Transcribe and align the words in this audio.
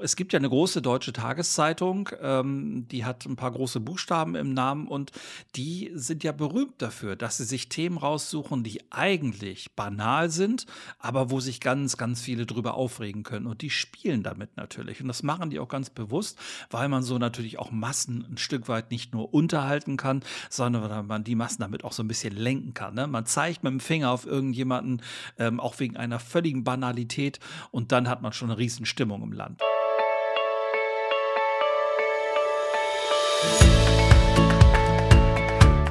Es 0.00 0.14
gibt 0.14 0.32
ja 0.32 0.38
eine 0.38 0.48
große 0.48 0.80
deutsche 0.80 1.12
Tageszeitung, 1.12 2.10
ähm, 2.22 2.86
die 2.86 3.04
hat 3.04 3.26
ein 3.26 3.34
paar 3.34 3.50
große 3.50 3.80
Buchstaben 3.80 4.36
im 4.36 4.54
Namen 4.54 4.86
und 4.86 5.10
die 5.56 5.90
sind 5.92 6.22
ja 6.22 6.30
berühmt 6.30 6.80
dafür, 6.80 7.16
dass 7.16 7.38
sie 7.38 7.44
sich 7.44 7.68
Themen 7.68 7.98
raussuchen, 7.98 8.62
die 8.62 8.80
eigentlich 8.92 9.74
banal 9.74 10.30
sind, 10.30 10.66
aber 11.00 11.32
wo 11.32 11.40
sich 11.40 11.60
ganz, 11.60 11.96
ganz 11.96 12.20
viele 12.20 12.46
drüber 12.46 12.74
aufregen 12.74 13.24
können. 13.24 13.46
Und 13.46 13.60
die 13.60 13.70
spielen 13.70 14.22
damit 14.22 14.56
natürlich. 14.56 15.00
Und 15.00 15.08
das 15.08 15.24
machen 15.24 15.50
die 15.50 15.58
auch 15.58 15.66
ganz 15.66 15.90
bewusst, 15.90 16.38
weil 16.70 16.88
man 16.88 17.02
so 17.02 17.18
natürlich 17.18 17.58
auch 17.58 17.72
Massen 17.72 18.24
ein 18.30 18.38
Stück 18.38 18.68
weit 18.68 18.92
nicht 18.92 19.12
nur 19.12 19.34
unterhalten 19.34 19.96
kann, 19.96 20.22
sondern 20.48 20.88
weil 20.88 21.02
man 21.02 21.24
die 21.24 21.34
Massen 21.34 21.60
damit 21.60 21.82
auch 21.82 21.92
so 21.92 22.04
ein 22.04 22.08
bisschen 22.08 22.36
lenken 22.36 22.72
kann. 22.72 22.94
Ne? 22.94 23.08
Man 23.08 23.26
zeigt 23.26 23.64
mit 23.64 23.72
dem 23.72 23.80
Finger 23.80 24.12
auf 24.12 24.26
irgendjemanden, 24.26 25.02
ähm, 25.40 25.58
auch 25.58 25.80
wegen 25.80 25.96
einer 25.96 26.20
völligen 26.20 26.62
Banalität, 26.62 27.40
und 27.72 27.90
dann 27.90 28.08
hat 28.08 28.22
man 28.22 28.32
schon 28.32 28.50
eine 28.50 28.58
riesen 28.58 28.86
Stimmung 28.86 29.24
im 29.24 29.32
Land. 29.32 29.60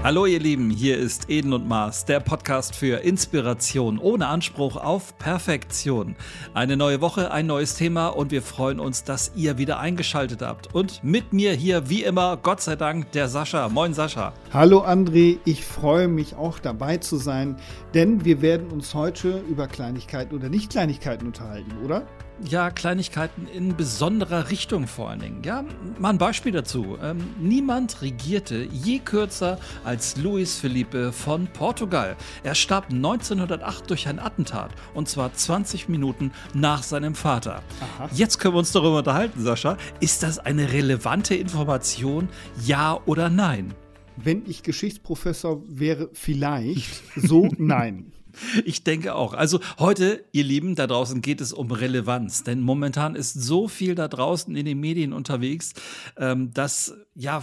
Hallo 0.08 0.26
ihr 0.26 0.40
Lieben, 0.40 0.70
hier 0.70 0.98
ist 0.98 1.30
Eden 1.30 1.52
und 1.52 1.68
Mars, 1.68 2.06
der 2.06 2.22
Podcast 2.22 2.78
für 2.78 3.04
Inspiration 3.04 4.00
ohne 4.00 4.28
Anspruch 4.28 4.78
auf 4.78 5.18
Perfektion. 5.18 6.16
Eine 6.54 6.78
neue 6.78 7.02
Woche, 7.02 7.32
ein 7.32 7.46
neues 7.46 7.76
Thema 7.76 8.08
und 8.08 8.32
wir 8.32 8.42
freuen 8.42 8.80
uns, 8.80 9.04
dass 9.04 9.34
ihr 9.36 9.58
wieder 9.58 9.80
eingeschaltet 9.82 10.42
habt. 10.42 10.74
Und 10.74 11.04
mit 11.04 11.34
mir 11.34 11.52
hier 11.52 11.90
wie 11.90 12.04
immer, 12.04 12.38
Gott 12.38 12.62
sei 12.62 12.78
Dank, 12.78 13.12
der 13.12 13.28
Sascha. 13.28 13.68
Moin 13.68 13.94
Sascha. 13.94 14.32
Hallo 14.54 14.80
André, 14.86 15.40
ich 15.44 15.66
freue 15.66 16.08
mich 16.08 16.36
auch 16.36 16.60
dabei 16.60 16.96
zu 16.96 17.18
sein, 17.18 17.58
denn 17.94 18.24
wir 18.24 18.42
werden 18.42 18.70
uns 18.70 18.94
heute 18.94 19.44
über 19.50 19.68
Kleinigkeiten 19.68 20.34
oder 20.34 20.48
Nicht-Kleinigkeiten 20.48 21.28
unterhalten, 21.28 21.84
oder? 21.84 22.08
Ja, 22.44 22.70
Kleinigkeiten 22.72 23.48
in 23.48 23.76
besonderer 23.76 24.50
Richtung 24.50 24.88
vor 24.88 25.10
allen 25.10 25.20
Dingen. 25.20 25.44
Ja, 25.44 25.64
mal 26.00 26.12
ein 26.12 26.18
Beispiel 26.18 26.52
dazu. 26.52 26.98
Ähm, 27.02 27.18
niemand 27.40 28.02
regierte 28.02 28.68
je 28.72 29.00
kürzer 29.00 29.60
als 29.84 30.18
Luis 30.18 30.58
Felipe 30.58 31.12
von 31.12 31.48
Portugal. 31.48 32.16
Er 32.44 32.56
starb 32.56 32.92
1908 32.92 33.90
durch 33.90 34.08
ein 34.08 34.20
Attentat 34.20 34.72
und 34.94 35.10
zwar 35.10 35.34
20 35.34 35.90
Minuten 35.90 36.32
nach 36.54 36.84
seinem 36.84 37.16
Vater. 37.16 37.64
Aha. 37.82 38.10
Jetzt 38.14 38.40
können 38.40 38.54
wir 38.54 38.60
uns 38.60 38.72
darüber 38.72 39.00
unterhalten, 39.00 39.44
Sascha. 39.44 39.78
Ist 40.00 40.24
das 40.24 40.40
eine 40.40 40.72
relevante 40.72 41.36
Information? 41.36 42.30
Ja 42.66 43.00
oder 43.06 43.30
nein? 43.30 43.74
Wenn 44.16 44.44
ich 44.48 44.64
Geschichtsprofessor 44.64 45.62
wäre, 45.68 46.10
vielleicht. 46.14 47.04
So, 47.16 47.50
nein. 47.58 48.12
Ich 48.66 48.84
denke 48.84 49.16
auch. 49.16 49.34
Also 49.34 49.60
heute, 49.80 50.24
ihr 50.32 50.44
Lieben, 50.44 50.76
da 50.76 50.88
draußen 50.88 51.22
geht 51.22 51.42
es 51.42 51.54
um 51.54 51.72
Relevanz, 51.72 52.44
denn 52.44 52.62
momentan 52.62 53.16
ist 53.16 53.34
so 53.34 53.68
viel 53.68 53.96
da 53.96 54.08
draußen 54.08 54.56
in 54.56 54.66
den 54.66 54.80
Medien 54.80 55.14
unterwegs, 55.14 55.74
ähm, 56.18 56.54
dass 56.54 56.96
ja 57.16 57.42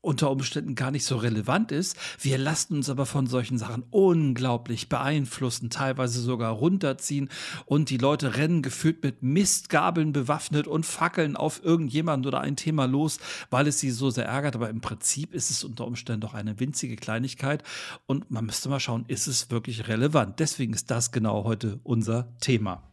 unter 0.00 0.30
Umständen 0.30 0.74
gar 0.74 0.90
nicht 0.90 1.04
so 1.04 1.16
relevant 1.16 1.72
ist. 1.72 1.96
Wir 2.20 2.38
lassen 2.38 2.74
uns 2.74 2.88
aber 2.88 3.06
von 3.06 3.26
solchen 3.26 3.58
Sachen 3.58 3.84
unglaublich 3.90 4.88
beeinflussen, 4.88 5.70
teilweise 5.70 6.20
sogar 6.20 6.52
runterziehen 6.52 7.28
und 7.66 7.90
die 7.90 7.98
Leute 7.98 8.36
rennen 8.36 8.62
gefühlt 8.62 9.02
mit 9.02 9.22
Mistgabeln 9.22 10.12
bewaffnet 10.12 10.66
und 10.66 10.86
fackeln 10.86 11.36
auf 11.36 11.64
irgendjemand 11.64 12.26
oder 12.26 12.40
ein 12.40 12.56
Thema 12.56 12.86
los, 12.86 13.18
weil 13.50 13.66
es 13.66 13.80
sie 13.80 13.90
so 13.90 14.10
sehr 14.10 14.26
ärgert. 14.26 14.54
Aber 14.54 14.70
im 14.70 14.80
Prinzip 14.80 15.34
ist 15.34 15.50
es 15.50 15.64
unter 15.64 15.86
Umständen 15.86 16.20
doch 16.20 16.34
eine 16.34 16.60
winzige 16.60 16.96
Kleinigkeit 16.96 17.62
und 18.06 18.30
man 18.30 18.46
müsste 18.46 18.68
mal 18.68 18.80
schauen, 18.80 19.04
ist 19.08 19.26
es 19.26 19.50
wirklich 19.50 19.88
relevant? 19.88 20.38
Deswegen 20.38 20.74
ist 20.74 20.90
das 20.90 21.12
genau 21.12 21.44
heute 21.44 21.80
unser 21.82 22.28
Thema. 22.40 22.87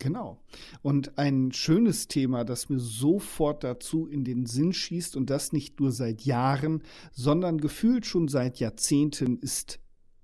Genau. 0.00 0.42
Und 0.80 1.18
ein 1.18 1.52
schönes 1.52 2.08
Thema, 2.08 2.44
das 2.44 2.70
mir 2.70 2.80
sofort 2.80 3.62
dazu 3.62 4.06
in 4.06 4.24
den 4.24 4.46
Sinn 4.46 4.72
schießt 4.72 5.14
und 5.14 5.28
das 5.28 5.52
nicht 5.52 5.78
nur 5.78 5.92
seit 5.92 6.22
Jahren, 6.22 6.82
sondern 7.12 7.58
gefühlt 7.58 8.06
schon 8.06 8.26
seit 8.26 8.58
Jahrzehnten 8.58 9.38
ist 9.38 9.78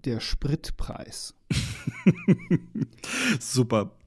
der 0.05 0.21
Spritpreis. 0.21 1.35
Super. 3.39 3.99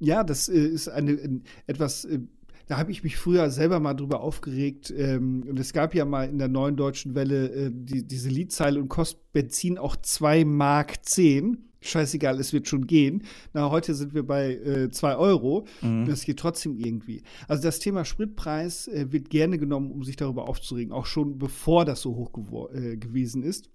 Ja, 0.00 0.24
das 0.24 0.48
äh, 0.48 0.58
ist 0.58 0.88
eine, 0.88 1.42
etwas 1.66 2.04
äh, 2.06 2.18
da 2.66 2.78
habe 2.78 2.90
ich 2.90 3.04
mich 3.04 3.16
früher 3.16 3.50
selber 3.50 3.78
mal 3.78 3.94
drüber 3.94 4.20
aufgeregt. 4.20 4.92
Ähm, 4.96 5.44
und 5.48 5.60
es 5.60 5.72
gab 5.72 5.94
ja 5.94 6.04
mal 6.04 6.28
in 6.28 6.38
der 6.38 6.48
neuen 6.48 6.76
deutschen 6.76 7.14
Welle 7.14 7.50
äh, 7.50 7.70
die, 7.72 8.06
diese 8.06 8.30
Liedzeile 8.30 8.80
und 8.80 8.88
kostet 8.88 9.32
Benzin 9.32 9.78
auch 9.78 9.96
2 9.96 10.44
Mark 10.44 11.06
10 11.06 11.68
scheißegal, 11.84 12.40
es 12.40 12.52
wird 12.52 12.68
schon 12.68 12.86
gehen. 12.86 13.22
Na, 13.52 13.70
heute 13.70 13.94
sind 13.94 14.14
wir 14.14 14.26
bei 14.26 14.88
2 14.90 15.12
äh, 15.12 15.16
Euro. 15.16 15.66
Mhm. 15.82 16.06
Das 16.06 16.24
geht 16.24 16.38
trotzdem 16.38 16.76
irgendwie. 16.76 17.22
Also 17.48 17.62
das 17.62 17.78
Thema 17.78 18.04
Spritpreis 18.04 18.88
äh, 18.88 19.12
wird 19.12 19.30
gerne 19.30 19.58
genommen, 19.58 19.90
um 19.90 20.02
sich 20.02 20.16
darüber 20.16 20.48
aufzuregen, 20.48 20.92
auch 20.92 21.06
schon 21.06 21.38
bevor 21.38 21.84
das 21.84 22.00
so 22.00 22.16
hoch 22.16 22.32
äh, 22.72 22.96
gewesen 22.96 23.42
ist. 23.42 23.70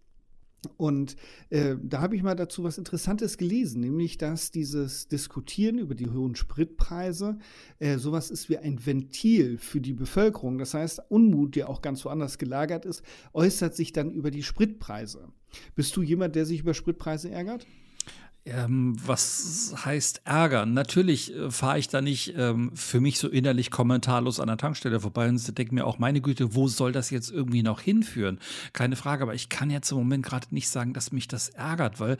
Und 0.77 1.15
äh, 1.49 1.75
da 1.81 2.01
habe 2.01 2.15
ich 2.15 2.23
mal 2.23 2.35
dazu 2.35 2.63
was 2.63 2.77
Interessantes 2.77 3.37
gelesen, 3.37 3.79
nämlich 3.79 4.17
dass 4.17 4.51
dieses 4.51 5.07
Diskutieren 5.07 5.77
über 5.77 5.95
die 5.95 6.09
hohen 6.09 6.35
Spritpreise 6.35 7.39
äh, 7.79 7.97
sowas 7.97 8.29
ist 8.29 8.49
wie 8.49 8.57
ein 8.57 8.85
Ventil 8.85 9.57
für 9.57 9.79
die 9.79 9.93
Bevölkerung. 9.93 10.57
Das 10.57 10.73
heißt, 10.73 11.01
Unmut, 11.09 11.55
der 11.55 11.69
auch 11.69 11.81
ganz 11.81 12.03
woanders 12.03 12.37
gelagert 12.37 12.85
ist, 12.85 13.03
äußert 13.33 13.75
sich 13.75 13.93
dann 13.93 14.11
über 14.11 14.31
die 14.31 14.43
Spritpreise. 14.43 15.29
Bist 15.75 15.95
du 15.95 16.01
jemand, 16.01 16.35
der 16.35 16.45
sich 16.45 16.59
über 16.59 16.73
Spritpreise 16.73 17.29
ärgert? 17.29 17.65
Ähm, 18.45 18.95
was 19.05 19.73
heißt 19.85 20.21
ärgern? 20.25 20.73
Natürlich 20.73 21.35
äh, 21.35 21.51
fahre 21.51 21.77
ich 21.77 21.87
da 21.87 22.01
nicht 22.01 22.33
ähm, 22.37 22.71
für 22.73 22.99
mich 22.99 23.19
so 23.19 23.27
innerlich 23.27 23.69
kommentarlos 23.69 24.39
an 24.39 24.47
der 24.47 24.57
Tankstelle 24.57 24.99
vorbei 24.99 25.27
und 25.27 25.57
denke 25.57 25.75
mir 25.75 25.85
auch, 25.85 25.99
meine 25.99 26.21
Güte, 26.21 26.55
wo 26.55 26.67
soll 26.67 26.91
das 26.91 27.09
jetzt 27.09 27.31
irgendwie 27.31 27.63
noch 27.63 27.81
hinführen? 27.81 28.39
Keine 28.73 28.95
Frage, 28.95 29.23
aber 29.23 29.35
ich 29.35 29.49
kann 29.49 29.69
jetzt 29.69 29.91
im 29.91 29.97
Moment 29.97 30.25
gerade 30.25 30.47
nicht 30.51 30.69
sagen, 30.69 30.93
dass 30.93 31.11
mich 31.11 31.27
das 31.27 31.49
ärgert, 31.49 31.99
weil 31.99 32.17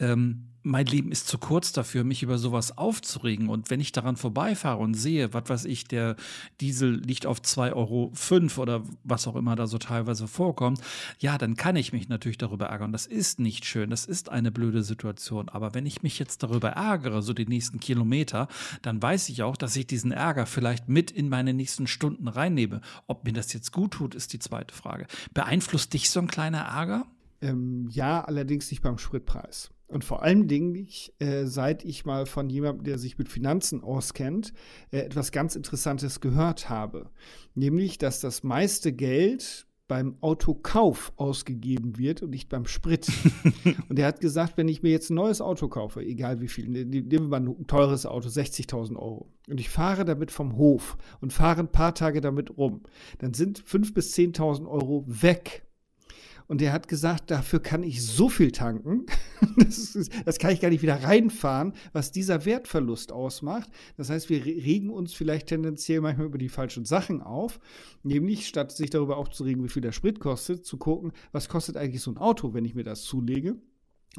ähm, 0.00 0.50
mein 0.62 0.86
Leben 0.86 1.10
ist 1.10 1.26
zu 1.26 1.38
kurz 1.38 1.72
dafür, 1.72 2.04
mich 2.04 2.22
über 2.22 2.38
sowas 2.38 2.76
aufzuregen. 2.76 3.48
Und 3.48 3.70
wenn 3.70 3.80
ich 3.80 3.92
daran 3.92 4.16
vorbeifahre 4.16 4.78
und 4.78 4.94
sehe, 4.94 5.32
was 5.32 5.48
weiß 5.48 5.64
ich, 5.64 5.84
der 5.84 6.16
Diesel 6.60 6.96
liegt 6.96 7.26
auf 7.26 7.40
2,05 7.40 7.72
Euro 7.74 8.62
oder 8.62 8.82
was 9.04 9.26
auch 9.26 9.36
immer 9.36 9.56
da 9.56 9.66
so 9.66 9.78
teilweise 9.78 10.28
vorkommt, 10.28 10.80
ja, 11.18 11.38
dann 11.38 11.56
kann 11.56 11.76
ich 11.76 11.92
mich 11.92 12.08
natürlich 12.08 12.38
darüber 12.38 12.66
ärgern. 12.66 12.92
Das 12.92 13.06
ist 13.06 13.40
nicht 13.40 13.64
schön, 13.64 13.90
das 13.90 14.04
ist 14.04 14.28
eine 14.28 14.50
blöde 14.50 14.82
Situation. 14.82 15.48
Aber 15.48 15.74
wenn 15.74 15.86
ich 15.86 16.02
mich 16.02 16.18
jetzt 16.18 16.42
darüber 16.42 16.70
ärgere, 16.70 17.22
so 17.22 17.32
die 17.32 17.46
nächsten 17.46 17.80
Kilometer, 17.80 18.48
dann 18.82 19.00
weiß 19.00 19.30
ich 19.30 19.42
auch, 19.42 19.56
dass 19.56 19.76
ich 19.76 19.86
diesen 19.86 20.12
Ärger 20.12 20.46
vielleicht 20.46 20.88
mit 20.88 21.10
in 21.10 21.28
meine 21.28 21.54
nächsten 21.54 21.86
Stunden 21.86 22.28
reinnehme. 22.28 22.82
Ob 23.06 23.24
mir 23.24 23.32
das 23.32 23.52
jetzt 23.52 23.72
gut 23.72 23.92
tut, 23.92 24.14
ist 24.14 24.32
die 24.32 24.38
zweite 24.38 24.74
Frage. 24.74 25.06
Beeinflusst 25.32 25.94
dich 25.94 26.10
so 26.10 26.20
ein 26.20 26.28
kleiner 26.28 26.60
Ärger? 26.60 27.06
Ähm, 27.40 27.88
ja, 27.90 28.22
allerdings 28.22 28.70
nicht 28.70 28.82
beim 28.82 28.98
Spritpreis. 28.98 29.70
Und 29.90 30.04
vor 30.04 30.22
allen 30.22 30.46
Dingen, 30.46 30.86
äh, 31.18 31.46
seit 31.46 31.84
ich 31.84 32.04
mal 32.04 32.24
von 32.24 32.48
jemandem, 32.48 32.84
der 32.84 32.98
sich 32.98 33.18
mit 33.18 33.28
Finanzen 33.28 33.82
auskennt, 33.82 34.52
äh, 34.92 34.98
etwas 34.98 35.32
ganz 35.32 35.56
Interessantes 35.56 36.20
gehört 36.20 36.68
habe. 36.68 37.10
Nämlich, 37.54 37.98
dass 37.98 38.20
das 38.20 38.44
meiste 38.44 38.92
Geld 38.92 39.66
beim 39.88 40.14
Autokauf 40.20 41.12
ausgegeben 41.16 41.98
wird 41.98 42.22
und 42.22 42.30
nicht 42.30 42.48
beim 42.48 42.66
Sprit. 42.66 43.08
und 43.88 43.98
er 43.98 44.06
hat 44.06 44.20
gesagt, 44.20 44.56
wenn 44.56 44.68
ich 44.68 44.84
mir 44.84 44.92
jetzt 44.92 45.10
ein 45.10 45.16
neues 45.16 45.40
Auto 45.40 45.66
kaufe, 45.66 46.00
egal 46.00 46.40
wie 46.40 46.46
viel, 46.46 46.68
ne, 46.68 46.84
nehmen 46.84 47.10
wir 47.10 47.40
mal 47.40 47.40
ein 47.40 47.66
teures 47.66 48.06
Auto, 48.06 48.28
60.000 48.28 48.94
Euro, 48.94 49.32
und 49.48 49.58
ich 49.58 49.68
fahre 49.68 50.04
damit 50.04 50.30
vom 50.30 50.56
Hof 50.56 50.96
und 51.20 51.32
fahre 51.32 51.58
ein 51.58 51.72
paar 51.72 51.96
Tage 51.96 52.20
damit 52.20 52.56
rum, 52.56 52.82
dann 53.18 53.34
sind 53.34 53.60
5.000 53.60 53.94
bis 53.94 54.14
10.000 54.14 54.68
Euro 54.68 55.04
weg 55.08 55.64
und 56.50 56.60
der 56.60 56.72
hat 56.72 56.88
gesagt, 56.88 57.30
dafür 57.30 57.60
kann 57.60 57.84
ich 57.84 58.04
so 58.04 58.28
viel 58.28 58.50
tanken, 58.50 59.06
das, 59.56 59.94
ist, 59.94 60.10
das, 60.24 60.40
kann 60.40 60.50
ich 60.50 60.60
gar 60.60 60.70
nicht 60.70 60.82
wieder 60.82 61.00
reinfahren, 61.00 61.74
was 61.92 62.10
dieser 62.10 62.44
Wertverlust 62.44 63.12
ausmacht. 63.12 63.70
Das 63.96 64.10
heißt, 64.10 64.28
wir 64.30 64.44
regen 64.44 64.90
uns 64.90 65.14
vielleicht 65.14 65.46
tendenziell 65.46 66.00
manchmal 66.00 66.26
über 66.26 66.38
die 66.38 66.48
falschen 66.48 66.84
Sachen 66.84 67.22
auf, 67.22 67.60
nämlich 68.02 68.48
statt 68.48 68.72
sich 68.72 68.90
darüber 68.90 69.16
aufzuregen, 69.16 69.62
wie 69.62 69.68
viel 69.68 69.80
der 69.80 69.92
Sprit 69.92 70.18
kostet, 70.18 70.66
zu 70.66 70.76
gucken, 70.76 71.12
was 71.30 71.48
kostet 71.48 71.76
eigentlich 71.76 72.02
so 72.02 72.10
ein 72.10 72.18
Auto, 72.18 72.52
wenn 72.52 72.64
ich 72.64 72.74
mir 72.74 72.82
das 72.82 73.02
zulege 73.02 73.54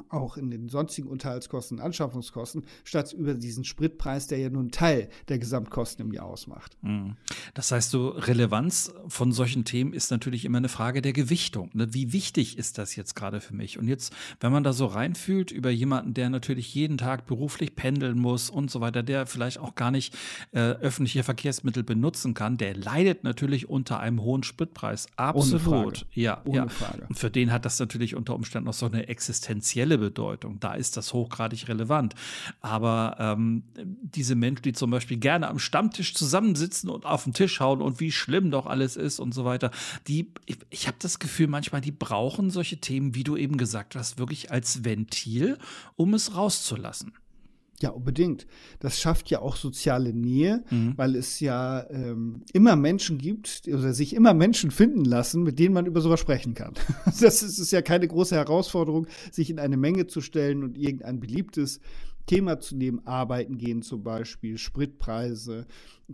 auch 0.09 0.37
in 0.37 0.49
den 0.49 0.69
sonstigen 0.69 1.09
Unterhaltskosten 1.09 1.77
und 1.77 1.83
Anschaffungskosten, 1.83 2.63
statt 2.85 3.11
über 3.11 3.33
diesen 3.33 3.65
Spritpreis, 3.65 4.27
der 4.27 4.37
ja 4.37 4.49
nur 4.49 4.61
einen 4.61 4.71
Teil 4.71 5.09
der 5.27 5.37
Gesamtkosten 5.37 6.05
im 6.05 6.13
Jahr 6.13 6.25
ausmacht. 6.25 6.77
Mhm. 6.81 7.17
Das 7.53 7.71
heißt, 7.71 7.91
so 7.91 8.09
Relevanz 8.09 8.93
von 9.07 9.33
solchen 9.33 9.65
Themen 9.65 9.93
ist 9.93 10.09
natürlich 10.09 10.45
immer 10.45 10.59
eine 10.59 10.69
Frage 10.69 11.01
der 11.01 11.11
Gewichtung. 11.11 11.69
Ne? 11.73 11.93
Wie 11.93 12.13
wichtig 12.13 12.57
ist 12.57 12.77
das 12.77 12.95
jetzt 12.95 13.15
gerade 13.15 13.41
für 13.41 13.53
mich? 13.53 13.77
Und 13.77 13.87
jetzt, 13.87 14.13
wenn 14.39 14.53
man 14.53 14.63
da 14.63 14.71
so 14.71 14.85
reinfühlt 14.85 15.51
über 15.51 15.69
jemanden, 15.69 16.13
der 16.13 16.29
natürlich 16.29 16.73
jeden 16.73 16.97
Tag 16.97 17.25
beruflich 17.25 17.75
pendeln 17.75 18.17
muss 18.17 18.49
und 18.49 18.71
so 18.71 18.79
weiter, 18.79 19.03
der 19.03 19.25
vielleicht 19.25 19.59
auch 19.59 19.75
gar 19.75 19.91
nicht 19.91 20.15
äh, 20.51 20.59
öffentliche 20.59 21.23
Verkehrsmittel 21.23 21.83
benutzen 21.83 22.33
kann, 22.33 22.57
der 22.57 22.75
leidet 22.75 23.25
natürlich 23.25 23.69
unter 23.69 23.99
einem 23.99 24.21
hohen 24.21 24.43
Spritpreis. 24.43 25.07
Absolut. 25.17 25.67
Ohne 25.67 25.83
Frage. 25.83 26.05
Ja, 26.13 26.41
Ohne 26.45 26.57
ja. 26.57 26.67
Frage. 26.69 27.05
Und 27.09 27.19
für 27.19 27.29
den 27.29 27.51
hat 27.51 27.65
das 27.65 27.77
natürlich 27.79 28.15
unter 28.15 28.35
Umständen 28.35 28.67
noch 28.67 28.73
so 28.73 28.85
eine 28.85 29.09
existenzielle 29.09 29.80
kommerzielle 29.81 29.97
Bedeutung. 29.97 30.59
Da 30.59 30.73
ist 30.73 30.97
das 30.97 31.13
hochgradig 31.13 31.67
relevant. 31.67 32.13
Aber 32.61 33.15
ähm, 33.19 33.63
diese 33.75 34.35
Menschen, 34.35 34.63
die 34.63 34.73
zum 34.73 34.91
Beispiel 34.91 35.17
gerne 35.17 35.47
am 35.47 35.59
Stammtisch 35.59 36.13
zusammensitzen 36.13 36.89
und 36.89 37.05
auf 37.05 37.23
den 37.23 37.33
Tisch 37.33 37.59
hauen 37.59 37.81
und 37.81 37.99
wie 37.99 38.11
schlimm 38.11 38.51
doch 38.51 38.65
alles 38.65 38.95
ist 38.95 39.19
und 39.19 39.33
so 39.33 39.45
weiter, 39.45 39.71
die, 40.07 40.31
ich, 40.45 40.57
ich 40.69 40.87
habe 40.87 40.97
das 40.99 41.19
Gefühl, 41.19 41.47
manchmal, 41.47 41.81
die 41.81 41.91
brauchen 41.91 42.49
solche 42.49 42.77
Themen, 42.77 43.15
wie 43.15 43.23
du 43.23 43.35
eben 43.35 43.57
gesagt 43.57 43.95
hast, 43.95 44.19
wirklich 44.19 44.51
als 44.51 44.83
Ventil, 44.83 45.57
um 45.95 46.13
es 46.13 46.35
rauszulassen. 46.35 47.13
Ja, 47.81 47.89
unbedingt. 47.89 48.45
Das 48.79 48.99
schafft 48.99 49.31
ja 49.31 49.41
auch 49.41 49.55
soziale 49.55 50.13
Nähe, 50.13 50.63
mhm. 50.69 50.93
weil 50.97 51.15
es 51.15 51.39
ja 51.39 51.89
ähm, 51.89 52.43
immer 52.53 52.75
Menschen 52.75 53.17
gibt 53.17 53.63
oder 53.67 53.93
sich 53.93 54.13
immer 54.13 54.35
Menschen 54.35 54.69
finden 54.69 55.03
lassen, 55.03 55.41
mit 55.41 55.57
denen 55.57 55.73
man 55.73 55.87
über 55.87 55.99
sowas 56.01 56.19
sprechen 56.19 56.53
kann. 56.53 56.73
Das 57.21 57.43
ist, 57.43 57.59
ist 57.59 57.71
ja 57.71 57.81
keine 57.81 58.07
große 58.07 58.35
Herausforderung, 58.35 59.07
sich 59.31 59.49
in 59.49 59.59
eine 59.59 59.77
Menge 59.77 60.07
zu 60.07 60.21
stellen 60.21 60.63
und 60.63 60.77
irgendein 60.77 61.19
beliebtes 61.19 61.79
Thema 62.25 62.59
zu 62.59 62.75
nehmen, 62.75 63.05
Arbeiten 63.05 63.57
gehen 63.57 63.81
zum 63.81 64.03
Beispiel, 64.03 64.57
Spritpreise, 64.57 65.65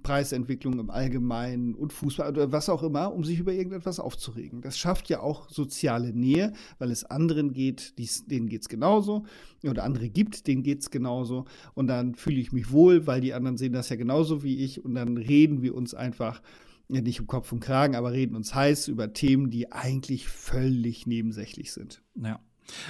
Preisentwicklung 0.04 0.80
im 0.80 0.89
Allgemeinen 0.89 1.75
und 1.75 1.94
Fußball 1.94 2.30
oder 2.30 2.51
was 2.51 2.69
auch 2.69 2.83
immer, 2.83 3.13
um 3.13 3.24
sich 3.24 3.39
über 3.39 3.54
irgendetwas 3.54 4.00
aufzuregen. 4.00 4.62
Das 4.62 4.77
schafft 4.77 5.09
ja 5.09 5.19
auch 5.21 5.50
soziale 5.50 6.13
Nähe, 6.13 6.54
weil 6.77 6.92
es 6.92 7.04
anderen 7.04 7.54
geht, 7.54 7.95
denen 8.30 8.48
geht 8.48 8.62
es 8.62 8.69
genauso 8.69 9.25
oder 9.63 9.83
andere 9.83 10.09
gibt, 10.09 10.48
denen 10.48 10.63
geht 10.63 10.81
es 10.81 10.92
genauso 10.92 11.45
und 11.74 11.88
dann 11.88 12.15
fühle 12.15 12.39
ich 12.39 12.51
mich 12.51 12.71
wohl, 12.71 13.07
weil 13.07 13.21
die 13.21 13.33
anderen 13.33 13.57
sehen 13.57 13.74
das 13.74 13.89
ja 13.89 13.95
genauso 13.95 14.44
wie 14.44 14.63
ich 14.63 14.83
und 14.83 14.95
dann 14.95 15.18
reden 15.18 15.62
wir 15.62 15.75
uns 15.75 15.94
einfach 15.94 16.42
ja, 16.89 17.01
nicht 17.01 17.19
um 17.19 17.27
Kopf 17.27 17.51
und 17.51 17.59
Kragen, 17.59 17.95
aber 17.95 18.13
reden 18.13 18.36
uns 18.36 18.56
heiß 18.56 18.88
über 18.88 19.12
Themen, 19.13 19.50
die 19.50 19.71
eigentlich 19.71 20.27
völlig 20.27 21.06
nebensächlich 21.06 21.74
sind. 21.74 22.01
Ja. 22.15 22.39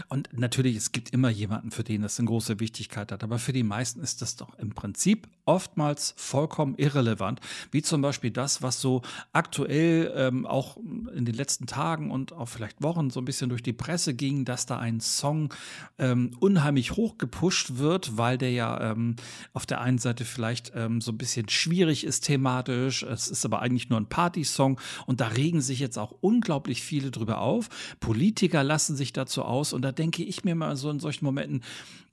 Und 0.10 0.30
natürlich, 0.34 0.76
es 0.76 0.92
gibt 0.92 1.12
immer 1.12 1.30
jemanden, 1.30 1.72
für 1.72 1.84
den 1.84 2.02
das 2.02 2.20
eine 2.20 2.28
große 2.28 2.60
Wichtigkeit 2.60 3.12
hat. 3.12 3.24
Aber 3.24 3.40
für 3.40 3.54
die 3.54 3.64
meisten 3.64 4.02
ist 4.02 4.22
das 4.22 4.36
doch 4.36 4.58
im 4.60 4.72
Prinzip 4.72 5.28
oftmals 5.48 6.14
vollkommen 6.18 6.76
irrelevant. 6.76 7.40
Wie 7.72 7.82
zum 7.82 8.02
Beispiel 8.02 8.32
das, 8.32 8.62
was 8.62 8.82
so 8.82 9.02
aktuell 9.34 10.14
ähm, 10.16 10.46
auch 10.46 10.78
in 10.78 11.26
den 11.26 11.36
letzten 11.36 11.66
Tagen 11.66 12.12
und 12.12 12.34
auch 12.34 12.48
vielleicht 12.48 12.82
Wochen 12.84 13.10
so 13.10 13.22
ein 13.22 13.26
bisschen 13.26 13.50
durch 13.50 13.64
die 13.64 13.74
Presse 13.74 14.14
ging, 14.14 14.46
dass 14.46 14.66
da 14.66 14.78
ein 14.78 15.00
Song 15.00 15.54
ähm, 15.98 16.32
unheimlich 16.40 16.92
hoch 16.92 17.18
gepusht 17.18 17.78
wird, 17.78 18.18
weil 18.18 18.38
der 18.38 18.52
ja 18.52 18.92
ähm, 18.92 19.16
auf 19.54 19.66
der 19.66 19.82
einen 19.82 19.98
Seite 19.98 20.26
vielleicht 20.26 20.74
ähm, 20.76 21.02
so 21.02 21.12
ein 21.12 21.18
bisschen 21.18 21.50
schwierig 21.50 22.04
ist 22.04 22.22
thematisch. 22.22 23.04
Es 23.04 23.28
ist 23.28 23.46
aber 23.46 23.62
eigentlich 23.62 23.90
nur 23.90 24.00
ein 24.00 24.10
Partysong. 24.10 24.80
Und 25.06 25.22
da 25.22 25.28
regen 25.28 25.62
sich 25.62 25.80
jetzt 25.80 25.98
auch 25.98 26.14
unglaublich 26.22 26.84
viele 26.84 27.12
drüber 27.12 27.40
auf. 27.40 27.70
Politiker 28.00 28.64
lassen 28.64 28.96
sich 28.96 29.14
dazu 29.14 29.44
aus. 29.44 29.74
Und 29.74 29.82
da 29.82 29.92
denke 29.92 30.24
ich 30.24 30.44
mir 30.44 30.56
mal 30.56 30.76
so 30.76 30.90
in 30.90 31.00
solchen 31.00 31.26
Momenten, 31.26 31.62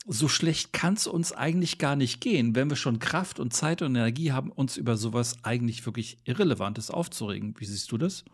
so 0.06 0.28
schlecht 0.28 0.72
kann 0.72 0.94
es 0.94 1.06
uns 1.06 1.32
eigentlich 1.32 1.78
gar 1.78 1.96
nicht 1.96 2.20
gehen, 2.20 2.54
wenn 2.54 2.68
wir 2.68 2.76
schon 2.76 2.98
Kraft 2.98 3.40
und 3.40 3.54
Zeit 3.54 3.80
und 3.82 3.94
Energie 3.94 4.32
haben, 4.32 4.50
uns 4.50 4.76
über 4.76 4.96
sowas 4.96 5.36
eigentlich 5.42 5.84
wirklich 5.86 6.18
Irrelevantes 6.24 6.90
aufzuregen. 6.90 7.54
Wie 7.58 7.64
siehst 7.64 7.90
du 7.90 7.98
das? 7.98 8.24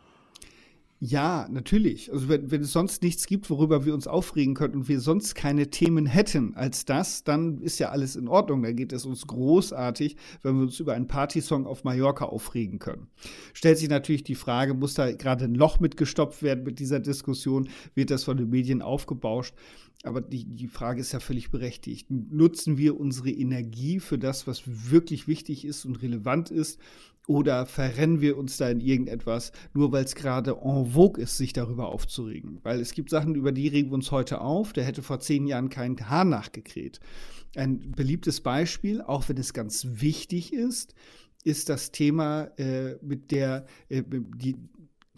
Ja, 1.03 1.49
natürlich. 1.51 2.13
Also 2.13 2.29
wenn, 2.29 2.51
wenn 2.51 2.61
es 2.61 2.73
sonst 2.73 3.03
nichts 3.03 3.27
gibt, 3.27 3.49
worüber 3.49 3.87
wir 3.87 3.95
uns 3.95 4.07
aufregen 4.07 4.53
könnten 4.53 4.77
und 4.77 4.89
wir 4.89 5.01
sonst 5.01 5.35
keine 5.35 5.71
Themen 5.71 6.05
hätten 6.05 6.55
als 6.57 6.85
das, 6.85 7.25
dann 7.25 7.63
ist 7.63 7.79
ja 7.79 7.89
alles 7.89 8.17
in 8.17 8.29
Ordnung. 8.29 8.63
Da 8.63 8.73
geht 8.73 8.93
es 8.93 9.07
uns 9.07 9.27
großartig, 9.27 10.17
wenn 10.43 10.57
wir 10.57 10.65
uns 10.65 10.79
über 10.79 10.93
einen 10.93 11.07
Partysong 11.07 11.67
auf 11.67 11.85
Mallorca 11.85 12.27
aufregen 12.27 12.81
können. 12.81 13.07
Stellt 13.55 13.79
sich 13.79 13.89
natürlich 13.89 14.25
die 14.25 14.35
Frage, 14.35 14.75
muss 14.75 14.93
da 14.93 15.11
gerade 15.11 15.47
ein 15.47 15.55
Loch 15.55 15.81
mitgestopft 15.81 16.43
werden 16.43 16.65
mit 16.65 16.79
dieser 16.79 17.01
Diskussion? 17.01 17.71
Wird 17.95 18.11
das 18.11 18.25
von 18.25 18.37
den 18.37 18.51
Medien 18.51 18.83
aufgebauscht? 18.83 19.55
Aber 20.03 20.23
die, 20.23 20.45
die 20.45 20.69
Frage 20.69 21.01
ist 21.01 21.13
ja 21.13 21.21
völlig 21.21 21.51
berechtigt. 21.51 22.11
Nutzen 22.11 22.79
wir 22.79 22.99
unsere 22.99 23.31
Energie 23.31 24.01
für 24.01 24.19
das, 24.19 24.47
was 24.47 24.63
wirklich 24.91 25.29
wichtig 25.29 25.65
ist 25.65 25.85
und 25.85 26.01
relevant 26.03 26.51
ist? 26.51 26.81
Oder 27.27 27.67
verrennen 27.67 28.21
wir 28.21 28.39
uns 28.39 28.57
da 28.57 28.71
in 28.71 28.81
irgendetwas, 28.81 29.53
nur 29.75 29.93
weil 29.93 30.05
es 30.05 30.15
gerade 30.15 30.57
en 30.63 30.87
vogue 30.87 31.23
ist, 31.23 31.37
sich 31.37 31.53
darüber 31.53 31.89
aufzuregen? 31.89 32.61
Weil 32.63 32.81
es 32.81 32.93
gibt 32.93 33.11
Sachen, 33.11 33.35
über 33.35 33.53
die 33.53 33.69
regen 33.69 33.91
wir 33.91 33.95
uns 33.95 34.11
heute 34.11 34.41
auf, 34.41 34.73
der 34.73 34.85
hätte 34.85 35.03
vor 35.03 35.21
zehn 35.21 35.47
Jahren 35.47 35.69
kein 35.69 35.97
Haar 36.09 36.25
nachgekräht. 36.25 36.99
Ein 37.55 37.93
beliebtes 37.93 38.41
Beispiel, 38.41 39.03
auch 39.03 39.29
wenn 39.29 39.37
es 39.37 39.53
ganz 39.53 39.87
wichtig 39.91 40.53
ist, 40.53 40.95
ist 41.45 41.69
das 41.69 41.91
Thema 41.91 42.45
äh, 42.57 42.97
mit 43.03 43.31
der, 43.31 43.67
äh, 43.89 44.03
die, 44.07 44.57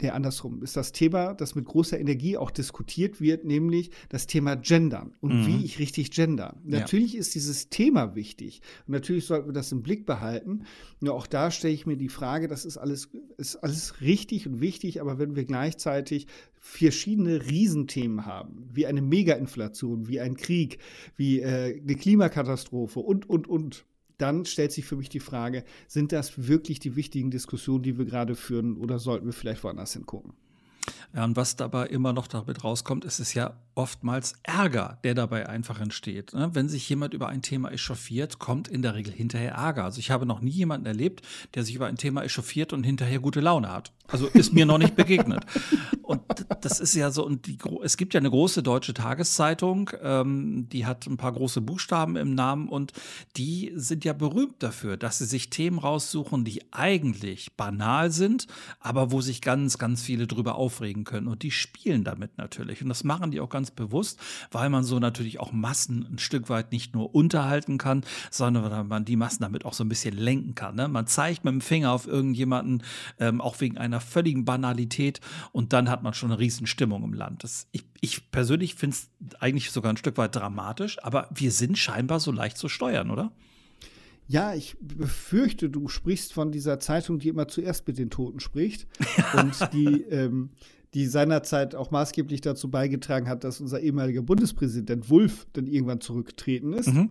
Nee, 0.03 0.09
andersrum. 0.09 0.61
Ist 0.63 0.75
das 0.75 0.91
Thema, 0.91 1.33
das 1.33 1.55
mit 1.55 1.63
großer 1.63 1.97
Energie 1.97 2.35
auch 2.35 2.51
diskutiert 2.51 3.21
wird, 3.21 3.45
nämlich 3.45 3.89
das 4.09 4.27
Thema 4.27 4.55
Gendern 4.55 5.15
und 5.21 5.33
mhm. 5.33 5.47
wie 5.47 5.63
ich 5.63 5.79
richtig 5.79 6.11
gender. 6.11 6.57
Ja. 6.65 6.81
Natürlich 6.81 7.15
ist 7.15 7.35
dieses 7.35 7.69
Thema 7.69 8.13
wichtig 8.13 8.61
und 8.85 8.91
natürlich 8.91 9.25
sollten 9.25 9.47
wir 9.47 9.53
das 9.53 9.71
im 9.71 9.81
Blick 9.81 10.05
behalten. 10.05 10.65
Nur 10.99 11.13
auch 11.13 11.25
da 11.25 11.51
stelle 11.51 11.73
ich 11.73 11.85
mir 11.85 11.95
die 11.95 12.09
Frage, 12.09 12.49
das 12.49 12.65
ist 12.65 12.77
alles, 12.77 13.11
ist 13.37 13.55
alles 13.55 14.01
richtig 14.01 14.45
und 14.45 14.59
wichtig, 14.59 14.99
aber 14.99 15.19
wenn 15.19 15.37
wir 15.37 15.45
gleichzeitig 15.45 16.27
verschiedene 16.59 17.45
Riesenthemen 17.45 18.25
haben, 18.25 18.69
wie 18.73 18.85
eine 18.85 19.01
Megainflation, 19.01 20.09
wie 20.09 20.19
ein 20.19 20.35
Krieg, 20.35 20.79
wie 21.15 21.39
äh, 21.39 21.79
eine 21.81 21.95
Klimakatastrophe 21.95 22.99
und, 22.99 23.29
und, 23.29 23.47
und, 23.47 23.85
dann 24.17 24.45
stellt 24.45 24.71
sich 24.71 24.85
für 24.85 24.95
mich 24.95 25.09
die 25.09 25.19
Frage, 25.19 25.63
sind 25.87 26.11
das 26.11 26.47
wirklich 26.47 26.79
die 26.79 26.95
wichtigen 26.95 27.31
Diskussionen, 27.31 27.83
die 27.83 27.97
wir 27.97 28.05
gerade 28.05 28.35
führen, 28.35 28.77
oder 28.77 28.99
sollten 28.99 29.25
wir 29.25 29.33
vielleicht 29.33 29.63
woanders 29.63 29.93
hingucken? 29.93 30.33
Ja, 31.15 31.23
und 31.25 31.35
was 31.35 31.55
dabei 31.55 31.87
immer 31.87 32.11
noch 32.11 32.27
damit 32.27 32.63
rauskommt, 32.63 33.05
ist 33.05 33.19
es 33.19 33.33
ja 33.33 33.53
oftmals 33.75 34.33
Ärger, 34.43 34.97
der 35.03 35.13
dabei 35.13 35.47
einfach 35.47 35.79
entsteht. 35.79 36.33
Ne? 36.33 36.49
Wenn 36.53 36.69
sich 36.69 36.89
jemand 36.89 37.13
über 37.13 37.27
ein 37.29 37.41
Thema 37.41 37.71
echauffiert, 37.71 38.39
kommt 38.39 38.67
in 38.67 38.81
der 38.81 38.95
Regel 38.95 39.13
hinterher 39.13 39.53
Ärger. 39.53 39.83
Also 39.83 39.99
ich 39.99 40.11
habe 40.11 40.25
noch 40.25 40.41
nie 40.41 40.51
jemanden 40.51 40.87
erlebt, 40.87 41.21
der 41.53 41.63
sich 41.63 41.75
über 41.75 41.85
ein 41.85 41.97
Thema 41.97 42.23
echauffiert 42.23 42.73
und 42.73 42.83
hinterher 42.83 43.19
gute 43.19 43.41
Laune 43.41 43.71
hat. 43.71 43.93
Also 44.13 44.27
ist 44.27 44.53
mir 44.53 44.67
noch 44.67 44.77
nicht 44.77 44.95
begegnet. 44.95 45.43
Und 46.03 46.21
das 46.61 46.79
ist 46.79 46.93
ja 46.93 47.09
so, 47.09 47.25
und 47.25 47.47
die, 47.47 47.57
es 47.81 47.97
gibt 47.97 48.13
ja 48.13 48.19
eine 48.19 48.29
große 48.29 48.61
deutsche 48.61 48.93
Tageszeitung, 48.93 49.89
ähm, 50.03 50.67
die 50.69 50.85
hat 50.85 51.07
ein 51.07 51.17
paar 51.17 51.31
große 51.31 51.61
Buchstaben 51.61 52.15
im 52.15 52.35
Namen 52.35 52.69
und 52.69 52.91
die 53.37 53.71
sind 53.75 54.05
ja 54.05 54.13
berühmt 54.13 54.61
dafür, 54.61 54.97
dass 54.97 55.17
sie 55.17 55.25
sich 55.25 55.49
Themen 55.49 55.79
raussuchen, 55.79 56.45
die 56.45 56.61
eigentlich 56.71 57.55
banal 57.57 58.11
sind, 58.11 58.45
aber 58.79 59.11
wo 59.11 59.21
sich 59.21 59.41
ganz, 59.41 59.79
ganz 59.79 60.03
viele 60.03 60.27
drüber 60.27 60.55
aufregen 60.55 61.05
können. 61.05 61.27
Und 61.27 61.41
die 61.41 61.49
spielen 61.51 62.03
damit 62.03 62.37
natürlich. 62.37 62.83
Und 62.83 62.89
das 62.89 63.03
machen 63.03 63.31
die 63.31 63.39
auch 63.39 63.49
ganz 63.49 63.71
bewusst, 63.71 64.19
weil 64.51 64.69
man 64.69 64.83
so 64.83 64.99
natürlich 64.99 65.39
auch 65.39 65.53
Massen 65.53 66.05
ein 66.11 66.19
Stück 66.19 66.49
weit 66.49 66.71
nicht 66.71 66.93
nur 66.93 67.15
unterhalten 67.15 67.79
kann, 67.79 68.03
sondern 68.29 68.69
weil 68.69 68.83
man 68.83 69.05
die 69.05 69.15
Massen 69.15 69.41
damit 69.41 69.65
auch 69.65 69.73
so 69.73 69.83
ein 69.83 69.89
bisschen 69.89 70.15
lenken 70.15 70.53
kann. 70.53 70.75
Ne? 70.75 70.87
Man 70.87 71.07
zeigt 71.07 71.45
mit 71.45 71.53
dem 71.53 71.61
Finger 71.61 71.93
auf 71.93 72.05
irgendjemanden, 72.05 72.83
ähm, 73.19 73.41
auch 73.41 73.59
wegen 73.59 73.79
einer 73.79 74.02
völligen 74.03 74.45
Banalität 74.45 75.19
und 75.51 75.73
dann 75.73 75.89
hat 75.89 76.03
man 76.03 76.13
schon 76.13 76.31
eine 76.31 76.39
riesen 76.39 76.67
Stimmung 76.67 77.03
im 77.03 77.13
Land. 77.13 77.43
Das, 77.43 77.67
ich, 77.71 77.85
ich 78.01 78.31
persönlich 78.31 78.75
finde 78.75 78.95
es 78.95 79.09
eigentlich 79.39 79.71
sogar 79.71 79.91
ein 79.91 79.97
Stück 79.97 80.17
weit 80.17 80.35
dramatisch, 80.35 81.03
aber 81.03 81.29
wir 81.33 81.51
sind 81.51 81.77
scheinbar 81.77 82.19
so 82.19 82.31
leicht 82.31 82.57
zu 82.57 82.69
steuern, 82.69 83.09
oder? 83.11 83.31
Ja, 84.27 84.53
ich 84.53 84.77
befürchte, 84.79 85.69
du 85.69 85.87
sprichst 85.87 86.33
von 86.33 86.51
dieser 86.51 86.79
Zeitung, 86.79 87.19
die 87.19 87.29
immer 87.29 87.47
zuerst 87.47 87.87
mit 87.87 87.97
den 87.97 88.09
Toten 88.09 88.39
spricht 88.39 88.87
und 89.37 89.73
die, 89.73 90.01
ähm, 90.03 90.51
die 90.93 91.07
seinerzeit 91.07 91.75
auch 91.75 91.91
maßgeblich 91.91 92.41
dazu 92.41 92.69
beigetragen 92.69 93.27
hat, 93.27 93.43
dass 93.43 93.59
unser 93.59 93.81
ehemaliger 93.81 94.21
Bundespräsident 94.21 95.09
Wulff 95.09 95.47
dann 95.53 95.67
irgendwann 95.67 96.01
zurückgetreten 96.01 96.73
ist. 96.73 96.93
Mhm. 96.93 97.09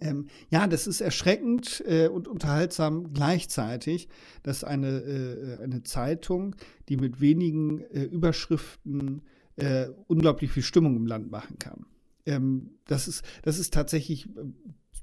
Ähm, 0.00 0.26
ja, 0.50 0.66
das 0.66 0.86
ist 0.86 1.00
erschreckend 1.00 1.82
äh, 1.86 2.08
und 2.08 2.28
unterhaltsam 2.28 3.12
gleichzeitig, 3.12 4.08
dass 4.42 4.64
eine, 4.64 4.88
äh, 4.88 5.62
eine 5.62 5.82
Zeitung, 5.82 6.56
die 6.88 6.96
mit 6.96 7.20
wenigen 7.20 7.80
äh, 7.80 8.02
Überschriften 8.04 9.22
äh, 9.56 9.88
unglaublich 10.08 10.50
viel 10.50 10.62
Stimmung 10.62 10.96
im 10.96 11.06
Land 11.06 11.30
machen 11.30 11.58
kann. 11.58 11.86
Ähm, 12.26 12.70
das, 12.86 13.08
ist, 13.08 13.24
das 13.42 13.58
ist 13.58 13.74
tatsächlich 13.74 14.26
äh, 14.36 14.44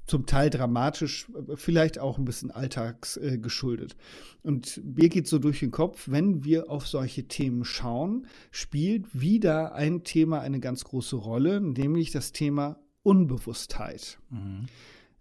zum 0.06 0.26
Teil 0.26 0.50
dramatisch, 0.50 1.28
äh, 1.30 1.56
vielleicht 1.56 1.98
auch 1.98 2.18
ein 2.18 2.24
bisschen 2.24 2.50
alltagsgeschuldet. 2.50 3.96
Und 4.42 4.82
mir 4.84 5.08
geht 5.08 5.28
so 5.28 5.38
durch 5.38 5.60
den 5.60 5.70
Kopf, 5.70 6.08
wenn 6.10 6.44
wir 6.44 6.70
auf 6.70 6.86
solche 6.86 7.28
Themen 7.28 7.64
schauen, 7.64 8.26
spielt 8.50 9.18
wieder 9.18 9.74
ein 9.74 10.02
Thema 10.04 10.40
eine 10.40 10.60
ganz 10.60 10.84
große 10.84 11.16
Rolle, 11.16 11.60
nämlich 11.60 12.10
das 12.10 12.32
Thema 12.32 12.78
Unbewusstheit. 13.02 14.18
Mhm. 14.30 14.66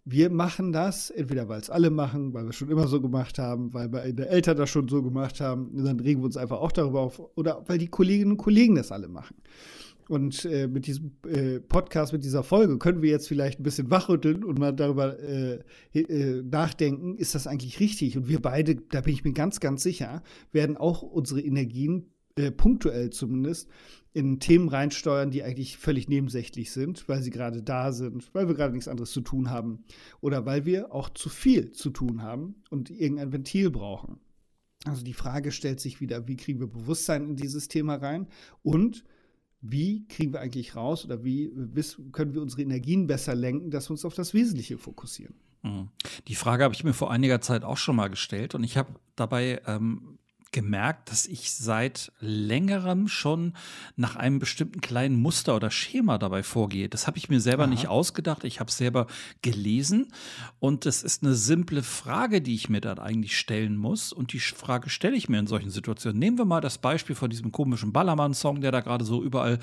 Wir 0.06 0.32
machen 0.32 0.72
das, 0.72 1.12
entweder 1.12 1.50
weil 1.50 1.60
es 1.60 1.70
alle 1.70 1.92
machen, 1.92 2.34
weil 2.34 2.46
wir 2.46 2.50
es 2.50 2.56
schon 2.56 2.72
immer 2.72 2.88
so 2.88 3.00
gemacht 3.00 3.38
haben, 3.38 3.74
weil 3.74 3.90
meine 3.90 4.28
Eltern 4.28 4.58
das 4.58 4.70
schon 4.70 4.88
so 4.88 5.04
gemacht 5.04 5.40
haben, 5.40 5.72
dann 5.84 6.00
regen 6.00 6.22
wir 6.22 6.26
uns 6.26 6.38
einfach 6.38 6.60
auch 6.60 6.72
darüber 6.72 7.02
auf, 7.02 7.22
oder 7.36 7.64
weil 7.68 7.78
die 7.78 7.90
Kolleginnen 7.90 8.32
und 8.32 8.38
Kollegen 8.38 8.76
das 8.76 8.92
alle 8.92 9.08
machen. 9.08 9.36
Und 10.10 10.44
äh, 10.46 10.68
mit 10.68 10.88
diesem 10.88 11.12
äh, 11.28 11.60
Podcast, 11.60 12.14
mit 12.14 12.24
dieser 12.24 12.42
Folge 12.42 12.80
können 12.80 13.04
wir 13.04 13.12
jetzt 13.12 13.28
vielleicht 13.28 13.60
ein 13.60 13.64
bisschen 13.64 13.92
wachrütteln 13.92 14.44
und 14.44 14.58
mal 14.58 14.74
darüber 14.74 15.20
äh, 15.20 15.60
äh, 15.94 16.42
nachdenken, 16.42 17.16
ist 17.16 17.36
das 17.36 17.46
eigentlich 17.46 17.80
richtig? 17.80 18.18
Und 18.18 18.28
wir 18.28 18.42
beide, 18.42 18.76
da 18.76 19.02
bin 19.02 19.14
ich 19.14 19.24
mir 19.24 19.34
ganz, 19.34 19.60
ganz 19.60 19.84
sicher, 19.84 20.24
werden 20.52 20.78
auch 20.78 21.04
unsere 21.04 21.42
Energien 21.42 22.10
äh, 22.36 22.50
punktuell 22.50 23.12
zumindest, 23.12 23.70
in 24.14 24.40
Themen 24.40 24.70
reinsteuern, 24.70 25.32
die 25.32 25.44
eigentlich 25.44 25.78
völlig 25.78 26.08
nebensächlich 26.08 26.72
sind, 26.72 27.08
weil 27.08 27.22
sie 27.22 27.30
gerade 27.30 27.62
da 27.62 27.92
sind, 27.92 28.34
weil 28.34 28.48
wir 28.48 28.56
gerade 28.56 28.74
nichts 28.74 28.88
anderes 28.88 29.12
zu 29.12 29.22
tun 29.22 29.50
haben 29.50 29.84
oder 30.20 30.46
weil 30.46 30.66
wir 30.66 30.94
auch 30.94 31.10
zu 31.10 31.30
viel 31.30 31.72
zu 31.72 31.92
tun 31.92 32.24
haben 32.24 32.56
und 32.70 32.90
irgendein 32.90 33.32
Ventil 33.32 33.70
brauchen. 33.70 34.20
Also 34.86 35.04
die 35.04 35.14
Frage 35.14 35.52
stellt 35.52 35.80
sich 35.80 36.02
wieder, 36.02 36.28
wie 36.28 36.38
kriegen 36.38 36.60
wir 36.60 36.68
Bewusstsein 36.68 37.30
in 37.30 37.36
dieses 37.36 37.68
Thema 37.68 37.96
rein 37.96 38.28
und 38.64 39.04
wie 39.62 40.08
kriegen 40.08 40.34
wir 40.34 40.40
eigentlich 40.40 40.76
raus 40.76 41.06
oder 41.06 41.24
wie 41.24 41.52
können 42.12 42.34
wir 42.34 42.42
unsere 42.42 42.62
Energien 42.62 43.08
besser 43.08 43.36
lenken, 43.36 43.72
dass 43.72 43.90
wir 43.90 43.92
uns 43.92 44.06
auf 44.06 44.14
das 44.14 44.34
Wesentliche 44.34 44.78
fokussieren. 44.78 45.36
Mhm. 45.64 45.90
Die 46.28 46.36
Frage 46.36 46.64
habe 46.64 46.74
ich 46.74 46.84
mir 46.84 46.94
vor 46.94 47.12
einiger 47.12 47.42
Zeit 47.42 47.64
auch 47.64 47.78
schon 47.78 47.98
mal 47.98 48.10
gestellt 48.10 48.56
und 48.56 48.64
ich 48.64 48.78
habe 48.78 48.94
dabei 49.16 49.62
ähm, 49.66 50.19
gemerkt, 50.52 51.12
dass 51.12 51.26
ich 51.26 51.54
seit 51.54 52.12
längerem 52.20 53.08
schon 53.08 53.54
nach 53.96 54.16
einem 54.16 54.40
bestimmten 54.40 54.82
kleinen 54.82 55.16
Muster 55.16 55.56
oder 55.56 55.72
Schema 55.72 56.18
dabei 56.18 56.44
vorgehe. 56.44 56.90
Das 56.90 57.08
habe 57.08 57.18
ich 57.18 57.30
mir 57.30 57.40
selber 57.40 57.64
Aha. 57.64 57.70
nicht 57.70 57.88
ausgedacht. 57.88 58.44
Ich 58.44 58.60
habe 58.60 58.70
es 58.70 58.78
selber 58.78 59.08
gelesen. 59.42 60.12
Und 60.60 60.86
das 60.86 61.04
ist 61.04 61.24
eine 61.24 61.36
simple 61.36 61.84
Frage, 61.84 62.42
die 62.42 62.56
ich 62.56 62.70
mir 62.70 62.82
dann 62.82 63.00
eigentlich 63.00 63.38
stellen 63.38 63.78
muss. 63.78 64.12
Und 64.12 64.34
die 64.34 64.40
Frage 64.40 64.90
stelle 64.90 65.16
ich 65.16 65.30
mir 65.30 65.40
in 65.40 65.48
solchen 65.48 65.70
Situationen. 65.70 66.20
Nehmen 66.20 66.38
wir 66.38 66.46
mal 66.46 66.62
das 66.62 66.78
Beispiel 66.78 67.16
von 67.16 67.30
diesem 67.30 67.52
komischen 67.52 67.94
Ballermann-Song, 67.94 68.62
der 68.62 68.72
da 68.72 68.82
gerade 68.82 69.06
so 69.06 69.24
überall 69.24 69.60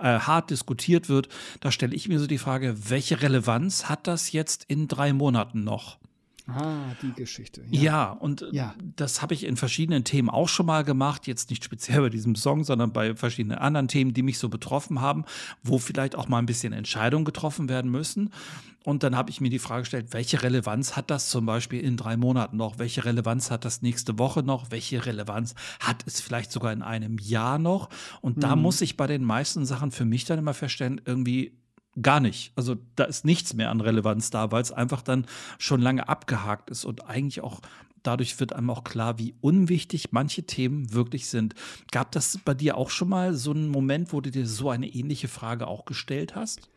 äh, 0.00 0.18
hart 0.18 0.50
diskutiert 0.50 1.08
wird. 1.08 1.28
Da 1.60 1.70
stelle 1.70 1.94
ich 1.94 2.08
mir 2.08 2.18
so 2.18 2.26
die 2.26 2.38
Frage, 2.38 2.76
welche 2.88 3.22
Relevanz 3.22 3.88
hat 3.88 4.06
das 4.06 4.32
jetzt 4.32 4.64
in 4.68 4.88
drei 4.88 5.12
Monaten 5.12 5.64
noch? 5.64 5.98
Ah, 6.54 6.94
die 7.02 7.12
Geschichte. 7.12 7.62
Ja, 7.70 7.82
ja 7.82 8.10
und 8.12 8.46
ja. 8.52 8.74
das 8.96 9.22
habe 9.22 9.34
ich 9.34 9.44
in 9.44 9.56
verschiedenen 9.56 10.04
Themen 10.04 10.28
auch 10.28 10.48
schon 10.48 10.66
mal 10.66 10.84
gemacht. 10.84 11.26
Jetzt 11.26 11.50
nicht 11.50 11.64
speziell 11.64 12.00
bei 12.00 12.08
diesem 12.08 12.34
Song, 12.34 12.64
sondern 12.64 12.92
bei 12.92 13.14
verschiedenen 13.14 13.58
anderen 13.58 13.88
Themen, 13.88 14.14
die 14.14 14.22
mich 14.22 14.38
so 14.38 14.48
betroffen 14.48 15.00
haben, 15.00 15.24
wo 15.62 15.78
vielleicht 15.78 16.16
auch 16.16 16.28
mal 16.28 16.38
ein 16.38 16.46
bisschen 16.46 16.72
Entscheidungen 16.72 17.24
getroffen 17.24 17.68
werden 17.68 17.90
müssen. 17.90 18.30
Und 18.84 19.02
dann 19.02 19.16
habe 19.16 19.30
ich 19.30 19.40
mir 19.40 19.50
die 19.50 19.60
Frage 19.60 19.82
gestellt, 19.82 20.08
welche 20.10 20.42
Relevanz 20.42 20.96
hat 20.96 21.10
das 21.10 21.30
zum 21.30 21.46
Beispiel 21.46 21.80
in 21.80 21.96
drei 21.96 22.16
Monaten 22.16 22.56
noch? 22.56 22.78
Welche 22.78 23.04
Relevanz 23.04 23.50
hat 23.50 23.64
das 23.64 23.82
nächste 23.82 24.18
Woche 24.18 24.42
noch? 24.42 24.70
Welche 24.70 25.06
Relevanz 25.06 25.54
hat 25.80 26.04
es 26.06 26.20
vielleicht 26.20 26.50
sogar 26.50 26.72
in 26.72 26.82
einem 26.82 27.18
Jahr 27.18 27.58
noch? 27.58 27.90
Und 28.20 28.42
da 28.42 28.56
muss 28.56 28.80
ich 28.80 28.96
bei 28.96 29.06
den 29.06 29.24
meisten 29.24 29.64
Sachen 29.66 29.92
für 29.92 30.04
mich 30.04 30.24
dann 30.24 30.38
immer 30.38 30.54
feststellen, 30.54 31.00
irgendwie 31.04 31.52
gar 32.00 32.20
nicht. 32.20 32.52
Also 32.56 32.76
da 32.96 33.04
ist 33.04 33.24
nichts 33.24 33.54
mehr 33.54 33.70
an 33.70 33.80
Relevanz 33.80 34.30
da, 34.30 34.50
weil 34.50 34.62
es 34.62 34.72
einfach 34.72 35.02
dann 35.02 35.26
schon 35.58 35.80
lange 35.80 36.08
abgehakt 36.08 36.70
ist 36.70 36.84
und 36.84 37.06
eigentlich 37.06 37.42
auch 37.42 37.60
dadurch 38.02 38.38
wird 38.40 38.52
einem 38.52 38.70
auch 38.70 38.84
klar, 38.84 39.18
wie 39.18 39.34
unwichtig 39.40 40.12
manche 40.12 40.44
Themen 40.44 40.92
wirklich 40.92 41.28
sind. 41.28 41.54
Gab 41.90 42.12
das 42.12 42.38
bei 42.44 42.54
dir 42.54 42.76
auch 42.76 42.90
schon 42.90 43.08
mal 43.08 43.34
so 43.34 43.52
einen 43.52 43.68
Moment, 43.68 44.12
wo 44.12 44.20
du 44.20 44.30
dir 44.30 44.46
so 44.46 44.70
eine 44.70 44.88
ähnliche 44.88 45.28
Frage 45.28 45.66
auch 45.66 45.84
gestellt 45.84 46.34
hast? 46.34 46.68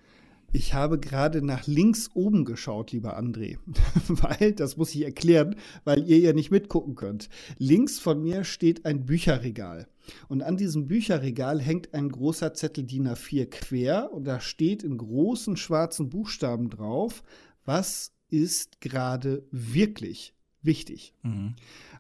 Ich 0.56 0.74
habe 0.74 0.98
gerade 0.98 1.42
nach 1.42 1.68
links 1.68 2.12
oben 2.14 2.46
geschaut, 2.46 2.94
lieber 2.94 3.20
André, 3.20 3.58
weil, 4.08 4.54
das 4.54 4.78
muss 4.78 4.96
ich 4.96 5.04
erklären, 5.04 5.58
weil 5.84 6.10
ihr 6.10 6.18
ja 6.20 6.32
nicht 6.32 6.50
mitgucken 6.50 6.96
könnt. 6.96 7.28
Links 7.58 8.00
von 8.00 8.24
mir 8.24 8.46
steht 8.46 8.86
ein 8.86 9.06
Bücherregal. 9.06 9.86
Und 10.30 10.44
an 10.44 10.56
diesem 10.56 10.88
Bücherregal 10.88 11.60
hängt 11.60 11.94
ein 11.94 12.08
großer 12.08 12.54
Zettel 12.54 12.86
DIN 12.86 13.10
A4 13.10 13.48
quer 13.48 14.14
und 14.14 14.24
da 14.24 14.40
steht 14.40 14.84
in 14.84 14.98
großen 14.98 15.58
schwarzen 15.58 16.08
Buchstaben 16.08 16.70
drauf, 16.70 17.22
was 17.66 18.14
ist 18.30 18.80
gerade 18.80 19.44
wirklich 19.52 20.34
wichtig. 20.62 21.14
Mhm. 21.24 21.56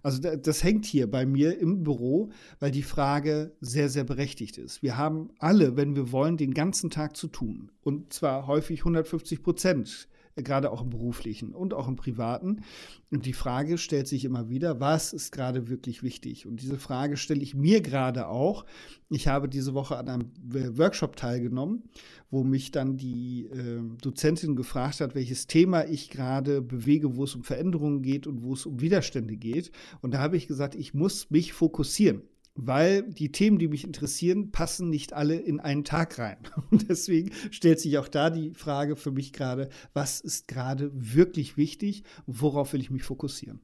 Also 0.05 0.21
das 0.21 0.63
hängt 0.63 0.85
hier 0.85 1.09
bei 1.09 1.25
mir 1.25 1.57
im 1.57 1.83
Büro, 1.83 2.29
weil 2.59 2.69
die 2.69 2.83
Frage 2.83 3.53
sehr, 3.59 3.89
sehr 3.89 4.03
berechtigt 4.03 4.59
ist. 4.59 4.83
Wir 4.83 4.97
haben 4.97 5.31
alle, 5.39 5.77
wenn 5.77 5.95
wir 5.95 6.11
wollen, 6.11 6.37
den 6.37 6.53
ganzen 6.53 6.91
Tag 6.91 7.17
zu 7.17 7.27
tun. 7.27 7.71
Und 7.81 8.13
zwar 8.13 8.45
häufig 8.45 8.81
150 8.81 9.41
Prozent 9.41 10.07
gerade 10.43 10.71
auch 10.71 10.81
im 10.81 10.89
beruflichen 10.89 11.53
und 11.53 11.73
auch 11.73 11.87
im 11.87 11.95
privaten. 11.95 12.61
Und 13.09 13.25
die 13.25 13.33
Frage 13.33 13.77
stellt 13.77 14.07
sich 14.07 14.25
immer 14.25 14.49
wieder, 14.49 14.79
was 14.79 15.13
ist 15.13 15.31
gerade 15.31 15.69
wirklich 15.69 16.03
wichtig? 16.03 16.45
Und 16.45 16.61
diese 16.61 16.77
Frage 16.77 17.15
stelle 17.15 17.41
ich 17.41 17.55
mir 17.55 17.81
gerade 17.81 18.27
auch. 18.27 18.65
Ich 19.09 19.27
habe 19.27 19.47
diese 19.47 19.73
Woche 19.73 19.97
an 19.97 20.09
einem 20.09 20.31
Workshop 20.77 21.15
teilgenommen, 21.15 21.83
wo 22.29 22.43
mich 22.43 22.71
dann 22.71 22.97
die 22.97 23.45
äh, 23.45 23.81
Dozentin 24.01 24.55
gefragt 24.55 24.99
hat, 24.99 25.15
welches 25.15 25.47
Thema 25.47 25.85
ich 25.85 26.09
gerade 26.09 26.61
bewege, 26.61 27.15
wo 27.15 27.23
es 27.23 27.35
um 27.35 27.43
Veränderungen 27.43 28.01
geht 28.01 28.27
und 28.27 28.43
wo 28.43 28.53
es 28.53 28.65
um 28.65 28.81
Widerstände 28.81 29.37
geht. 29.37 29.71
Und 30.01 30.13
da 30.13 30.19
habe 30.19 30.35
ich 30.35 30.47
gesagt, 30.47 30.75
ich 30.75 30.93
muss 30.93 31.29
mich 31.29 31.53
fokussieren 31.53 32.23
weil 32.55 33.03
die 33.03 33.31
Themen, 33.31 33.59
die 33.59 33.67
mich 33.67 33.83
interessieren, 33.83 34.51
passen 34.51 34.89
nicht 34.89 35.13
alle 35.13 35.35
in 35.35 35.59
einen 35.59 35.83
Tag 35.83 36.17
rein. 36.17 36.37
Und 36.71 36.89
deswegen 36.89 37.31
stellt 37.51 37.79
sich 37.79 37.97
auch 37.97 38.07
da 38.07 38.29
die 38.29 38.53
Frage 38.53 38.95
für 38.95 39.11
mich 39.11 39.33
gerade, 39.33 39.69
was 39.93 40.21
ist 40.21 40.47
gerade 40.47 40.89
wirklich 40.93 41.57
wichtig 41.57 42.03
und 42.25 42.41
worauf 42.41 42.73
will 42.73 42.81
ich 42.81 42.89
mich 42.89 43.03
fokussieren? 43.03 43.61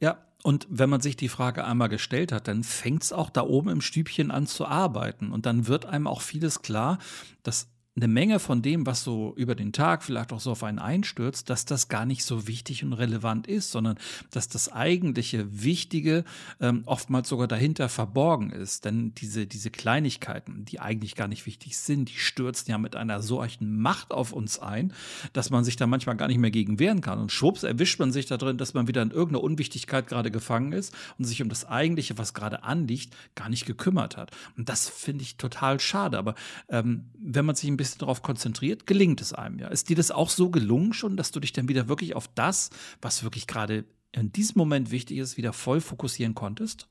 Ja, 0.00 0.24
und 0.42 0.66
wenn 0.68 0.90
man 0.90 1.00
sich 1.00 1.16
die 1.16 1.28
Frage 1.28 1.64
einmal 1.64 1.88
gestellt 1.88 2.30
hat, 2.30 2.48
dann 2.48 2.64
fängt 2.64 3.02
es 3.02 3.12
auch 3.12 3.30
da 3.30 3.42
oben 3.42 3.70
im 3.70 3.80
Stübchen 3.80 4.30
an 4.30 4.46
zu 4.46 4.66
arbeiten. 4.66 5.32
Und 5.32 5.46
dann 5.46 5.66
wird 5.68 5.86
einem 5.86 6.06
auch 6.06 6.20
vieles 6.20 6.60
klar, 6.60 6.98
dass 7.42 7.73
eine 7.96 8.08
Menge 8.08 8.40
von 8.40 8.60
dem, 8.60 8.86
was 8.86 9.04
so 9.04 9.34
über 9.36 9.54
den 9.54 9.72
Tag 9.72 10.02
vielleicht 10.02 10.32
auch 10.32 10.40
so 10.40 10.50
auf 10.50 10.64
einen 10.64 10.80
einstürzt, 10.80 11.48
dass 11.48 11.64
das 11.64 11.88
gar 11.88 12.06
nicht 12.06 12.24
so 12.24 12.48
wichtig 12.48 12.82
und 12.82 12.92
relevant 12.92 13.46
ist, 13.46 13.70
sondern 13.70 13.96
dass 14.32 14.48
das 14.48 14.72
eigentliche 14.72 15.62
Wichtige 15.62 16.24
ähm, 16.60 16.82
oftmals 16.86 17.28
sogar 17.28 17.46
dahinter 17.46 17.88
verborgen 17.88 18.50
ist. 18.50 18.84
Denn 18.84 19.14
diese, 19.14 19.46
diese 19.46 19.70
Kleinigkeiten, 19.70 20.64
die 20.64 20.80
eigentlich 20.80 21.14
gar 21.14 21.28
nicht 21.28 21.46
wichtig 21.46 21.78
sind, 21.78 22.08
die 22.08 22.18
stürzen 22.18 22.72
ja 22.72 22.78
mit 22.78 22.96
einer 22.96 23.22
solchen 23.22 23.78
Macht 23.78 24.10
auf 24.10 24.32
uns 24.32 24.58
ein, 24.58 24.92
dass 25.32 25.50
man 25.50 25.62
sich 25.62 25.76
da 25.76 25.86
manchmal 25.86 26.16
gar 26.16 26.26
nicht 26.26 26.38
mehr 26.38 26.50
gegen 26.50 26.80
wehren 26.80 27.00
kann. 27.00 27.20
Und 27.20 27.30
schwupps 27.30 27.62
erwischt 27.62 28.00
man 28.00 28.10
sich 28.10 28.26
da 28.26 28.38
drin, 28.38 28.58
dass 28.58 28.74
man 28.74 28.88
wieder 28.88 29.02
in 29.02 29.12
irgendeiner 29.12 29.44
Unwichtigkeit 29.44 30.08
gerade 30.08 30.32
gefangen 30.32 30.72
ist 30.72 30.92
und 31.16 31.26
sich 31.26 31.40
um 31.42 31.48
das 31.48 31.64
Eigentliche, 31.64 32.18
was 32.18 32.34
gerade 32.34 32.64
anliegt, 32.64 33.14
gar 33.36 33.48
nicht 33.48 33.66
gekümmert 33.66 34.16
hat. 34.16 34.32
Und 34.56 34.68
das 34.68 34.88
finde 34.88 35.22
ich 35.22 35.36
total 35.36 35.78
schade. 35.78 36.18
Aber 36.18 36.34
ähm, 36.68 37.04
wenn 37.20 37.44
man 37.44 37.54
sich 37.54 37.70
ein 37.70 37.76
bisschen 37.76 37.83
bisschen 37.84 38.00
darauf 38.00 38.22
konzentriert, 38.22 38.86
gelingt 38.86 39.20
es 39.20 39.32
einem 39.32 39.58
ja. 39.58 39.68
Ist 39.68 39.88
dir 39.88 39.96
das 39.96 40.10
auch 40.10 40.30
so 40.30 40.50
gelungen 40.50 40.92
schon, 40.92 41.16
dass 41.16 41.30
du 41.30 41.40
dich 41.40 41.52
dann 41.52 41.68
wieder 41.68 41.88
wirklich 41.88 42.16
auf 42.16 42.28
das, 42.34 42.70
was 43.00 43.22
wirklich 43.22 43.46
gerade 43.46 43.84
in 44.12 44.32
diesem 44.32 44.58
Moment 44.58 44.90
wichtig 44.90 45.18
ist, 45.18 45.36
wieder 45.36 45.52
voll 45.52 45.80
fokussieren 45.80 46.34
konntest? 46.34 46.88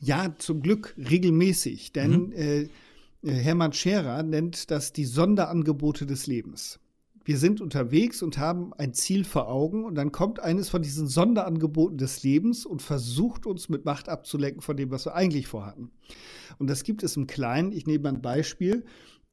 Ja, 0.00 0.34
zum 0.38 0.62
Glück 0.62 0.94
regelmäßig. 0.98 1.92
Denn 1.92 2.28
mhm. 2.28 2.32
äh, 2.32 2.68
Hermann 3.24 3.72
Scherer 3.72 4.22
nennt 4.22 4.70
das 4.70 4.92
die 4.92 5.04
Sonderangebote 5.04 6.06
des 6.06 6.26
Lebens. 6.26 6.80
Wir 7.24 7.38
sind 7.38 7.60
unterwegs 7.60 8.20
und 8.20 8.36
haben 8.36 8.72
ein 8.74 8.94
Ziel 8.94 9.24
vor 9.24 9.46
Augen 9.46 9.84
und 9.84 9.94
dann 9.94 10.10
kommt 10.10 10.40
eines 10.40 10.68
von 10.68 10.82
diesen 10.82 11.06
Sonderangeboten 11.06 11.96
des 11.96 12.24
Lebens 12.24 12.66
und 12.66 12.82
versucht 12.82 13.46
uns 13.46 13.68
mit 13.68 13.84
Macht 13.84 14.08
abzulenken 14.08 14.60
von 14.60 14.76
dem, 14.76 14.90
was 14.90 15.06
wir 15.06 15.14
eigentlich 15.14 15.46
vorhatten. 15.46 15.92
Und 16.58 16.68
das 16.68 16.82
gibt 16.82 17.04
es 17.04 17.16
im 17.16 17.28
Kleinen. 17.28 17.70
Ich 17.70 17.86
nehme 17.86 18.08
ein 18.08 18.22
Beispiel 18.22 18.84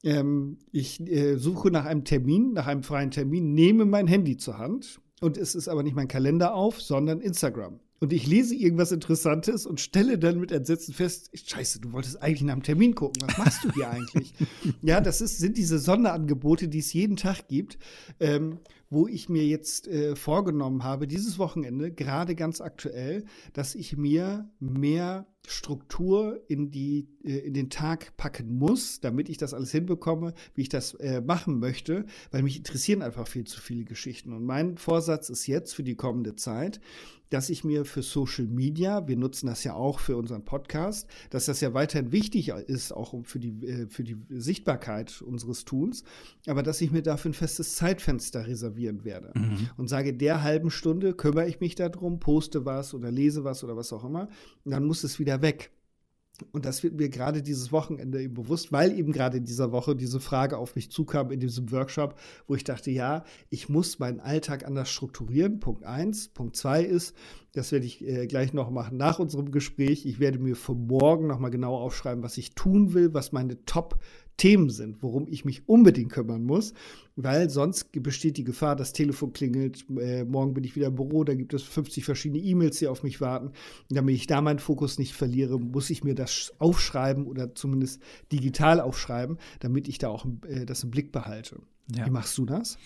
ähm, 0.04 0.58
ich 0.72 1.00
äh, 1.02 1.36
suche 1.38 1.72
nach 1.72 1.86
einem 1.86 2.04
Termin, 2.04 2.54
nach 2.54 2.68
einem 2.68 2.84
freien 2.84 3.12
Termin, 3.12 3.54
nehme 3.54 3.86
mein 3.86 4.08
Handy 4.08 4.38
zur 4.38 4.58
Hand 4.58 5.02
und 5.22 5.38
es 5.38 5.56
ist 5.56 5.68
aber 5.68 5.84
nicht 5.84 5.96
mein 5.96 6.08
Kalender 6.08 6.54
auf, 6.54 6.82
sondern 6.82 7.22
Instagram. 7.22 7.80
Und 8.02 8.14
ich 8.14 8.26
lese 8.26 8.56
irgendwas 8.56 8.94
Interessantes 8.94 9.66
und 9.66 9.82
stelle 9.82 10.18
dann 10.18 10.40
mit 10.40 10.54
Entsetzen 10.54 10.94
fest, 10.94 11.32
scheiße, 11.34 11.82
du 11.82 11.92
wolltest 11.92 12.22
eigentlich 12.22 12.44
nach 12.44 12.54
einem 12.54 12.64
Termin 12.64 12.96
gucken. 12.96 13.22
Was 13.28 13.38
machst 13.38 13.64
du 13.66 13.72
hier 13.74 13.90
eigentlich? 13.90 14.34
ja, 14.82 15.02
das 15.02 15.20
ist, 15.20 15.40
sind 15.40 15.58
diese 15.58 15.80
Sonderangebote, 15.80 16.70
die 16.70 16.80
es 16.80 16.94
jeden 16.94 17.18
Tag 17.18 17.50
gibt, 17.50 17.78
ähm, 18.22 18.60
wo 18.90 19.06
ich 19.06 19.28
mir 19.28 19.46
jetzt 19.46 19.88
äh, 19.90 20.16
vorgenommen 20.16 20.86
habe, 20.86 21.08
dieses 21.08 21.38
Wochenende, 21.40 21.92
gerade 21.92 22.36
ganz 22.36 22.62
aktuell, 22.62 23.26
dass 23.52 23.76
ich 23.76 23.98
mir 23.98 24.50
mehr 24.62 25.28
Struktur 25.46 26.42
in, 26.48 26.72
die, 26.72 27.10
in 27.22 27.54
den 27.54 27.70
Tag 27.70 28.16
packen 28.18 28.58
muss, 28.58 29.02
damit 29.02 29.30
ich 29.30 29.38
das 29.38 29.54
alles 29.54 29.72
hinbekomme, 29.72 30.34
wie 30.56 30.62
ich 30.62 30.70
das 30.70 30.94
äh, 30.96 31.22
machen 31.22 31.60
möchte, 31.60 32.06
weil 32.32 32.44
mich 32.44 32.58
interessieren 32.58 33.02
einfach 33.02 33.28
viel 33.28 33.44
zu 33.44 33.60
viele 33.60 33.84
Geschichten. 33.84 34.34
Und 34.34 34.46
mein 34.46 34.78
Vorsatz 34.78 35.30
ist 35.30 35.48
jetzt 35.48 35.74
für 35.74 35.84
die 35.84 35.96
kommende 35.96 36.36
Zeit, 36.36 36.80
dass 37.30 37.50
ich 37.50 37.64
mir 37.64 37.86
für 37.86 38.02
Social 38.02 38.48
Media, 38.48 39.08
wir 39.08 39.18
nutzen 39.18 39.48
das 39.48 39.64
ja 39.64 39.74
auch 39.74 40.00
für 40.00 40.18
unseren 40.18 40.46
Podcast, 40.46 41.08
dass 41.30 41.46
das 41.46 41.62
ja 41.62 41.74
weiterhin 41.74 42.12
wichtig 42.12 42.50
ist, 42.50 42.92
auch 42.92 43.14
für 43.24 43.40
die, 43.40 43.68
äh, 43.68 43.88
für 43.88 44.04
die 44.04 44.18
Sichtbarkeit 44.30 45.22
unseres 45.22 45.66
Tuns, 45.66 46.04
aber 46.48 46.64
dass 46.64 46.82
ich 46.82 46.92
mir 46.92 47.04
dafür 47.04 47.32
ein 47.32 47.36
festes 47.36 47.76
Zeitfenster 47.76 48.48
reservieren 48.48 49.04
werde 49.04 49.32
mhm. 49.36 49.70
und 49.78 49.90
sage, 49.90 50.14
der 50.14 50.42
halben 50.42 50.72
Stunde 50.72 51.14
kümmere 51.14 51.48
ich 51.48 51.60
mich 51.60 51.76
darum, 51.76 52.20
poste 52.20 52.66
was 52.66 52.94
oder 52.94 53.12
lese 53.12 53.44
was 53.44 53.64
oder 53.64 53.76
was 53.76 53.94
auch 53.94 54.04
immer, 54.04 54.30
und 54.64 54.72
dann 54.72 54.86
muss 54.86 55.04
es 55.04 55.20
wieder 55.20 55.42
weg. 55.42 55.72
Und 56.52 56.66
das 56.66 56.84
wird 56.84 56.96
mir 56.96 57.10
gerade 57.10 57.42
dieses 57.42 57.72
Wochenende 57.72 58.22
eben 58.22 58.34
bewusst, 58.34 58.72
weil 58.72 58.98
eben 58.98 59.12
gerade 59.12 59.38
in 59.38 59.46
dieser 59.46 59.72
Woche 59.72 59.96
diese 59.96 60.20
Frage 60.20 60.58
auf 60.58 60.76
mich 60.76 60.92
zukam 60.92 61.32
in 61.32 61.40
diesem 61.40 61.72
Workshop, 61.72 62.20
wo 62.48 62.56
ich 62.56 62.64
dachte, 62.64 62.92
ja, 62.92 63.24
ich 63.50 63.70
muss 63.70 64.00
meinen 64.00 64.20
Alltag 64.20 64.66
anders 64.66 64.90
strukturieren. 64.90 65.60
Punkt 65.60 65.84
eins. 65.84 66.30
Punkt 66.30 66.56
zwei 66.56 66.84
ist, 66.84 67.16
das 67.54 67.72
werde 67.72 67.86
ich 67.86 68.06
äh, 68.06 68.28
gleich 68.28 68.54
noch 68.54 68.70
machen 68.70 68.98
nach 68.98 69.20
unserem 69.20 69.52
Gespräch. 69.52 70.06
Ich 70.06 70.20
werde 70.20 70.40
mir 70.40 70.56
für 70.56 70.76
morgen 70.76 71.28
noch 71.28 71.40
mal 71.40 71.50
genau 71.50 71.76
aufschreiben, 71.76 72.24
was 72.24 72.38
ich 72.38 72.56
tun 72.56 72.94
will, 72.94 73.14
was 73.14 73.32
meine 73.32 73.66
Top 73.66 74.00
Themen 74.40 74.70
sind, 74.72 75.04
worum 75.04 75.28
ich 75.28 75.46
mich 75.46 75.70
unbedingt 75.70 76.12
kümmern 76.12 76.44
muss, 76.44 76.74
weil 77.16 77.50
sonst 77.50 77.92
besteht 77.92 78.38
die 78.38 78.44
Gefahr, 78.44 78.76
das 78.76 78.94
Telefon 78.94 79.34
klingelt, 79.34 79.86
äh, 80.00 80.24
morgen 80.24 80.56
bin 80.56 80.64
ich 80.64 80.76
wieder 80.76 80.88
im 80.88 80.96
Büro, 80.96 81.24
da 81.24 81.36
gibt 81.36 81.54
es 81.54 81.62
50 81.62 82.04
verschiedene 82.04 82.42
E-Mails, 82.42 82.80
die 82.80 82.88
auf 82.88 83.04
mich 83.04 83.22
warten. 83.22 83.48
Und 83.50 83.96
damit 83.96 84.16
ich 84.16 84.26
da 84.26 84.42
meinen 84.42 84.60
Fokus 84.60 84.98
nicht 84.98 85.14
verliere, 85.14 85.60
muss 85.60 85.90
ich 85.92 86.04
mir 86.04 86.16
das 86.16 86.54
aufschreiben 86.58 87.28
oder 87.28 87.54
zumindest 87.54 88.02
digital 88.32 88.80
aufschreiben, 88.80 89.38
damit 89.60 89.88
ich 89.88 90.00
da 90.00 90.10
auch 90.10 90.26
äh, 90.48 90.66
das 90.66 90.84
im 90.84 90.90
Blick 90.90 91.12
behalte. 91.12 91.58
Ja. 91.96 92.06
Wie 92.06 92.12
machst 92.12 92.38
du 92.38 92.46
das? 92.46 92.78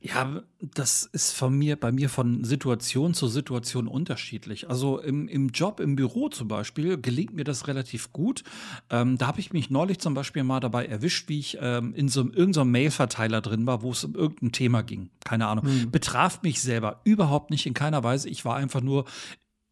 Ja, 0.00 0.42
das 0.60 1.04
ist 1.12 1.32
von 1.32 1.56
mir, 1.56 1.76
bei 1.76 1.90
mir 1.90 2.08
von 2.08 2.44
Situation 2.44 3.12
zu 3.12 3.26
Situation 3.26 3.88
unterschiedlich. 3.88 4.68
Also 4.68 5.00
im, 5.00 5.26
im 5.26 5.48
Job, 5.48 5.80
im 5.80 5.96
Büro 5.96 6.28
zum 6.28 6.46
Beispiel, 6.46 7.00
gelingt 7.00 7.34
mir 7.34 7.44
das 7.44 7.66
relativ 7.66 8.12
gut. 8.12 8.44
Ähm, 8.90 9.18
da 9.18 9.26
habe 9.26 9.40
ich 9.40 9.52
mich 9.52 9.70
neulich 9.70 9.98
zum 9.98 10.14
Beispiel 10.14 10.44
mal 10.44 10.60
dabei 10.60 10.86
erwischt, 10.86 11.28
wie 11.28 11.40
ich 11.40 11.58
ähm, 11.60 11.94
in 11.94 12.08
so 12.08 12.20
irgendeinem 12.20 12.70
Mail-Verteiler 12.70 13.40
drin 13.40 13.66
war, 13.66 13.82
wo 13.82 13.90
es 13.90 14.04
um 14.04 14.14
irgendein 14.14 14.52
Thema 14.52 14.82
ging. 14.82 15.10
Keine 15.24 15.48
Ahnung. 15.48 15.66
Hm. 15.66 15.90
Betraf 15.90 16.42
mich 16.42 16.62
selber 16.62 17.00
überhaupt 17.04 17.50
nicht 17.50 17.66
in 17.66 17.74
keiner 17.74 18.04
Weise. 18.04 18.28
Ich 18.28 18.44
war 18.44 18.56
einfach 18.56 18.82
nur 18.82 19.04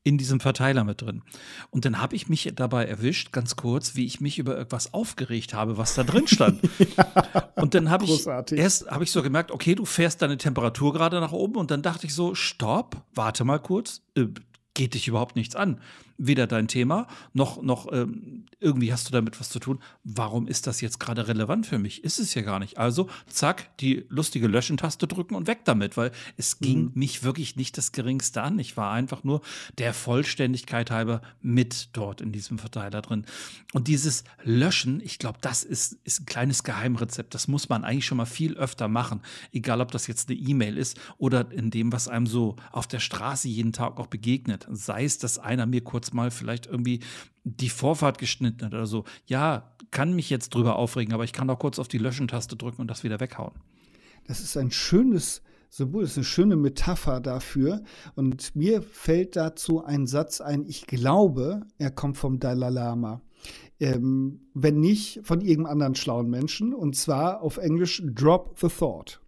in 0.04 0.18
diesem 0.18 0.40
Verteiler 0.40 0.84
mit 0.84 1.00
drin. 1.00 1.22
Und 1.70 1.84
dann 1.84 2.00
habe 2.00 2.16
ich 2.16 2.28
mich 2.28 2.50
dabei 2.54 2.86
erwischt, 2.86 3.32
ganz 3.32 3.56
kurz, 3.56 3.94
wie 3.94 4.04
ich 4.04 4.20
mich 4.20 4.38
über 4.38 4.58
etwas 4.58 4.94
aufgeregt 4.94 5.54
habe, 5.54 5.78
was 5.78 5.94
da 5.94 6.02
drin 6.02 6.26
stand. 6.26 6.60
ja, 6.96 7.50
und 7.56 7.74
dann 7.74 7.90
habe 7.90 8.04
ich 8.04 8.26
erst 8.52 8.90
habe 8.90 9.04
ich 9.04 9.12
so 9.12 9.22
gemerkt, 9.22 9.50
okay, 9.50 9.74
du 9.74 9.84
fährst 9.84 10.22
deine 10.22 10.38
Temperatur 10.38 10.92
gerade 10.92 11.20
nach 11.20 11.32
oben 11.32 11.56
und 11.56 11.70
dann 11.70 11.82
dachte 11.82 12.06
ich 12.06 12.14
so, 12.14 12.34
stopp, 12.34 13.02
warte 13.14 13.44
mal 13.44 13.58
kurz, 13.58 14.02
äh, 14.16 14.26
geht 14.74 14.94
dich 14.94 15.06
überhaupt 15.06 15.36
nichts 15.36 15.54
an 15.54 15.80
weder 16.26 16.46
dein 16.46 16.68
Thema 16.68 17.08
noch, 17.32 17.62
noch 17.62 17.92
ähm, 17.92 18.46
irgendwie 18.60 18.92
hast 18.92 19.08
du 19.08 19.12
damit 19.12 19.40
was 19.40 19.48
zu 19.48 19.58
tun. 19.58 19.80
Warum 20.04 20.46
ist 20.46 20.66
das 20.66 20.80
jetzt 20.80 21.00
gerade 21.00 21.26
relevant 21.26 21.66
für 21.66 21.78
mich? 21.78 22.04
Ist 22.04 22.20
es 22.20 22.34
ja 22.34 22.42
gar 22.42 22.60
nicht. 22.60 22.78
Also, 22.78 23.08
zack, 23.26 23.76
die 23.78 24.06
lustige 24.08 24.46
Löschen-Taste 24.46 25.08
drücken 25.08 25.34
und 25.34 25.48
weg 25.48 25.60
damit, 25.64 25.96
weil 25.96 26.12
es 26.36 26.60
ging 26.60 26.84
mhm. 26.84 26.92
mich 26.94 27.24
wirklich 27.24 27.56
nicht 27.56 27.76
das 27.76 27.92
Geringste 27.92 28.42
an. 28.42 28.58
Ich 28.58 28.76
war 28.76 28.92
einfach 28.92 29.24
nur 29.24 29.42
der 29.78 29.92
Vollständigkeit 29.92 30.90
halber 30.90 31.22
mit 31.40 31.88
dort 31.92 32.20
in 32.20 32.30
diesem 32.30 32.58
Verteiler 32.58 33.02
drin. 33.02 33.26
Und 33.72 33.88
dieses 33.88 34.22
Löschen, 34.44 35.00
ich 35.00 35.18
glaube, 35.18 35.38
das 35.40 35.64
ist, 35.64 35.98
ist 36.04 36.20
ein 36.20 36.26
kleines 36.26 36.62
Geheimrezept. 36.62 37.34
Das 37.34 37.48
muss 37.48 37.68
man 37.68 37.84
eigentlich 37.84 38.06
schon 38.06 38.18
mal 38.18 38.26
viel 38.26 38.56
öfter 38.56 38.86
machen. 38.86 39.22
Egal, 39.52 39.80
ob 39.80 39.90
das 39.90 40.06
jetzt 40.06 40.30
eine 40.30 40.38
E-Mail 40.38 40.78
ist 40.78 40.98
oder 41.18 41.50
in 41.50 41.70
dem, 41.70 41.92
was 41.92 42.06
einem 42.06 42.26
so 42.26 42.56
auf 42.70 42.86
der 42.86 43.00
Straße 43.00 43.48
jeden 43.48 43.72
Tag 43.72 43.98
auch 43.98 44.06
begegnet. 44.06 44.68
Sei 44.70 45.04
es, 45.04 45.18
dass 45.18 45.38
einer 45.38 45.66
mir 45.66 45.82
kurz 45.82 46.11
mal 46.14 46.30
vielleicht 46.30 46.66
irgendwie 46.66 47.00
die 47.44 47.68
Vorfahrt 47.68 48.18
geschnitten 48.18 48.64
hat 48.64 48.74
oder 48.74 48.86
so. 48.86 49.04
Ja, 49.26 49.74
kann 49.90 50.14
mich 50.14 50.30
jetzt 50.30 50.54
drüber 50.54 50.76
aufregen, 50.76 51.12
aber 51.12 51.24
ich 51.24 51.32
kann 51.32 51.50
auch 51.50 51.58
kurz 51.58 51.78
auf 51.78 51.88
die 51.88 51.98
Löschen-Taste 51.98 52.56
drücken 52.56 52.80
und 52.80 52.88
das 52.88 53.04
wieder 53.04 53.20
weghauen. 53.20 53.54
Das 54.26 54.40
ist 54.40 54.56
ein 54.56 54.70
schönes 54.70 55.42
Symbol, 55.68 56.02
das 56.02 56.12
ist 56.12 56.18
eine 56.18 56.24
schöne 56.24 56.56
Metapher 56.56 57.20
dafür. 57.20 57.82
Und 58.14 58.54
mir 58.54 58.82
fällt 58.82 59.36
dazu 59.36 59.84
ein 59.84 60.06
Satz 60.06 60.40
ein, 60.40 60.64
ich 60.66 60.86
glaube, 60.86 61.62
er 61.78 61.90
kommt 61.90 62.18
vom 62.18 62.38
Dalai 62.38 62.70
Lama. 62.70 63.22
Ähm, 63.80 64.40
wenn 64.54 64.78
nicht 64.78 65.20
von 65.24 65.40
irgendeinem 65.40 65.72
anderen 65.72 65.94
schlauen 65.94 66.30
Menschen. 66.30 66.74
Und 66.74 66.94
zwar 66.94 67.40
auf 67.40 67.56
Englisch 67.56 68.02
Drop 68.04 68.58
the 68.60 68.68
Thought. 68.68 69.20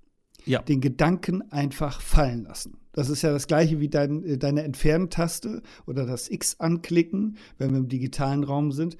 Ja. 0.44 0.62
Den 0.62 0.80
Gedanken 0.80 1.50
einfach 1.50 2.00
fallen 2.00 2.44
lassen. 2.44 2.76
Das 2.94 3.10
ist 3.10 3.22
ja 3.22 3.32
das 3.32 3.46
gleiche 3.46 3.80
wie 3.80 3.88
dein, 3.88 4.24
äh, 4.24 4.38
deine 4.38 4.62
Entfernen-Taste 4.62 5.62
oder 5.86 6.06
das 6.06 6.30
X 6.30 6.58
anklicken, 6.60 7.36
wenn 7.58 7.72
wir 7.72 7.78
im 7.78 7.88
digitalen 7.88 8.44
Raum 8.44 8.72
sind. 8.72 8.96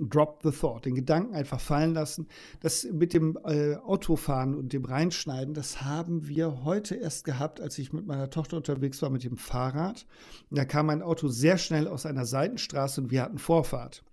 Drop 0.00 0.42
the 0.44 0.52
thought, 0.52 0.84
den 0.84 0.94
Gedanken 0.94 1.34
einfach 1.34 1.58
fallen 1.58 1.92
lassen. 1.92 2.28
Das 2.60 2.86
mit 2.92 3.12
dem 3.12 3.36
äh, 3.44 3.74
Autofahren 3.74 4.54
und 4.54 4.72
dem 4.72 4.84
Reinschneiden, 4.84 5.54
das 5.54 5.82
haben 5.82 6.28
wir 6.28 6.62
heute 6.62 6.94
erst 6.94 7.24
gehabt, 7.24 7.60
als 7.60 7.78
ich 7.78 7.92
mit 7.92 8.06
meiner 8.06 8.30
Tochter 8.30 8.56
unterwegs 8.56 9.02
war 9.02 9.10
mit 9.10 9.24
dem 9.24 9.36
Fahrrad. 9.36 10.06
Da 10.50 10.64
kam 10.64 10.90
ein 10.90 11.02
Auto 11.02 11.26
sehr 11.26 11.58
schnell 11.58 11.88
aus 11.88 12.06
einer 12.06 12.26
Seitenstraße 12.26 13.00
und 13.00 13.10
wir 13.10 13.22
hatten 13.22 13.38
Vorfahrt. 13.38 14.04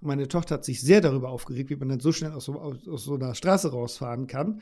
Und 0.00 0.06
meine 0.06 0.28
Tochter 0.28 0.56
hat 0.56 0.64
sich 0.64 0.80
sehr 0.80 1.00
darüber 1.00 1.30
aufgeregt, 1.30 1.70
wie 1.70 1.76
man 1.76 1.88
dann 1.88 2.00
so 2.00 2.12
schnell 2.12 2.30
aus 2.30 2.44
so, 2.44 2.60
aus 2.60 3.04
so 3.04 3.14
einer 3.14 3.34
Straße 3.34 3.72
rausfahren 3.72 4.28
kann. 4.28 4.60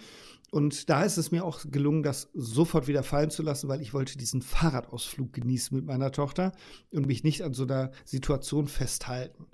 Und 0.53 0.91
da 0.91 1.03
ist 1.03 1.17
es 1.17 1.31
mir 1.31 1.47
auch 1.47 1.65
gelungen, 1.71 2.03
das 2.03 2.29
sofort 2.35 2.87
wieder 2.87 3.03
fallen 3.03 3.31
zu 3.31 3.43
lassen, 3.43 3.69
weil 3.69 3.81
ich 3.81 3.95
wollte 3.95 4.19
diesen 4.19 4.43
Fahrradausflug 4.43 5.33
genießen 5.33 5.75
mit 5.75 5.87
meiner 5.87 6.13
Tochter 6.13 6.53
und 6.91 7.07
mich 7.07 7.25
nicht 7.25 7.41
an 7.41 7.55
so 7.55 7.63
einer 7.63 7.91
Situation 8.05 8.67
festhalten. 8.67 9.47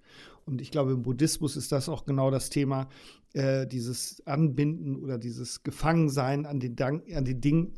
Und 0.44 0.60
ich 0.60 0.72
glaube, 0.72 0.90
im 0.90 1.02
Buddhismus 1.02 1.56
ist 1.56 1.70
das 1.70 1.88
auch 1.88 2.04
genau 2.04 2.32
das 2.32 2.50
Thema, 2.50 2.88
äh, 3.32 3.64
dieses 3.68 4.26
Anbinden 4.26 4.96
oder 4.96 5.18
dieses 5.18 5.62
Gefangensein 5.62 6.46
an 6.46 6.58
den, 6.58 6.74
Dank, 6.74 7.04
an 7.14 7.24
den 7.24 7.40
Dingen 7.40 7.74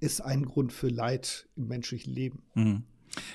ist 0.00 0.20
ein 0.20 0.44
Grund 0.44 0.70
für 0.70 0.88
Leid 0.88 1.48
im 1.56 1.68
menschlichen 1.68 2.12
Leben. 2.12 2.42
Mhm. 2.54 2.82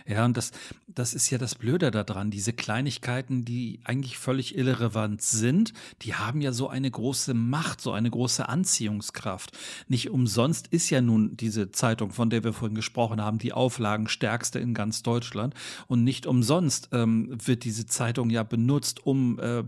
Ja, 0.08 0.26
und 0.26 0.38
das, 0.38 0.52
das 0.88 1.14
ist 1.14 1.30
ja 1.30 1.38
das 1.38 1.56
Blöde 1.56 1.92
daran. 1.92 2.32
Diese 2.32 2.54
Kleinigkeiten, 2.54 3.46
die 3.46 3.80
eigentlich 3.84 4.18
völlig 4.18 4.58
irrelevant 4.58 5.22
sind, 5.22 5.74
die 6.02 6.16
haben 6.16 6.42
ja 6.42 6.52
so 6.52 6.70
eine 6.70 6.90
große 6.90 7.34
Macht, 7.34 7.82
so 7.82 7.92
eine 7.92 8.10
große 8.10 8.48
Anziehungskraft. 8.48 9.58
Nicht 9.88 10.10
umsonst 10.10 10.68
ist 10.68 10.90
ja 10.90 11.02
nun 11.02 11.38
diese 11.38 11.72
Zeitung, 11.72 12.12
von 12.12 12.30
der 12.30 12.44
wir 12.44 12.54
vorhin 12.54 12.76
gesprochen 12.76 13.22
haben, 13.22 13.38
die 13.38 13.54
Auflagenstärkste 13.54 14.60
in 14.60 14.74
ganz 14.74 15.04
Deutschland. 15.04 15.54
Und 15.88 16.04
nicht 16.04 16.26
umsonst 16.26 16.90
ähm, 16.92 17.38
wird 17.46 17.64
diese 17.64 17.86
Zeitung 17.86 18.30
ja 18.30 18.44
benutzt, 18.44 19.06
um 19.06 19.40
äh, 19.40 19.64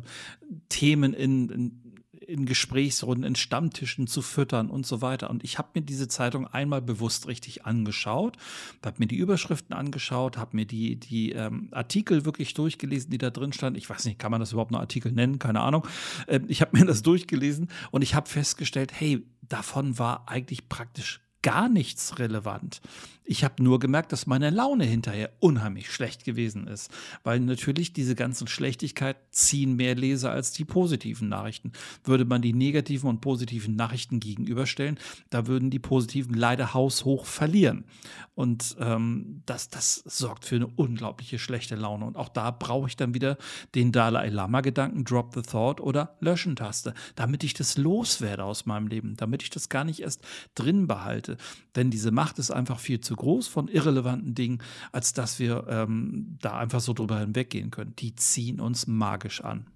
Themen 0.70 1.14
in, 1.14 1.50
in 1.50 1.81
in 2.32 2.46
Gesprächsrunden, 2.46 3.24
in 3.24 3.36
Stammtischen 3.36 4.08
zu 4.08 4.22
füttern 4.22 4.70
und 4.70 4.86
so 4.86 5.02
weiter. 5.02 5.30
Und 5.30 5.44
ich 5.44 5.58
habe 5.58 5.70
mir 5.76 5.82
diese 5.82 6.08
Zeitung 6.08 6.48
einmal 6.48 6.82
bewusst 6.82 7.28
richtig 7.28 7.66
angeschaut, 7.66 8.38
habe 8.84 8.96
mir 9.00 9.08
die 9.08 9.18
Überschriften 9.18 9.76
angeschaut, 9.76 10.38
habe 10.38 10.56
mir 10.56 10.66
die, 10.66 10.96
die 10.96 11.34
ähm, 11.34 11.68
Artikel 11.72 12.26
wirklich 12.26 12.54
durchgelesen, 12.54 13.12
die 13.12 13.18
da 13.18 13.30
drin 13.30 13.54
standen. 13.54 13.78
Ich 13.78 13.90
weiß 13.90 14.06
nicht, 14.06 14.18
kann 14.18 14.32
man 14.32 14.40
das 14.40 14.54
überhaupt 14.54 14.72
noch 14.72 14.80
Artikel 14.80 15.12
nennen? 15.12 15.40
Keine 15.40 15.62
Ahnung. 15.62 15.86
Ähm, 16.28 16.46
ich 16.48 16.62
habe 16.62 16.78
mir 16.78 16.86
das 16.86 17.02
durchgelesen 17.02 17.70
und 17.92 18.02
ich 18.02 18.16
habe 18.16 18.30
festgestellt, 18.30 18.92
hey, 18.94 19.26
davon 19.42 20.00
war 20.00 20.28
eigentlich 20.30 20.70
praktisch 20.70 21.22
gar 21.42 21.70
nichts 21.70 22.20
relevant. 22.20 22.82
Ich 23.32 23.46
habe 23.46 23.64
nur 23.64 23.80
gemerkt, 23.80 24.12
dass 24.12 24.28
meine 24.28 24.50
Laune 24.50 24.84
hinterher 24.84 25.32
unheimlich 25.40 25.90
schlecht 25.90 26.26
gewesen 26.26 26.68
ist, 26.68 26.92
weil 27.24 27.40
natürlich 27.40 27.94
diese 27.94 28.14
ganzen 28.14 28.46
Schlechtigkeiten 28.46 29.22
ziehen 29.32 29.78
mehr 29.78 29.96
Leser 29.96 30.34
als 30.34 30.52
die 30.52 30.66
positiven 30.66 31.30
Nachrichten. 31.30 31.72
Würde 32.04 32.26
man 32.26 32.42
die 32.42 32.52
negativen 32.52 33.10
und 33.10 33.22
positiven 33.22 33.78
Nachrichten 33.78 34.20
gegenüberstellen, 34.20 35.00
da 35.30 35.48
würden 35.48 35.70
die 35.70 35.80
positiven 35.80 36.34
leider 36.34 36.74
haushoch 36.74 37.26
verlieren. 37.26 37.86
Und 38.36 38.76
ähm, 38.82 39.44
das, 39.46 39.70
das 39.70 40.04
sorgt 40.06 40.44
für 40.44 40.58
eine 40.58 40.68
unglaubliche 40.68 41.40
schlechte 41.40 41.76
Laune. 41.76 42.04
Und 42.04 42.18
auch 42.18 42.28
da 42.28 42.52
brauche 42.52 42.90
ich 42.90 42.98
dann 42.98 43.14
wieder 43.14 43.38
den 43.76 43.94
Dalai 43.94 44.28
Lama-Gedanken, 44.28 45.06
Drop 45.06 45.34
the 45.36 45.42
Thought 45.42 45.80
oder 45.80 46.18
Löschen-Taste, 46.20 46.94
damit 47.16 47.46
ich 47.46 47.54
das 47.54 47.78
loswerde 47.78 48.44
aus 48.44 48.66
meinem 48.66 48.88
Leben, 48.88 49.16
damit 49.16 49.42
ich 49.42 49.52
das 49.52 49.70
gar 49.70 49.86
nicht 49.86 50.02
erst 50.02 50.22
drin 50.54 50.88
behalte. 50.88 51.38
Denn 51.76 51.90
diese 51.90 52.12
Macht 52.12 52.40
ist 52.40 52.52
einfach 52.52 52.80
viel 52.80 53.00
zu 53.00 53.16
groß 53.16 53.48
von 53.48 53.68
irrelevanten 53.68 54.36
Dingen, 54.36 54.62
als 54.92 55.14
dass 55.14 55.40
wir 55.40 55.66
ähm, 55.70 56.38
da 56.42 56.58
einfach 56.58 56.82
so 56.82 56.94
drüber 56.94 57.20
hinweggehen 57.20 57.72
können. 57.72 57.94
Die 57.98 58.16
ziehen 58.16 58.60
uns 58.60 58.88
magisch 58.88 59.42
an. 59.42 59.68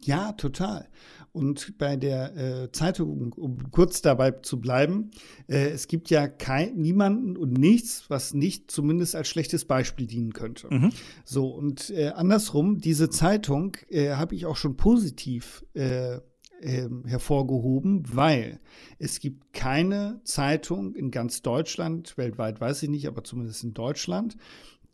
Ja, 0.00 0.32
total. 0.32 0.88
Und 1.32 1.76
bei 1.78 1.96
der 1.96 2.36
äh, 2.36 2.72
Zeitung, 2.72 3.32
um 3.34 3.70
kurz 3.70 4.00
dabei 4.02 4.30
zu 4.30 4.60
bleiben, 4.60 5.10
äh, 5.48 5.68
es 5.68 5.88
gibt 5.88 6.10
ja 6.10 6.28
kein, 6.28 6.76
niemanden 6.76 7.36
und 7.36 7.52
nichts, 7.52 8.04
was 8.08 8.32
nicht 8.32 8.70
zumindest 8.70 9.14
als 9.14 9.28
schlechtes 9.28 9.64
Beispiel 9.64 10.06
dienen 10.06 10.32
könnte. 10.32 10.68
Mhm. 10.72 10.92
So, 11.24 11.48
und 11.48 11.90
äh, 11.90 12.08
andersrum, 12.08 12.78
diese 12.78 13.10
Zeitung 13.10 13.76
äh, 13.88 14.10
habe 14.10 14.34
ich 14.34 14.46
auch 14.46 14.56
schon 14.56 14.76
positiv 14.76 15.64
äh, 15.74 16.20
ähm, 16.62 17.04
hervorgehoben, 17.06 18.04
weil 18.12 18.60
es 18.98 19.20
gibt 19.20 19.52
keine 19.52 20.20
Zeitung 20.24 20.94
in 20.94 21.10
ganz 21.10 21.42
Deutschland, 21.42 22.16
weltweit 22.16 22.60
weiß 22.60 22.82
ich 22.82 22.88
nicht, 22.88 23.06
aber 23.06 23.24
zumindest 23.24 23.64
in 23.64 23.74
Deutschland, 23.74 24.36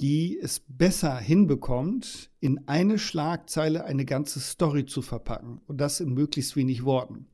die 0.00 0.38
es 0.40 0.60
besser 0.66 1.16
hinbekommt, 1.16 2.30
in 2.40 2.66
eine 2.66 2.98
Schlagzeile 2.98 3.84
eine 3.84 4.04
ganze 4.04 4.40
Story 4.40 4.84
zu 4.84 5.00
verpacken 5.00 5.60
und 5.66 5.80
das 5.80 6.00
in 6.00 6.12
möglichst 6.12 6.56
wenig 6.56 6.84
Worten. 6.84 7.26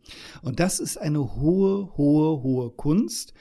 Und 0.43 0.61
das 0.61 0.79
ist 0.79 0.99
eine 0.99 1.37
hohe, 1.37 1.97
hohe, 1.97 2.43
hohe 2.43 2.71
Kunst. 2.71 3.33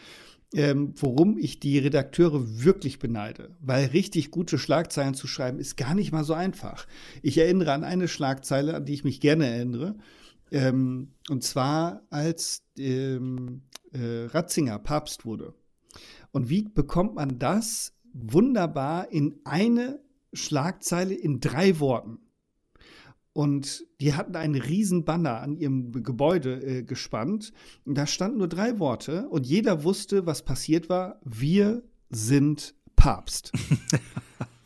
ähm, 0.53 0.93
worum 0.95 1.37
ich 1.37 1.59
die 1.59 1.77
Redakteure 1.77 2.63
wirklich 2.63 2.99
beneide. 2.99 3.55
Weil 3.59 3.87
richtig 3.87 4.31
gute 4.31 4.57
Schlagzeilen 4.57 5.13
zu 5.13 5.27
schreiben, 5.27 5.59
ist 5.59 5.75
gar 5.75 5.93
nicht 5.93 6.11
mal 6.11 6.23
so 6.23 6.33
einfach. 6.33 6.87
Ich 7.21 7.37
erinnere 7.37 7.73
an 7.73 7.83
eine 7.83 8.07
Schlagzeile, 8.07 8.75
an 8.75 8.85
die 8.85 8.93
ich 8.93 9.03
mich 9.03 9.19
gerne 9.19 9.45
erinnere. 9.45 9.95
Ähm, 10.51 11.13
und 11.29 11.43
zwar 11.43 12.03
als 12.09 12.63
ähm, 12.77 13.63
äh, 13.91 14.25
Ratzinger 14.25 14.79
Papst 14.79 15.25
wurde. 15.25 15.53
Und 16.31 16.49
wie 16.49 16.63
bekommt 16.63 17.15
man 17.15 17.39
das 17.39 17.93
wunderbar 18.13 19.11
in 19.11 19.39
eine 19.43 19.99
Schlagzeile 20.33 21.13
in 21.13 21.39
drei 21.39 21.79
Worten? 21.79 22.19
Und 23.33 23.85
die 24.01 24.15
hatten 24.15 24.35
einen 24.35 24.55
riesen 24.55 25.05
Banner 25.05 25.41
an 25.41 25.57
ihrem 25.57 25.91
Gebäude 25.91 26.59
äh, 26.63 26.83
gespannt. 26.83 27.53
Und 27.85 27.95
da 27.95 28.07
standen 28.07 28.39
nur 28.39 28.47
drei 28.47 28.79
Worte 28.79 29.29
und 29.29 29.45
jeder 29.45 29.83
wusste, 29.83 30.25
was 30.25 30.43
passiert 30.43 30.89
war. 30.89 31.19
Wir 31.23 31.83
sind 32.09 32.73
Papst. 32.95 33.51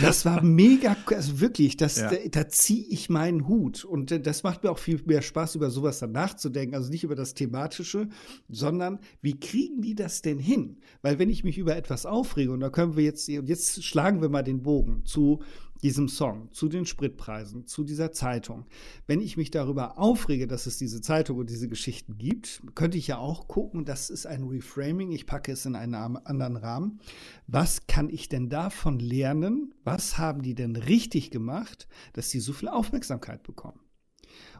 Das 0.00 0.24
war 0.24 0.42
mega, 0.42 0.96
also 1.06 1.40
wirklich, 1.40 1.76
das, 1.76 1.98
ja. 1.98 2.10
da, 2.10 2.16
da 2.30 2.48
ziehe 2.48 2.84
ich 2.88 3.08
meinen 3.08 3.46
Hut. 3.48 3.84
Und 3.84 4.10
äh, 4.12 4.20
das 4.20 4.42
macht 4.42 4.64
mir 4.64 4.70
auch 4.70 4.78
viel 4.78 5.00
mehr 5.04 5.22
Spaß, 5.22 5.54
über 5.54 5.70
sowas 5.70 5.98
dann 5.98 6.12
nachzudenken. 6.12 6.74
Also 6.74 6.90
nicht 6.90 7.04
über 7.04 7.14
das 7.14 7.34
Thematische, 7.34 8.08
sondern 8.48 8.98
wie 9.22 9.38
kriegen 9.38 9.82
die 9.82 9.94
das 9.94 10.22
denn 10.22 10.38
hin? 10.38 10.78
Weil 11.02 11.18
wenn 11.18 11.30
ich 11.30 11.44
mich 11.44 11.58
über 11.58 11.76
etwas 11.76 12.06
aufrege, 12.06 12.52
und 12.52 12.60
da 12.60 12.70
können 12.70 12.96
wir 12.96 13.04
jetzt, 13.04 13.28
und 13.28 13.48
jetzt 13.48 13.84
schlagen 13.84 14.22
wir 14.22 14.28
mal 14.28 14.42
den 14.42 14.62
Bogen 14.62 15.04
zu 15.04 15.40
diesem 15.84 16.08
Song, 16.08 16.48
zu 16.52 16.70
den 16.70 16.86
Spritpreisen, 16.86 17.66
zu 17.66 17.84
dieser 17.84 18.10
Zeitung. 18.10 18.64
Wenn 19.06 19.20
ich 19.20 19.36
mich 19.36 19.50
darüber 19.50 19.98
aufrege, 19.98 20.46
dass 20.46 20.64
es 20.64 20.78
diese 20.78 21.02
Zeitung 21.02 21.36
und 21.36 21.50
diese 21.50 21.68
Geschichten 21.68 22.16
gibt, 22.16 22.62
könnte 22.74 22.96
ich 22.96 23.06
ja 23.06 23.18
auch 23.18 23.48
gucken, 23.48 23.84
das 23.84 24.08
ist 24.08 24.26
ein 24.26 24.44
Reframing, 24.44 25.12
ich 25.12 25.26
packe 25.26 25.52
es 25.52 25.66
in 25.66 25.76
einen 25.76 25.94
anderen 25.94 26.56
Rahmen. 26.56 27.00
Was 27.46 27.86
kann 27.86 28.08
ich 28.08 28.30
denn 28.30 28.48
davon 28.48 28.98
lernen? 28.98 29.74
Was 29.84 30.16
haben 30.16 30.40
die 30.40 30.54
denn 30.54 30.74
richtig 30.74 31.30
gemacht, 31.30 31.86
dass 32.14 32.30
sie 32.30 32.40
so 32.40 32.54
viel 32.54 32.68
Aufmerksamkeit 32.68 33.42
bekommen? 33.42 33.83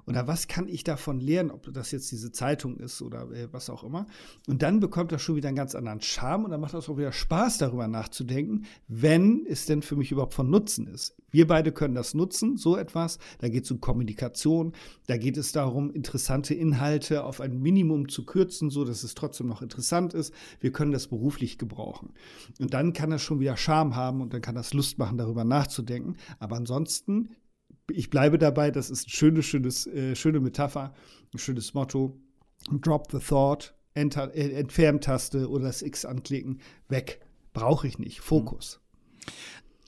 Oder 0.06 0.26
was 0.26 0.48
kann 0.48 0.68
ich 0.68 0.84
davon 0.84 1.20
lernen, 1.20 1.50
ob 1.50 1.72
das 1.72 1.90
jetzt 1.90 2.12
diese 2.12 2.30
Zeitung 2.30 2.76
ist 2.76 3.00
oder 3.00 3.30
äh, 3.30 3.48
was 3.52 3.70
auch 3.70 3.84
immer. 3.84 4.06
Und 4.46 4.62
dann 4.62 4.80
bekommt 4.80 5.12
das 5.12 5.22
schon 5.22 5.36
wieder 5.36 5.48
einen 5.48 5.56
ganz 5.56 5.74
anderen 5.74 6.00
Charme 6.00 6.44
und 6.44 6.50
dann 6.50 6.60
macht 6.60 6.74
das 6.74 6.88
auch 6.88 6.98
wieder 6.98 7.12
Spaß, 7.12 7.58
darüber 7.58 7.88
nachzudenken, 7.88 8.66
wenn 8.88 9.46
es 9.46 9.66
denn 9.66 9.82
für 9.82 9.96
mich 9.96 10.12
überhaupt 10.12 10.34
von 10.34 10.50
Nutzen 10.50 10.86
ist. 10.86 11.16
Wir 11.30 11.48
beide 11.48 11.72
können 11.72 11.96
das 11.96 12.14
nutzen, 12.14 12.56
so 12.56 12.76
etwas. 12.76 13.18
Da 13.38 13.48
geht 13.48 13.64
es 13.64 13.70
um 13.72 13.80
Kommunikation, 13.80 14.72
da 15.08 15.16
geht 15.16 15.36
es 15.36 15.50
darum, 15.50 15.90
interessante 15.90 16.54
Inhalte 16.54 17.24
auf 17.24 17.40
ein 17.40 17.60
Minimum 17.60 18.08
zu 18.08 18.24
kürzen, 18.24 18.70
so 18.70 18.84
dass 18.84 19.02
es 19.02 19.14
trotzdem 19.14 19.48
noch 19.48 19.60
interessant 19.60 20.14
ist. 20.14 20.32
Wir 20.60 20.70
können 20.70 20.92
das 20.92 21.08
beruflich 21.08 21.58
gebrauchen. 21.58 22.12
Und 22.60 22.72
dann 22.72 22.92
kann 22.92 23.10
das 23.10 23.22
schon 23.22 23.40
wieder 23.40 23.56
Charme 23.56 23.96
haben 23.96 24.20
und 24.20 24.32
dann 24.32 24.42
kann 24.42 24.54
das 24.54 24.74
Lust 24.74 24.98
machen, 24.98 25.18
darüber 25.18 25.42
nachzudenken. 25.42 26.16
Aber 26.38 26.54
ansonsten 26.54 27.30
ich 27.90 28.10
bleibe 28.10 28.38
dabei, 28.38 28.70
das 28.70 28.90
ist 28.90 29.04
eine 29.04 29.10
schöne, 29.10 29.42
schönes, 29.42 29.86
äh, 29.86 30.14
schöne 30.14 30.40
Metapher, 30.40 30.94
ein 31.32 31.38
schönes 31.38 31.74
Motto. 31.74 32.18
Drop 32.70 33.10
the 33.12 33.18
thought, 33.18 33.74
Enter, 33.94 34.34
äh, 34.34 34.52
Entferntaste 34.52 35.48
oder 35.48 35.64
das 35.64 35.82
X 35.82 36.04
anklicken, 36.04 36.60
weg. 36.88 37.20
Brauche 37.52 37.86
ich 37.86 37.98
nicht. 37.98 38.20
Fokus. 38.20 38.80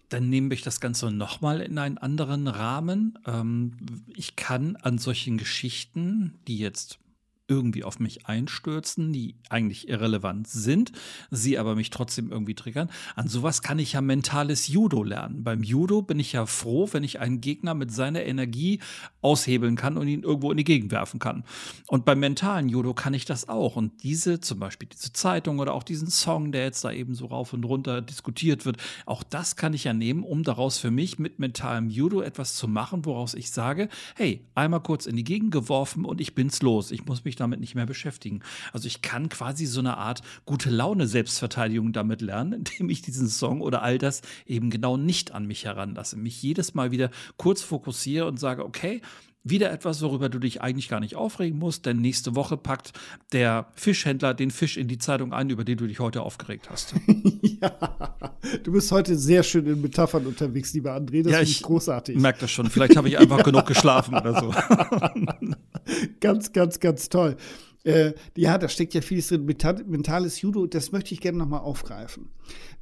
Dann 0.08 0.28
nehme 0.28 0.54
ich 0.54 0.62
das 0.62 0.80
Ganze 0.80 1.10
nochmal 1.10 1.60
in 1.60 1.78
einen 1.78 1.98
anderen 1.98 2.46
Rahmen. 2.46 3.18
Ähm, 3.26 3.76
ich 4.14 4.36
kann 4.36 4.76
an 4.76 4.98
solchen 4.98 5.36
Geschichten, 5.36 6.38
die 6.46 6.58
jetzt 6.58 7.00
irgendwie 7.48 7.84
auf 7.84 8.00
mich 8.00 8.26
einstürzen, 8.26 9.12
die 9.12 9.36
eigentlich 9.48 9.88
irrelevant 9.88 10.48
sind, 10.48 10.92
sie 11.30 11.58
aber 11.58 11.76
mich 11.76 11.90
trotzdem 11.90 12.30
irgendwie 12.30 12.54
triggern. 12.54 12.90
An 13.14 13.28
sowas 13.28 13.62
kann 13.62 13.78
ich 13.78 13.92
ja 13.92 14.00
mentales 14.00 14.68
Judo 14.68 15.02
lernen. 15.02 15.44
Beim 15.44 15.62
Judo 15.62 16.02
bin 16.02 16.18
ich 16.18 16.32
ja 16.32 16.46
froh, 16.46 16.88
wenn 16.92 17.04
ich 17.04 17.20
einen 17.20 17.40
Gegner 17.40 17.74
mit 17.74 17.92
seiner 17.92 18.24
Energie 18.24 18.80
aushebeln 19.22 19.76
kann 19.76 19.96
und 19.96 20.08
ihn 20.08 20.22
irgendwo 20.22 20.50
in 20.50 20.56
die 20.56 20.64
Gegend 20.64 20.90
werfen 20.90 21.20
kann. 21.20 21.44
Und 21.86 22.04
beim 22.04 22.18
mentalen 22.18 22.68
Judo 22.68 22.94
kann 22.94 23.14
ich 23.14 23.24
das 23.24 23.48
auch. 23.48 23.76
Und 23.76 24.02
diese, 24.02 24.40
zum 24.40 24.58
Beispiel 24.58 24.88
diese 24.88 25.12
Zeitung 25.12 25.60
oder 25.60 25.74
auch 25.74 25.84
diesen 25.84 26.08
Song, 26.08 26.50
der 26.50 26.64
jetzt 26.64 26.84
da 26.84 26.90
eben 26.90 27.14
so 27.14 27.26
rauf 27.26 27.52
und 27.52 27.64
runter 27.64 28.02
diskutiert 28.02 28.64
wird, 28.66 28.78
auch 29.04 29.22
das 29.22 29.56
kann 29.56 29.72
ich 29.72 29.84
ja 29.84 29.92
nehmen, 29.92 30.24
um 30.24 30.42
daraus 30.42 30.78
für 30.78 30.90
mich 30.90 31.18
mit 31.18 31.38
mentalem 31.38 31.90
Judo 31.90 32.22
etwas 32.22 32.54
zu 32.54 32.66
machen, 32.66 33.04
woraus 33.04 33.34
ich 33.34 33.50
sage, 33.50 33.88
hey, 34.16 34.44
einmal 34.54 34.80
kurz 34.80 35.06
in 35.06 35.16
die 35.16 35.24
Gegend 35.24 35.52
geworfen 35.52 36.04
und 36.04 36.20
ich 36.20 36.34
bin's 36.34 36.62
los. 36.62 36.90
Ich 36.90 37.06
muss 37.06 37.24
mich 37.24 37.35
mich 37.36 37.38
damit 37.38 37.60
nicht 37.60 37.74
mehr 37.74 37.86
beschäftigen. 37.86 38.40
Also 38.72 38.86
ich 38.86 39.02
kann 39.02 39.28
quasi 39.28 39.66
so 39.66 39.80
eine 39.80 39.98
Art 39.98 40.22
gute 40.46 40.70
Laune 40.70 41.06
Selbstverteidigung 41.06 41.92
damit 41.92 42.22
lernen, 42.22 42.52
indem 42.52 42.88
ich 42.88 43.02
diesen 43.02 43.28
Song 43.28 43.60
oder 43.60 43.82
all 43.82 43.98
das 43.98 44.22
eben 44.46 44.70
genau 44.70 44.96
nicht 44.96 45.32
an 45.32 45.46
mich 45.46 45.64
heranlasse. 45.64 46.16
Mich 46.16 46.42
jedes 46.42 46.74
Mal 46.74 46.90
wieder 46.90 47.10
kurz 47.36 47.62
fokussiere 47.62 48.26
und 48.26 48.40
sage, 48.40 48.64
okay, 48.64 49.02
wieder 49.48 49.70
etwas, 49.70 50.02
worüber 50.02 50.28
du 50.28 50.38
dich 50.38 50.60
eigentlich 50.60 50.88
gar 50.88 51.00
nicht 51.00 51.16
aufregen 51.16 51.58
musst, 51.58 51.86
denn 51.86 52.00
nächste 52.00 52.34
Woche 52.34 52.56
packt 52.56 52.92
der 53.32 53.66
Fischhändler 53.74 54.34
den 54.34 54.50
Fisch 54.50 54.76
in 54.76 54.88
die 54.88 54.98
Zeitung 54.98 55.32
ein, 55.32 55.50
über 55.50 55.64
den 55.64 55.78
du 55.78 55.86
dich 55.86 56.00
heute 56.00 56.22
aufgeregt 56.22 56.68
hast. 56.70 56.94
ja, 57.42 58.16
du 58.62 58.72
bist 58.72 58.90
heute 58.92 59.16
sehr 59.16 59.42
schön 59.42 59.66
in 59.66 59.80
Metaphern 59.80 60.26
unterwegs, 60.26 60.72
lieber 60.74 60.96
André. 60.96 61.22
Das 61.22 61.32
ja, 61.32 61.40
ich 61.40 61.62
großartig. 61.62 62.16
merke 62.18 62.40
das 62.40 62.50
schon. 62.50 62.70
Vielleicht 62.70 62.96
habe 62.96 63.08
ich 63.08 63.18
einfach 63.18 63.42
genug 63.42 63.66
geschlafen 63.66 64.14
oder 64.14 64.40
so. 64.40 64.54
ganz, 66.20 66.52
ganz, 66.52 66.80
ganz 66.80 67.08
toll. 67.08 67.36
Äh, 67.84 68.14
ja, 68.36 68.58
da 68.58 68.68
steckt 68.68 68.94
ja 68.94 69.00
vieles 69.00 69.28
drin. 69.28 69.46
Mentales 69.46 70.40
Judo, 70.40 70.66
das 70.66 70.90
möchte 70.90 71.14
ich 71.14 71.20
gerne 71.20 71.38
nochmal 71.38 71.60
aufgreifen. 71.60 72.30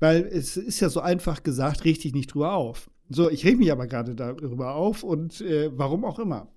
Weil 0.00 0.22
es 0.22 0.57
ist 0.57 0.81
ja 0.81 0.88
so 0.88 1.00
einfach 1.00 1.42
gesagt, 1.42 1.85
richtig 1.85 2.14
nicht 2.14 2.33
drüber 2.33 2.55
auf. 2.55 2.88
So, 3.11 3.29
ich 3.29 3.45
reg 3.45 3.59
mich 3.59 3.71
aber 3.71 3.87
gerade 3.87 4.14
darüber 4.14 4.75
auf 4.75 5.03
und 5.03 5.43
äh, 5.43 5.71
warum 5.77 6.07
auch 6.07 6.19
immer. 6.19 6.49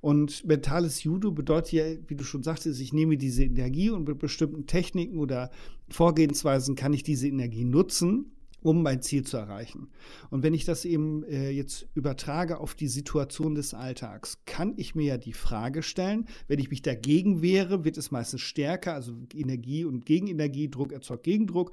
Und 0.00 0.44
mentales 0.44 1.02
Judo 1.02 1.32
bedeutet 1.32 1.72
ja, 1.72 1.84
wie 2.06 2.14
du 2.14 2.22
schon 2.22 2.44
sagtest, 2.44 2.80
ich 2.80 2.92
nehme 2.92 3.16
diese 3.16 3.44
Energie 3.44 3.90
und 3.90 4.06
mit 4.06 4.18
bestimmten 4.20 4.66
Techniken 4.66 5.18
oder 5.18 5.50
Vorgehensweisen 5.88 6.76
kann 6.76 6.92
ich 6.92 7.02
diese 7.02 7.26
Energie 7.26 7.64
nutzen, 7.64 8.30
um 8.62 8.82
mein 8.82 9.02
Ziel 9.02 9.24
zu 9.24 9.36
erreichen. 9.36 9.88
Und 10.30 10.44
wenn 10.44 10.54
ich 10.54 10.64
das 10.64 10.84
eben 10.84 11.24
äh, 11.24 11.50
jetzt 11.50 11.88
übertrage 11.94 12.60
auf 12.60 12.76
die 12.76 12.88
Situation 12.88 13.56
des 13.56 13.74
Alltags, 13.74 14.38
kann 14.46 14.74
ich 14.76 14.94
mir 14.94 15.06
ja 15.06 15.18
die 15.18 15.32
Frage 15.32 15.82
stellen, 15.82 16.26
wenn 16.46 16.60
ich 16.60 16.70
mich 16.70 16.82
dagegen 16.82 17.42
wehre, 17.42 17.84
wird 17.84 17.96
es 17.96 18.12
meistens 18.12 18.42
stärker, 18.42 18.94
also 18.94 19.12
Energie 19.34 19.84
und 19.84 20.06
Gegenenergie, 20.06 20.68
Druck 20.68 20.92
erzeugt 20.92 21.24
Gegendruck. 21.24 21.72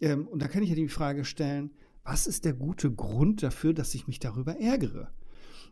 Ähm, 0.00 0.28
und 0.28 0.42
da 0.42 0.46
kann 0.46 0.62
ich 0.62 0.68
ja 0.68 0.76
die 0.76 0.88
Frage 0.88 1.24
stellen, 1.24 1.70
was 2.04 2.26
ist 2.26 2.44
der 2.44 2.52
gute 2.52 2.92
Grund 2.92 3.42
dafür, 3.42 3.74
dass 3.74 3.94
ich 3.94 4.06
mich 4.06 4.18
darüber 4.18 4.58
ärgere? 4.58 5.08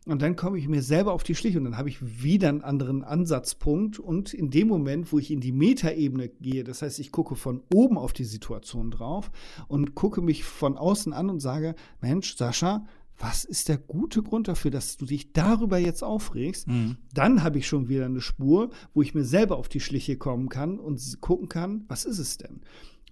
Und 0.05 0.21
dann 0.21 0.35
komme 0.35 0.59
ich 0.59 0.66
mir 0.66 0.83
selber 0.83 1.12
auf 1.12 1.23
die 1.23 1.37
Schliche 1.37 1.59
und 1.59 1.64
dann 1.64 1.79
habe 1.79 1.88
ich 1.88 2.25
wieder 2.25 2.49
einen 2.49 2.62
anderen 2.62 3.05
Ansatzpunkt. 3.05 4.01
Und 4.01 4.35
in 4.35 4.51
dem 4.51 4.66
Moment, 4.66 5.12
wo 5.12 5.18
ich 5.21 5.31
in 5.31 5.40
die 5.40 5.53
Metaebene 5.53 6.29
gehe, 6.29 6.64
das 6.64 6.83
heißt, 6.83 6.99
ich 6.99 7.12
gucke 7.12 7.37
von 7.37 7.62
oben 7.73 7.97
auf 7.97 8.12
die 8.12 8.25
Situation 8.25 8.90
drauf 8.90 9.31
und 9.68 9.95
gucke 9.95 10.21
mich 10.21 10.42
von 10.42 10.77
außen 10.77 11.12
an 11.12 11.31
und 11.31 11.38
sage, 11.38 11.77
Mensch, 12.01 12.37
Sascha, 12.37 12.85
was 13.16 13.45
ist 13.45 13.68
der 13.68 13.79
gute 13.79 14.25
Grund 14.25 14.49
dafür, 14.49 14.73
dass 14.73 14.97
du 14.97 15.07
dich 15.07 15.33
darüber 15.33 15.79
jetzt 15.79 16.03
aufregst? 16.03 16.66
Mhm. 16.66 16.97
Dann 17.14 17.45
habe 17.45 17.59
ich 17.59 17.68
schon 17.68 17.88
wieder 17.88 18.07
eine 18.07 18.21
Spur, 18.21 18.71
wo 18.95 19.03
ich 19.03 19.14
mir 19.14 19.25
selber 19.25 19.57
auf 19.57 19.68
die 19.68 19.81
Schliche 19.81 20.16
kommen 20.16 20.49
kann 20.49 20.81
und 20.81 21.21
gucken 21.21 21.49
kann, 21.49 21.85
was 21.87 22.05
ist 22.05 22.18
es 22.18 22.38
denn? 22.38 22.62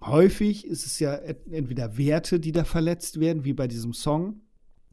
Häufig 0.03 0.65
ist 0.65 0.85
es 0.85 0.99
ja 0.99 1.13
entweder 1.13 1.97
Werte, 1.97 2.39
die 2.39 2.51
da 2.51 2.63
verletzt 2.63 3.19
werden, 3.19 3.43
wie 3.43 3.53
bei 3.53 3.67
diesem 3.67 3.93
Song, 3.93 4.41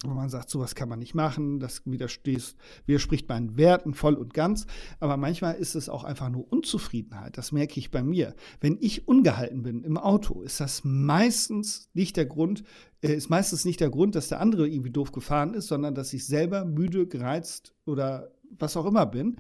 wo 0.05 0.11
man 0.11 0.29
sagt, 0.29 0.51
sowas 0.51 0.75
kann 0.75 0.89
man 0.89 0.99
nicht 0.99 1.15
machen, 1.15 1.59
das 1.61 1.83
widerspricht 1.87 3.29
meinen 3.29 3.57
Werten 3.57 3.95
voll 3.95 4.15
und 4.15 4.35
ganz. 4.35 4.67
Aber 5.01 5.17
manchmal 5.17 5.55
ist 5.55 5.75
es 5.75 5.89
auch 5.89 6.05
einfach 6.05 6.29
nur 6.29 6.53
Unzufriedenheit. 6.53 7.39
Das 7.39 7.53
merke 7.53 7.81
ich 7.81 7.91
bei 7.91 8.03
mir. 8.03 8.35
Wenn 8.61 8.77
ich 8.81 9.09
ungehalten 9.09 9.63
bin 9.63 9.83
im 9.83 9.97
Auto, 9.97 10.43
ist 10.43 10.61
das 10.61 10.85
meistens 10.85 11.89
nicht 11.95 12.17
der 12.17 12.27
Grund, 12.27 12.63
äh, 13.01 13.15
ist 13.15 13.31
meistens 13.31 13.65
nicht 13.65 13.81
der 13.81 13.91
Grund, 13.91 14.15
dass 14.15 14.29
der 14.29 14.41
andere 14.41 14.69
irgendwie 14.69 14.93
doof 14.93 15.11
gefahren 15.11 15.55
ist, 15.55 15.69
sondern 15.69 15.95
dass 15.95 16.13
ich 16.13 16.27
selber 16.27 16.65
müde, 16.65 17.07
gereizt 17.07 17.75
oder 17.87 18.31
was 18.51 18.77
auch 18.77 18.87
immer 18.87 19.07
bin 19.07 19.37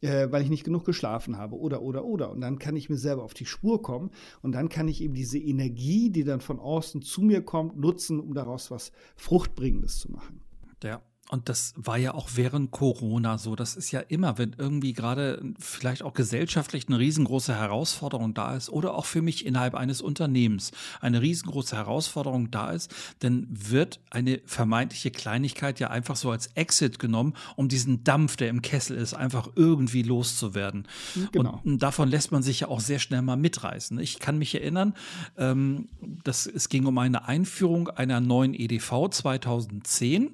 äh, 0.00 0.30
weil 0.30 0.42
ich 0.42 0.50
nicht 0.50 0.64
genug 0.64 0.84
geschlafen 0.84 1.36
habe 1.36 1.56
oder, 1.56 1.82
oder, 1.82 2.04
oder. 2.04 2.30
Und 2.30 2.40
dann 2.40 2.58
kann 2.58 2.76
ich 2.76 2.88
mir 2.88 2.96
selber 2.96 3.22
auf 3.22 3.34
die 3.34 3.46
Spur 3.46 3.82
kommen 3.82 4.10
und 4.42 4.52
dann 4.52 4.68
kann 4.68 4.88
ich 4.88 5.02
eben 5.02 5.14
diese 5.14 5.38
Energie, 5.38 6.10
die 6.10 6.24
dann 6.24 6.40
von 6.40 6.58
außen 6.58 7.02
zu 7.02 7.22
mir 7.22 7.42
kommt, 7.42 7.76
nutzen, 7.76 8.20
um 8.20 8.34
daraus 8.34 8.70
was 8.70 8.92
Fruchtbringendes 9.16 9.98
zu 9.98 10.10
machen. 10.12 10.40
Ja. 10.82 11.02
Und 11.30 11.48
das 11.48 11.74
war 11.76 11.96
ja 11.96 12.12
auch 12.14 12.30
während 12.34 12.72
Corona 12.72 13.38
so. 13.38 13.54
Das 13.54 13.76
ist 13.76 13.92
ja 13.92 14.00
immer, 14.00 14.36
wenn 14.36 14.56
irgendwie 14.58 14.92
gerade 14.92 15.40
vielleicht 15.60 16.02
auch 16.02 16.12
gesellschaftlich 16.12 16.88
eine 16.88 16.98
riesengroße 16.98 17.54
Herausforderung 17.54 18.34
da 18.34 18.56
ist 18.56 18.68
oder 18.68 18.94
auch 18.94 19.04
für 19.04 19.22
mich 19.22 19.46
innerhalb 19.46 19.76
eines 19.76 20.02
Unternehmens 20.02 20.72
eine 21.00 21.22
riesengroße 21.22 21.76
Herausforderung 21.76 22.50
da 22.50 22.72
ist, 22.72 22.92
dann 23.20 23.46
wird 23.48 24.00
eine 24.10 24.40
vermeintliche 24.44 25.12
Kleinigkeit 25.12 25.78
ja 25.78 25.88
einfach 25.88 26.16
so 26.16 26.32
als 26.32 26.48
Exit 26.56 26.98
genommen, 26.98 27.34
um 27.54 27.68
diesen 27.68 28.02
Dampf, 28.02 28.34
der 28.34 28.48
im 28.48 28.60
Kessel 28.60 28.96
ist, 28.96 29.14
einfach 29.14 29.50
irgendwie 29.54 30.02
loszuwerden. 30.02 30.88
Genau. 31.30 31.60
Und 31.64 31.78
davon 31.80 32.08
lässt 32.08 32.32
man 32.32 32.42
sich 32.42 32.60
ja 32.60 32.68
auch 32.68 32.80
sehr 32.80 32.98
schnell 32.98 33.22
mal 33.22 33.36
mitreißen. 33.36 34.00
Ich 34.00 34.18
kann 34.18 34.36
mich 34.36 34.56
erinnern, 34.56 34.94
ähm, 35.38 35.90
dass 36.24 36.46
es 36.46 36.68
ging 36.68 36.86
um 36.86 36.98
eine 36.98 37.28
Einführung 37.28 37.88
einer 37.88 38.18
neuen 38.18 38.52
EDV 38.52 39.10
2010. 39.10 40.30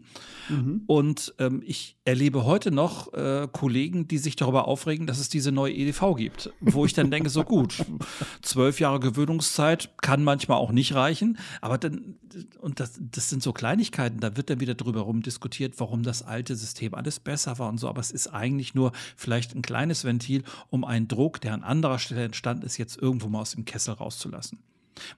Mhm. 0.49 0.86
Und 0.87 1.35
ähm, 1.39 1.63
ich 1.67 1.97
erlebe 2.05 2.45
heute 2.45 2.71
noch 2.71 3.13
äh, 3.13 3.49
Kollegen, 3.51 4.07
die 4.07 4.19
sich 4.19 4.37
darüber 4.37 4.69
aufregen, 4.69 5.07
dass 5.07 5.19
es 5.19 5.29
diese 5.29 5.51
neue 5.51 5.75
EDV 5.75 6.15
gibt. 6.17 6.53
Wo 6.61 6.85
ich 6.85 6.93
dann 6.93 7.11
denke, 7.11 7.29
so 7.29 7.43
gut, 7.43 7.85
zwölf 8.43 8.79
Jahre 8.79 9.01
Gewöhnungszeit 9.01 9.91
kann 10.01 10.23
manchmal 10.23 10.59
auch 10.59 10.71
nicht 10.71 10.95
reichen. 10.95 11.39
Aber 11.61 11.79
dann, 11.79 12.17
und 12.61 12.79
das, 12.79 13.01
das 13.01 13.31
sind 13.31 13.43
so 13.43 13.53
Kleinigkeiten, 13.53 14.21
da 14.21 14.37
wird 14.37 14.49
dann 14.49 14.61
wieder 14.61 14.75
drüber 14.75 15.01
rum 15.01 15.23
diskutiert, 15.23 15.75
warum 15.79 16.03
das 16.03 16.23
alte 16.23 16.55
System 16.55 16.95
alles 16.95 17.19
besser 17.19 17.59
war 17.59 17.69
und 17.69 17.79
so. 17.79 17.89
Aber 17.89 18.01
es 18.01 18.13
ist 18.13 18.29
eigentlich 18.29 18.75
nur 18.75 18.93
vielleicht 19.17 19.57
ein 19.57 19.63
kleines 19.63 20.05
Ventil, 20.05 20.45
um 20.71 20.85
einen 20.85 21.09
Druck, 21.09 21.41
der 21.41 21.55
an 21.55 21.65
anderer 21.65 21.99
Stelle 21.99 22.25
entstanden 22.25 22.65
ist, 22.65 22.77
jetzt 22.77 22.97
irgendwo 22.97 23.29
mal 23.29 23.41
aus 23.41 23.53
dem 23.53 23.65
Kessel 23.65 23.95
rauszulassen. 23.95 24.59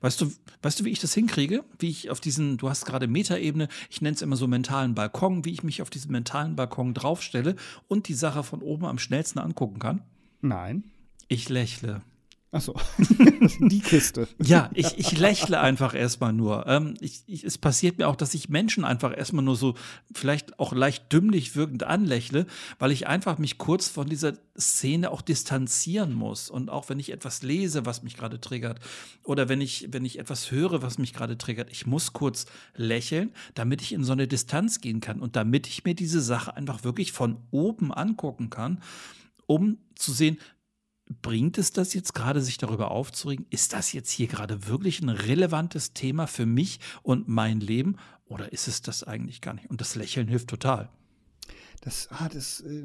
Weißt 0.00 0.20
du, 0.20 0.32
weißt 0.62 0.80
du, 0.80 0.84
wie 0.84 0.90
ich 0.90 1.00
das 1.00 1.14
hinkriege? 1.14 1.64
Wie 1.78 1.88
ich 1.88 2.10
auf 2.10 2.20
diesen, 2.20 2.56
du 2.56 2.68
hast 2.68 2.84
gerade 2.84 3.06
Metaebene, 3.06 3.68
ich 3.90 4.00
nenne 4.00 4.14
es 4.14 4.22
immer 4.22 4.36
so 4.36 4.46
mentalen 4.46 4.94
Balkon, 4.94 5.44
wie 5.44 5.52
ich 5.52 5.62
mich 5.62 5.82
auf 5.82 5.90
diesen 5.90 6.12
mentalen 6.12 6.56
Balkon 6.56 6.94
draufstelle 6.94 7.56
und 7.88 8.08
die 8.08 8.14
Sache 8.14 8.42
von 8.42 8.62
oben 8.62 8.84
am 8.86 8.98
schnellsten 8.98 9.38
angucken 9.38 9.78
kann? 9.78 10.02
Nein. 10.40 10.84
Ich 11.28 11.48
lächle. 11.48 12.02
Achso, 12.50 12.74
die 13.61 13.80
Kiste. 13.80 14.26
Ja, 14.42 14.70
ich, 14.72 14.96
ich 14.96 15.18
lächle 15.18 15.61
einfach 15.61 15.94
erstmal 15.94 16.32
nur. 16.32 16.66
Ähm, 16.66 16.94
ich, 16.98 17.22
ich, 17.26 17.44
es 17.44 17.58
passiert 17.58 17.98
mir 17.98 18.08
auch, 18.08 18.16
dass 18.16 18.32
ich 18.32 18.48
Menschen 18.48 18.87
einfach 18.87 19.14
erstmal 19.14 19.44
nur 19.44 19.54
so 19.54 19.74
vielleicht 20.14 20.58
auch 20.58 20.72
leicht 20.72 21.12
dümmlich 21.12 21.56
wirkend 21.56 21.82
anlächle, 21.82 22.46
weil 22.78 22.90
ich 22.90 23.06
einfach 23.06 23.37
mich 23.37 23.58
kurz 23.58 23.88
von 23.88 24.08
dieser 24.08 24.32
Szene 24.58 25.11
auch 25.11 25.20
distanzieren 25.20 26.14
muss. 26.14 26.48
Und 26.48 26.70
auch 26.70 26.88
wenn 26.88 26.98
ich 26.98 27.12
etwas 27.12 27.42
lese, 27.42 27.84
was 27.84 28.02
mich 28.02 28.16
gerade 28.16 28.40
triggert, 28.40 28.80
oder 29.24 29.50
wenn 29.50 29.61
ich, 29.61 29.88
wenn 29.90 30.06
ich 30.06 30.18
etwas 30.18 30.50
höre, 30.50 30.80
was 30.80 30.96
mich 30.96 31.12
gerade 31.12 31.37
triggert, 31.37 31.70
ich 31.70 31.87
muss 31.87 32.14
kurz 32.14 32.46
lächeln, 32.74 33.34
damit 33.54 33.82
ich 33.82 33.92
in 33.92 34.04
so 34.04 34.12
eine 34.12 34.26
Distanz 34.26 34.80
gehen 34.80 35.00
kann 35.00 35.20
und 35.20 35.37
damit 35.37 35.66
ich 35.66 35.84
mir 35.84 35.94
diese 35.94 36.22
Sache 36.22 36.56
einfach 36.56 36.82
wirklich 36.82 37.12
von 37.12 37.37
oben 37.50 37.92
angucken 37.92 38.48
kann 38.48 38.80
um 39.48 39.78
zu 39.94 40.12
sehen, 40.12 40.38
bringt 41.23 41.59
es 41.59 41.73
das 41.73 41.94
jetzt 41.94 42.14
gerade, 42.14 42.40
sich 42.40 42.59
darüber 42.59 42.90
aufzuregen? 42.90 43.47
Ist 43.51 43.73
das 43.73 43.92
jetzt 43.92 44.11
hier 44.11 44.27
gerade 44.27 44.66
wirklich 44.66 45.01
ein 45.01 45.09
relevantes 45.09 45.92
Thema 45.92 46.27
für 46.27 46.47
mich 46.47 46.81
und 47.03 47.29
mein 47.29 47.61
Leben? 47.61 47.97
Oder 48.27 48.53
ist 48.53 48.68
es 48.68 48.83
das 48.83 49.05
eigentlich 49.05 49.40
gar 49.40 49.55
nicht? 49.55 49.71
Und 49.71 49.81
das 49.81 49.94
Lächeln 49.94 50.29
hilft 50.29 50.49
total. 50.49 50.90
Das, 51.81 52.09
ah, 52.11 52.29
das, 52.29 52.61
äh, 52.61 52.85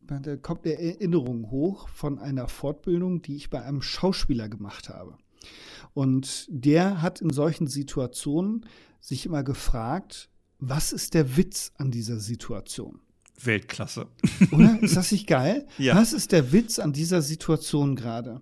da 0.00 0.36
kommt 0.36 0.64
eine 0.64 0.78
Erinnerung 0.78 1.50
hoch 1.50 1.88
von 1.88 2.18
einer 2.18 2.48
Fortbildung, 2.48 3.22
die 3.22 3.36
ich 3.36 3.50
bei 3.50 3.62
einem 3.62 3.82
Schauspieler 3.82 4.48
gemacht 4.48 4.88
habe. 4.88 5.16
Und 5.92 6.46
der 6.48 7.02
hat 7.02 7.20
in 7.20 7.30
solchen 7.30 7.66
Situationen 7.66 8.66
sich 9.00 9.26
immer 9.26 9.44
gefragt, 9.44 10.30
was 10.58 10.92
ist 10.92 11.14
der 11.14 11.36
Witz 11.36 11.72
an 11.76 11.90
dieser 11.90 12.18
Situation? 12.18 13.00
Weltklasse. 13.42 14.06
Oder? 14.52 14.78
Ist 14.82 14.96
das 14.96 15.12
nicht 15.12 15.26
geil? 15.26 15.66
ja. 15.78 15.96
Was 15.96 16.12
ist 16.12 16.32
der 16.32 16.52
Witz 16.52 16.78
an 16.78 16.92
dieser 16.92 17.22
Situation 17.22 17.96
gerade? 17.96 18.40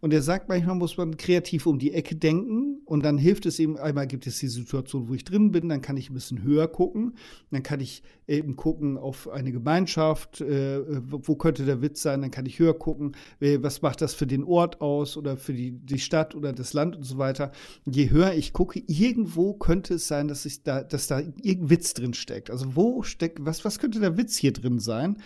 Und 0.00 0.12
er 0.12 0.22
sagt, 0.22 0.48
manchmal 0.48 0.76
muss 0.76 0.96
man 0.96 1.16
kreativ 1.16 1.66
um 1.66 1.78
die 1.78 1.92
Ecke 1.92 2.16
denken 2.16 2.80
und 2.84 3.04
dann 3.04 3.18
hilft 3.18 3.46
es 3.46 3.58
eben, 3.58 3.78
einmal 3.78 4.06
gibt 4.06 4.26
es 4.26 4.38
die 4.38 4.48
Situation, 4.48 5.08
wo 5.08 5.14
ich 5.14 5.24
drin 5.24 5.52
bin, 5.52 5.68
dann 5.68 5.80
kann 5.80 5.96
ich 5.96 6.10
ein 6.10 6.14
bisschen 6.14 6.42
höher 6.42 6.68
gucken, 6.68 7.14
dann 7.50 7.62
kann 7.62 7.80
ich 7.80 8.02
eben 8.26 8.56
gucken 8.56 8.98
auf 8.98 9.28
eine 9.28 9.52
Gemeinschaft, 9.52 10.40
äh, 10.40 10.80
wo 10.86 11.36
könnte 11.36 11.64
der 11.64 11.82
Witz 11.82 12.02
sein, 12.02 12.22
dann 12.22 12.30
kann 12.30 12.46
ich 12.46 12.58
höher 12.58 12.74
gucken, 12.78 13.16
was 13.40 13.82
macht 13.82 14.00
das 14.00 14.14
für 14.14 14.26
den 14.26 14.44
Ort 14.44 14.80
aus 14.80 15.16
oder 15.16 15.36
für 15.36 15.52
die, 15.52 15.72
die 15.72 15.98
Stadt 15.98 16.34
oder 16.34 16.52
das 16.52 16.72
Land 16.72 16.96
und 16.96 17.04
so 17.04 17.18
weiter. 17.18 17.52
Je 17.84 18.10
höher 18.10 18.34
ich 18.34 18.52
gucke, 18.52 18.82
irgendwo 18.86 19.54
könnte 19.54 19.94
es 19.94 20.08
sein, 20.08 20.28
dass 20.28 20.46
ich 20.46 20.62
da, 20.62 20.82
dass 20.82 21.06
da 21.06 21.18
irgendein 21.18 21.70
Witz 21.70 21.94
drin 21.94 22.14
steckt. 22.14 22.50
Also 22.50 22.76
wo 22.76 23.02
steckt, 23.02 23.44
was, 23.44 23.64
was 23.64 23.78
könnte 23.78 24.00
der 24.00 24.16
Witz 24.16 24.36
hier 24.36 24.52
drin 24.52 24.78
sein? 24.78 25.18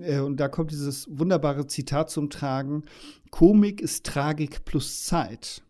Äh, 0.00 0.20
und 0.20 0.38
da 0.38 0.48
kommt 0.48 0.70
dieses 0.70 1.06
wunderbare 1.10 1.66
Zitat 1.66 2.10
zum 2.10 2.30
Tragen: 2.30 2.84
Komik 3.30 3.80
ist 3.80 4.06
Tragik 4.06 4.64
plus 4.64 5.04
Zeit. 5.04 5.62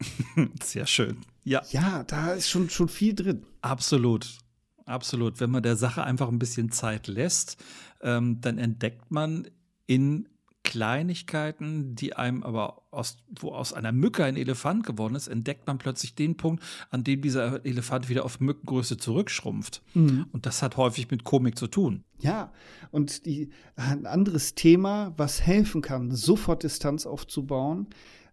Sehr 0.62 0.86
schön. 0.86 1.18
Ja. 1.44 1.62
Ja, 1.70 2.04
da 2.04 2.32
ist 2.32 2.48
schon, 2.48 2.68
schon 2.70 2.88
viel 2.88 3.14
drin. 3.14 3.46
Absolut. 3.62 4.38
Absolut. 4.84 5.40
Wenn 5.40 5.50
man 5.50 5.62
der 5.62 5.76
Sache 5.76 6.04
einfach 6.04 6.28
ein 6.28 6.38
bisschen 6.38 6.70
Zeit 6.70 7.08
lässt, 7.08 7.56
ähm, 8.02 8.40
dann 8.40 8.58
entdeckt 8.58 9.10
man 9.10 9.48
in 9.86 10.28
Kleinigkeiten, 10.66 11.94
die 11.94 12.14
einem 12.14 12.42
aber 12.42 12.82
aus, 12.90 13.18
wo 13.38 13.52
aus 13.52 13.72
einer 13.72 13.92
Mücke 13.92 14.24
ein 14.24 14.36
Elefant 14.36 14.84
geworden 14.84 15.14
ist, 15.14 15.28
entdeckt 15.28 15.68
man 15.68 15.78
plötzlich 15.78 16.16
den 16.16 16.36
Punkt, 16.36 16.62
an 16.90 17.04
dem 17.04 17.22
dieser 17.22 17.64
Elefant 17.64 18.08
wieder 18.08 18.24
auf 18.24 18.40
Mückengröße 18.40 18.96
zurückschrumpft. 18.96 19.80
Mhm. 19.94 20.26
Und 20.32 20.44
das 20.44 20.62
hat 20.62 20.76
häufig 20.76 21.08
mit 21.10 21.22
Komik 21.22 21.56
zu 21.56 21.68
tun. 21.68 22.02
Ja, 22.18 22.52
und 22.90 23.26
die, 23.26 23.50
ein 23.76 24.06
anderes 24.06 24.56
Thema, 24.56 25.14
was 25.16 25.40
helfen 25.40 25.82
kann, 25.82 26.10
sofort 26.10 26.64
Distanz 26.64 27.06
aufzubauen. 27.06 27.86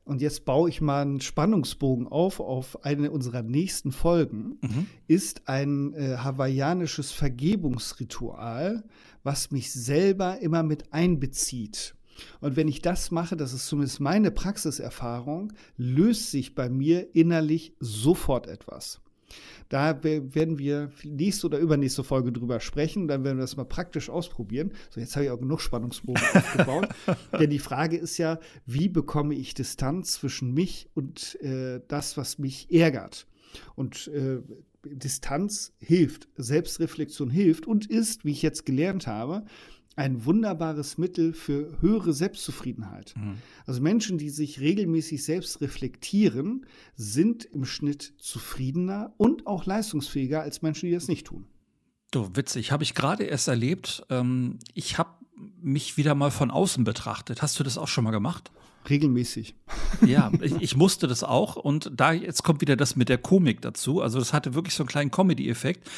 Und 0.03 0.21
jetzt 0.21 0.43
baue 0.43 0.69
ich 0.69 0.81
mal 0.81 1.03
einen 1.03 1.21
Spannungsbogen 1.21 2.07
auf 2.07 2.39
auf 2.39 2.83
eine 2.83 3.11
unserer 3.11 3.43
nächsten 3.43 3.91
Folgen, 3.91 4.57
mhm. 4.61 4.87
ist 5.07 5.47
ein 5.47 5.93
äh, 5.93 6.17
hawaiianisches 6.17 7.11
Vergebungsritual, 7.11 8.83
was 9.21 9.51
mich 9.51 9.71
selber 9.71 10.39
immer 10.39 10.63
mit 10.63 10.91
einbezieht. 10.91 11.95
Und 12.41 12.55
wenn 12.55 12.67
ich 12.67 12.81
das 12.81 13.11
mache, 13.11 13.35
das 13.35 13.53
ist 13.53 13.67
zumindest 13.67 13.99
meine 13.99 14.31
Praxiserfahrung, 14.31 15.53
löst 15.77 16.31
sich 16.31 16.55
bei 16.55 16.69
mir 16.69 17.15
innerlich 17.15 17.73
sofort 17.79 18.47
etwas. 18.47 19.01
Da 19.69 20.03
werden 20.03 20.59
wir 20.59 20.91
nächste 21.03 21.47
oder 21.47 21.57
übernächste 21.57 22.03
Folge 22.03 22.31
drüber 22.31 22.59
sprechen. 22.59 23.07
Dann 23.07 23.23
werden 23.23 23.37
wir 23.37 23.43
das 23.43 23.57
mal 23.57 23.63
praktisch 23.63 24.09
ausprobieren. 24.09 24.73
So, 24.91 24.99
jetzt 24.99 25.15
habe 25.15 25.25
ich 25.25 25.31
auch 25.31 25.39
genug 25.39 25.61
Spannungsbogen 25.61 26.21
aufgebaut. 26.33 26.89
Denn 27.39 27.49
die 27.49 27.59
Frage 27.59 27.97
ist 27.97 28.17
ja, 28.17 28.39
wie 28.65 28.89
bekomme 28.89 29.33
ich 29.33 29.53
Distanz 29.53 30.13
zwischen 30.13 30.53
mich 30.53 30.89
und 30.93 31.41
äh, 31.41 31.81
das, 31.87 32.17
was 32.17 32.37
mich 32.37 32.71
ärgert? 32.71 33.25
Und 33.75 34.07
äh, 34.09 34.41
Distanz 34.85 35.73
hilft, 35.79 36.27
Selbstreflexion 36.35 37.29
hilft 37.29 37.65
und 37.65 37.89
ist, 37.89 38.25
wie 38.25 38.31
ich 38.31 38.41
jetzt 38.41 38.65
gelernt 38.65 39.07
habe, 39.07 39.45
ein 39.95 40.25
wunderbares 40.25 40.97
Mittel 40.97 41.33
für 41.33 41.77
höhere 41.81 42.13
Selbstzufriedenheit. 42.13 43.13
Mhm. 43.15 43.35
Also 43.65 43.81
Menschen, 43.81 44.17
die 44.17 44.29
sich 44.29 44.59
regelmäßig 44.59 45.23
selbst 45.23 45.61
reflektieren, 45.61 46.65
sind 46.95 47.45
im 47.45 47.65
Schnitt 47.65 48.13
zufriedener 48.17 49.13
und 49.17 49.45
auch 49.45 49.65
leistungsfähiger 49.65 50.41
als 50.41 50.61
Menschen, 50.61 50.87
die 50.87 50.93
das 50.93 51.07
nicht 51.07 51.27
tun. 51.27 51.45
Du, 52.11 52.29
witzig, 52.35 52.71
habe 52.71 52.83
ich 52.83 52.93
gerade 52.93 53.23
erst 53.23 53.47
erlebt. 53.47 54.03
Ähm, 54.09 54.59
ich 54.73 54.97
habe 54.97 55.11
mich 55.61 55.97
wieder 55.97 56.15
mal 56.15 56.31
von 56.31 56.51
außen 56.51 56.83
betrachtet. 56.83 57.41
Hast 57.41 57.59
du 57.59 57.63
das 57.63 57.77
auch 57.77 57.87
schon 57.87 58.03
mal 58.03 58.11
gemacht? 58.11 58.51
Regelmäßig. 58.89 59.55
Ja, 60.05 60.31
ich, 60.41 60.55
ich, 60.59 60.75
musste 60.75 61.07
das 61.07 61.23
auch. 61.23 61.55
Und 61.55 61.91
da 61.95 62.11
jetzt 62.11 62.43
kommt 62.43 62.61
wieder 62.61 62.75
das 62.75 62.95
mit 62.95 63.09
der 63.09 63.17
Komik 63.17 63.61
dazu. 63.61 64.01
Also 64.01 64.19
das 64.19 64.33
hatte 64.33 64.53
wirklich 64.53 64.73
so 64.73 64.83
einen 64.83 64.89
kleinen 64.89 65.11
Comedy-Effekt. 65.11 65.89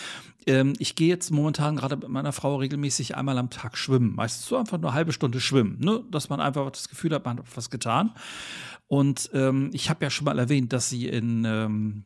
Ähm, 0.45 0.74
ich 0.80 0.95
gehe 0.95 1.08
jetzt 1.08 1.32
momentan 1.32 1.76
gerade 1.76 1.98
mit 1.98 2.10
meiner 2.10 2.32
Frau 2.32 2.58
regelmäßig 2.58 3.15
einmal 3.15 3.38
am 3.38 3.50
Tag 3.50 3.78
schwimmen. 3.78 4.15
Meistens 4.15 4.45
so 4.48 4.58
einfach 4.58 4.78
nur 4.78 4.91
eine 4.91 4.95
halbe 4.95 5.13
Stunde 5.13 5.39
schwimmen, 5.39 5.80
ne? 5.80 6.04
dass 6.12 6.30
man 6.30 6.39
einfach 6.39 6.69
das 6.71 6.89
Gefühl 6.89 7.13
hat, 7.13 7.26
man 7.26 7.39
hat 7.39 7.45
was 7.56 7.69
getan. 7.69 8.12
Und 8.88 9.32
ähm, 9.34 9.71
ich 9.74 9.89
habe 9.89 10.06
ja 10.06 10.12
schon 10.12 10.26
mal 10.26 10.38
erwähnt, 10.38 10.71
dass 10.71 10.89
sie 10.89 11.08
in 11.08 11.43
ähm, 11.45 12.04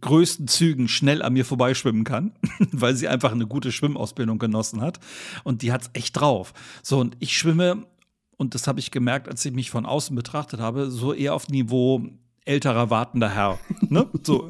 größten 0.00 0.46
Zügen 0.46 0.88
schnell 0.88 1.22
an 1.22 1.32
mir 1.32 1.44
vorbeischwimmen 1.44 2.04
kann, 2.04 2.32
weil 2.72 2.94
sie 2.94 3.08
einfach 3.08 3.32
eine 3.32 3.46
gute 3.46 3.72
Schwimmausbildung 3.72 4.38
genossen 4.38 4.80
hat. 4.80 5.00
Und 5.44 5.62
die 5.62 5.72
hat's 5.72 5.90
echt 5.94 6.16
drauf. 6.16 6.54
So, 6.82 7.00
und 7.00 7.16
ich 7.18 7.36
schwimme 7.36 7.86
und 8.38 8.54
das 8.54 8.66
habe 8.66 8.80
ich 8.80 8.90
gemerkt, 8.90 9.28
als 9.28 9.44
ich 9.44 9.52
mich 9.52 9.70
von 9.70 9.84
außen 9.84 10.16
betrachtet 10.16 10.60
habe, 10.60 10.90
so 10.90 11.12
eher 11.12 11.34
auf 11.34 11.48
Niveau 11.48 12.02
älterer 12.46 12.88
wartender 12.88 13.34
Herr. 13.34 13.58
Ne? 13.88 14.06
So, 14.22 14.48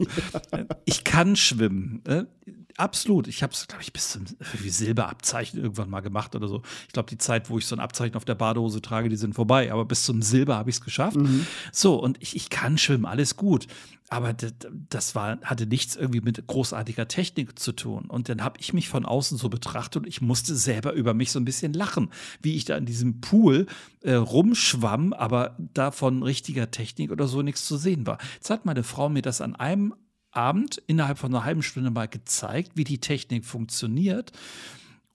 ich 0.85 1.03
kann 1.03 1.35
schwimmen. 1.35 2.03
Ne? 2.07 2.29
Absolut. 2.79 3.27
Ich 3.27 3.43
habe 3.43 3.53
es, 3.53 3.67
glaube 3.67 3.83
ich, 3.83 3.93
bis 3.93 4.13
zum 4.13 4.25
Silberabzeichen 4.65 5.61
irgendwann 5.61 5.91
mal 5.91 6.01
gemacht 6.01 6.37
oder 6.37 6.47
so. 6.47 6.63
Ich 6.87 6.93
glaube, 6.93 7.09
die 7.11 7.19
Zeit, 7.19 7.51
wo 7.51 7.59
ich 7.59 7.67
so 7.67 7.75
ein 7.75 7.81
Abzeichen 7.81 8.15
auf 8.15 8.25
der 8.25 8.37
Badehose 8.37 8.81
trage, 8.81 9.09
die 9.09 9.17
sind 9.17 9.35
vorbei. 9.35 9.73
Aber 9.73 9.85
bis 9.85 10.05
zum 10.05 10.23
Silber 10.23 10.55
habe 10.55 10.71
ich 10.71 10.77
es 10.77 10.81
geschafft. 10.81 11.17
Mhm. 11.17 11.45
So, 11.73 11.97
und 11.97 12.23
ich, 12.23 12.37
ich 12.37 12.51
kann 12.51 12.79
schwimmen, 12.79 13.05
alles 13.05 13.35
gut. 13.35 13.67
Aber 14.11 14.33
das, 14.33 15.17
war, 15.17 15.41
hatte 15.43 15.67
nichts 15.67 15.97
irgendwie 15.97 16.21
mit 16.21 16.47
großartiger 16.47 17.09
Technik 17.09 17.59
zu 17.59 17.73
tun. 17.73 18.05
Und 18.07 18.29
dann 18.29 18.45
habe 18.45 18.61
ich 18.61 18.73
mich 18.73 18.89
von 18.89 19.05
außen 19.05 19.37
so 19.39 19.49
betrachtet 19.49 20.05
und 20.05 20.09
ich 20.09 20.21
musste 20.21 20.55
selber 20.55 20.93
über 20.93 21.15
mich 21.15 21.33
so 21.33 21.41
ein 21.41 21.45
bisschen 21.45 21.73
lachen, 21.73 22.11
wie 22.41 22.55
ich 22.55 22.65
da 22.65 22.77
in 22.77 22.87
diesem 22.87 23.21
Pool 23.21 23.67
äh, 24.03 24.15
rumschwamm, 24.15 25.13
aber 25.13 25.57
da 25.75 25.91
von 25.91 26.23
richtiger 26.23 26.71
Technik 26.71 27.11
oder 27.11 27.27
so 27.27 27.43
nichts 27.43 27.67
zu 27.67 27.77
sehen 27.77 28.07
war. 28.07 28.19
Jetzt 28.37 28.51
hat 28.51 28.67
meine 28.67 28.85
Frau 28.85 29.09
mir 29.09 29.23
das 29.23 29.41
an 29.41 29.57
einem 29.57 29.95
Abend 30.39 30.81
innerhalb 30.87 31.19
von 31.19 31.35
einer 31.35 31.45
halben 31.45 31.63
Stunde 31.63 31.91
mal 31.91 32.07
gezeigt, 32.07 32.73
wie 32.77 32.85
die 32.85 33.01
Technik 33.01 33.45
funktioniert. 33.45 34.31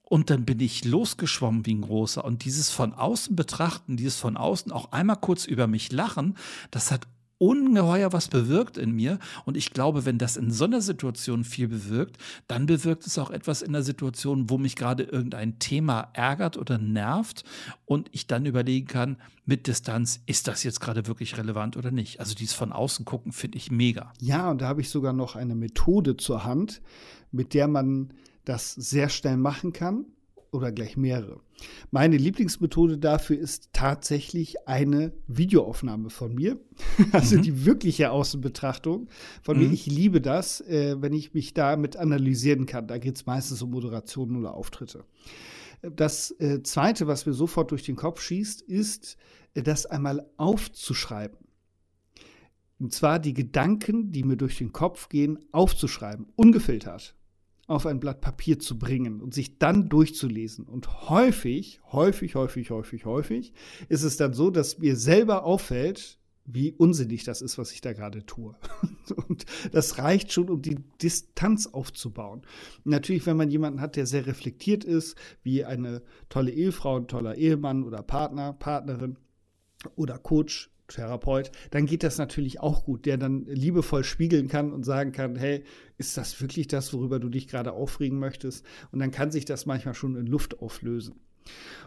Und 0.02 0.28
dann 0.28 0.44
bin 0.44 0.60
ich 0.60 0.84
losgeschwommen 0.84 1.64
wie 1.64 1.74
ein 1.74 1.80
großer. 1.80 2.22
Und 2.22 2.44
dieses 2.44 2.68
von 2.68 2.92
außen 2.92 3.34
betrachten, 3.34 3.96
dieses 3.96 4.18
von 4.18 4.36
außen 4.36 4.70
auch 4.70 4.92
einmal 4.92 5.16
kurz 5.16 5.46
über 5.46 5.66
mich 5.66 5.90
lachen, 5.90 6.36
das 6.70 6.92
hat 6.92 7.08
ungeheuer 7.38 8.12
was 8.12 8.28
bewirkt 8.28 8.78
in 8.78 8.92
mir. 8.92 9.18
Und 9.44 9.56
ich 9.56 9.72
glaube, 9.72 10.04
wenn 10.04 10.18
das 10.18 10.36
in 10.36 10.50
so 10.50 10.64
einer 10.64 10.80
Situation 10.80 11.44
viel 11.44 11.68
bewirkt, 11.68 12.18
dann 12.48 12.66
bewirkt 12.66 13.06
es 13.06 13.18
auch 13.18 13.30
etwas 13.30 13.62
in 13.62 13.72
der 13.72 13.82
Situation, 13.82 14.50
wo 14.50 14.58
mich 14.58 14.76
gerade 14.76 15.02
irgendein 15.02 15.58
Thema 15.58 16.08
ärgert 16.12 16.56
oder 16.56 16.78
nervt 16.78 17.44
und 17.84 18.08
ich 18.12 18.26
dann 18.26 18.46
überlegen 18.46 18.86
kann, 18.86 19.16
mit 19.46 19.66
Distanz, 19.66 20.20
ist 20.26 20.48
das 20.48 20.62
jetzt 20.64 20.80
gerade 20.80 21.06
wirklich 21.06 21.36
relevant 21.36 21.76
oder 21.76 21.90
nicht? 21.90 22.20
Also 22.20 22.34
dieses 22.34 22.54
von 22.54 22.72
außen 22.72 23.04
gucken 23.04 23.32
finde 23.32 23.58
ich 23.58 23.70
mega. 23.70 24.12
Ja, 24.20 24.50
und 24.50 24.62
da 24.62 24.68
habe 24.68 24.80
ich 24.80 24.88
sogar 24.88 25.12
noch 25.12 25.36
eine 25.36 25.54
Methode 25.54 26.16
zur 26.16 26.44
Hand, 26.44 26.80
mit 27.30 27.52
der 27.52 27.68
man 27.68 28.14
das 28.44 28.72
sehr 28.72 29.08
schnell 29.08 29.36
machen 29.36 29.72
kann 29.72 30.06
oder 30.54 30.72
gleich 30.72 30.96
mehrere. 30.96 31.40
Meine 31.90 32.16
Lieblingsmethode 32.16 32.96
dafür 32.98 33.38
ist 33.38 33.70
tatsächlich 33.72 34.68
eine 34.68 35.12
Videoaufnahme 35.26 36.10
von 36.10 36.34
mir, 36.34 36.58
also 37.12 37.36
mhm. 37.36 37.42
die 37.42 37.64
wirkliche 37.66 38.10
Außenbetrachtung 38.10 39.08
von 39.42 39.56
mhm. 39.58 39.64
mir. 39.64 39.72
Ich 39.72 39.86
liebe 39.86 40.20
das, 40.20 40.60
äh, 40.62 40.96
wenn 41.00 41.12
ich 41.12 41.34
mich 41.34 41.54
damit 41.54 41.96
analysieren 41.96 42.66
kann. 42.66 42.86
Da 42.86 42.98
geht 42.98 43.16
es 43.16 43.26
meistens 43.26 43.60
um 43.62 43.70
Moderationen 43.70 44.36
oder 44.36 44.54
Auftritte. 44.54 45.04
Das 45.82 46.30
äh, 46.38 46.62
Zweite, 46.62 47.06
was 47.06 47.26
mir 47.26 47.34
sofort 47.34 47.70
durch 47.72 47.82
den 47.82 47.96
Kopf 47.96 48.20
schießt, 48.22 48.62
ist, 48.62 49.16
äh, 49.54 49.62
das 49.62 49.86
einmal 49.86 50.24
aufzuschreiben. 50.36 51.38
Und 52.78 52.92
zwar 52.92 53.18
die 53.18 53.34
Gedanken, 53.34 54.12
die 54.12 54.22
mir 54.24 54.36
durch 54.36 54.58
den 54.58 54.72
Kopf 54.72 55.08
gehen, 55.08 55.38
aufzuschreiben, 55.52 56.26
ungefiltert 56.36 57.14
auf 57.66 57.86
ein 57.86 58.00
Blatt 58.00 58.20
Papier 58.20 58.58
zu 58.58 58.78
bringen 58.78 59.20
und 59.20 59.34
sich 59.34 59.58
dann 59.58 59.88
durchzulesen. 59.88 60.66
Und 60.66 61.08
häufig, 61.08 61.80
häufig, 61.92 62.34
häufig, 62.34 62.70
häufig, 62.70 63.04
häufig 63.04 63.52
ist 63.88 64.02
es 64.02 64.16
dann 64.16 64.34
so, 64.34 64.50
dass 64.50 64.78
mir 64.78 64.96
selber 64.96 65.44
auffällt, 65.44 66.18
wie 66.46 66.72
unsinnig 66.72 67.24
das 67.24 67.40
ist, 67.40 67.56
was 67.56 67.72
ich 67.72 67.80
da 67.80 67.92
gerade 67.92 68.26
tue. 68.26 68.54
Und 69.28 69.46
das 69.72 69.98
reicht 69.98 70.32
schon, 70.32 70.50
um 70.50 70.60
die 70.60 70.76
Distanz 71.00 71.66
aufzubauen. 71.66 72.42
natürlich, 72.84 73.24
wenn 73.26 73.36
man 73.36 73.50
jemanden 73.50 73.80
hat, 73.80 73.96
der 73.96 74.06
sehr 74.06 74.26
reflektiert 74.26 74.84
ist, 74.84 75.16
wie 75.42 75.64
eine 75.64 76.02
tolle 76.28 76.50
Ehefrau, 76.50 76.96
ein 76.98 77.08
toller 77.08 77.36
Ehemann 77.36 77.82
oder 77.82 78.02
Partner, 78.02 78.52
Partnerin 78.52 79.16
oder 79.96 80.18
Coach, 80.18 80.70
Therapeut, 80.88 81.50
dann 81.70 81.86
geht 81.86 82.02
das 82.02 82.18
natürlich 82.18 82.60
auch 82.60 82.84
gut, 82.84 83.06
der 83.06 83.16
dann 83.16 83.46
liebevoll 83.46 84.04
spiegeln 84.04 84.48
kann 84.48 84.72
und 84.72 84.84
sagen 84.84 85.12
kann, 85.12 85.36
hey, 85.36 85.64
ist 85.96 86.16
das 86.16 86.40
wirklich 86.40 86.68
das, 86.68 86.92
worüber 86.92 87.18
du 87.18 87.28
dich 87.28 87.48
gerade 87.48 87.72
aufregen 87.72 88.18
möchtest? 88.18 88.64
Und 88.92 88.98
dann 88.98 89.10
kann 89.10 89.30
sich 89.30 89.44
das 89.44 89.66
manchmal 89.66 89.94
schon 89.94 90.16
in 90.16 90.26
Luft 90.26 90.60
auflösen. 90.60 91.14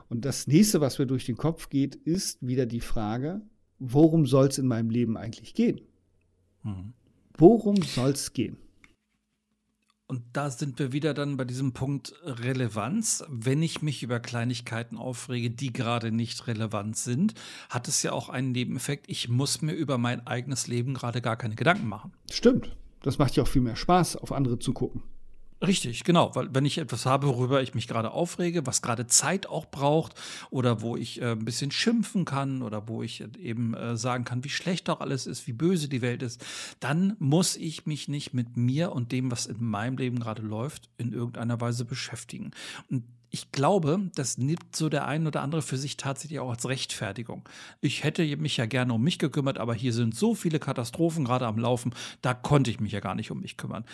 Und 0.10 0.26
das 0.26 0.48
nächste, 0.48 0.82
was 0.82 1.00
mir 1.00 1.08
durch 1.08 1.26
den 1.26 1.38
Kopf 1.38 1.70
geht, 1.70 1.96
ist 1.96 2.46
wieder 2.46 2.66
die 2.66 2.82
Frage, 2.82 3.42
worum 3.80 4.26
soll 4.26 4.48
es 4.48 4.58
in 4.58 4.68
meinem 4.68 4.90
Leben 4.90 5.18
eigentlich 5.18 5.54
gehen? 5.54 5.82
Mhm. 6.64 6.94
Worum 7.38 7.82
soll 7.82 8.12
es 8.12 8.34
gehen? 8.34 8.58
Und 10.10 10.24
da 10.32 10.50
sind 10.50 10.80
wir 10.80 10.94
wieder 10.94 11.14
dann 11.14 11.36
bei 11.36 11.44
diesem 11.44 11.74
Punkt 11.74 12.14
Relevanz. 12.24 13.26
Wenn 13.28 13.62
ich 13.62 13.82
mich 13.82 14.04
über 14.04 14.22
Kleinigkeiten 14.22 14.98
aufrege, 14.98 15.50
die 15.50 15.74
gerade 15.74 16.14
nicht 16.14 16.48
relevant 16.48 16.96
sind, 16.96 17.34
hat 17.70 17.90
es 17.90 18.04
ja 18.04 18.14
auch 18.14 18.30
einen 18.30 18.54
Nebeneffekt. 18.54 19.10
Ich 19.10 19.28
muss 19.28 19.62
mir 19.62 19.74
über 19.74 19.98
mein 19.98 20.26
eigenes 20.26 20.68
Leben 20.68 20.94
gerade 20.94 21.22
gar 21.22 21.36
keine 21.36 21.56
Gedanken 21.56 21.88
machen. 21.88 22.14
Stimmt. 22.32 22.74
Das 23.02 23.18
macht 23.18 23.36
ja 23.36 23.44
auch 23.44 23.48
viel 23.48 23.62
mehr 23.62 23.76
Spaß, 23.76 24.16
auf 24.16 24.32
andere 24.32 24.60
zu 24.60 24.72
gucken. 24.72 25.04
Richtig, 25.66 26.04
genau, 26.04 26.36
weil 26.36 26.54
wenn 26.54 26.66
ich 26.66 26.78
etwas 26.78 27.08
habe, 27.08 27.26
worüber 27.28 27.64
ich 27.64 27.74
mich 27.74 27.88
gerade 27.88 28.12
aufrege, 28.12 28.68
was 28.68 28.84
gerade 28.84 29.08
Zeit 29.08 29.48
auch 29.48 29.66
braucht 29.66 30.14
oder 30.52 30.82
wo 30.82 30.96
ich 30.96 31.20
äh, 31.20 31.32
ein 31.32 31.46
bisschen 31.46 31.72
schimpfen 31.72 32.26
kann 32.26 32.62
oder 32.62 32.88
wo 32.88 33.02
ich 33.02 33.24
eben 33.40 33.74
äh, 33.74 33.98
sagen 33.98 34.24
kann, 34.24 34.44
wie 34.44 34.50
schlecht 34.50 34.88
doch 34.88 35.00
alles 35.00 35.26
ist, 35.26 35.48
wie 35.48 35.54
böse 35.54 35.90
die 35.90 36.04
Welt 36.04 36.22
ist, 36.22 36.46
dann 36.80 37.16
muss 37.18 37.56
ich 37.56 37.88
mich 37.88 38.08
nicht 38.08 38.36
mit 38.36 38.56
mir 38.56 38.92
und 38.92 39.12
dem, 39.12 39.32
was 39.32 39.48
in 39.48 39.64
meinem 39.64 39.98
Leben 39.98 40.20
gerade 40.20 40.44
läuft, 40.44 40.92
in 40.98 41.12
irgendeiner 41.12 41.60
Weise 41.60 41.86
beschäftigen. 41.86 42.52
Und 42.92 43.06
ich 43.32 43.52
glaube, 43.52 44.12
das 44.14 44.38
nimmt 44.38 44.76
so 44.76 44.90
der 44.90 45.08
ein 45.08 45.26
oder 45.26 45.42
andere 45.42 45.64
für 45.64 45.78
sich 45.78 45.98
tatsächlich 45.98 46.40
auch 46.40 46.52
als 46.52 46.70
Rechtfertigung. 46.70 47.50
Ich 47.82 48.04
hätte 48.04 48.24
mich 48.38 48.58
ja 48.58 48.68
gerne 48.68 48.94
um 48.94 49.02
mich 49.02 49.18
gekümmert, 49.18 49.58
aber 49.58 49.74
hier 49.74 49.92
sind 49.92 50.16
so 50.16 50.36
viele 50.36 50.60
Katastrophen 50.60 51.26
gerade 51.26 51.48
am 51.48 51.58
Laufen, 51.58 51.96
da 52.22 52.36
konnte 52.36 52.70
ich 52.70 52.80
mich 52.80 52.92
ja 52.92 53.00
gar 53.00 53.16
nicht 53.16 53.32
um 53.32 53.42
mich 53.42 53.58
kümmern. 53.58 53.86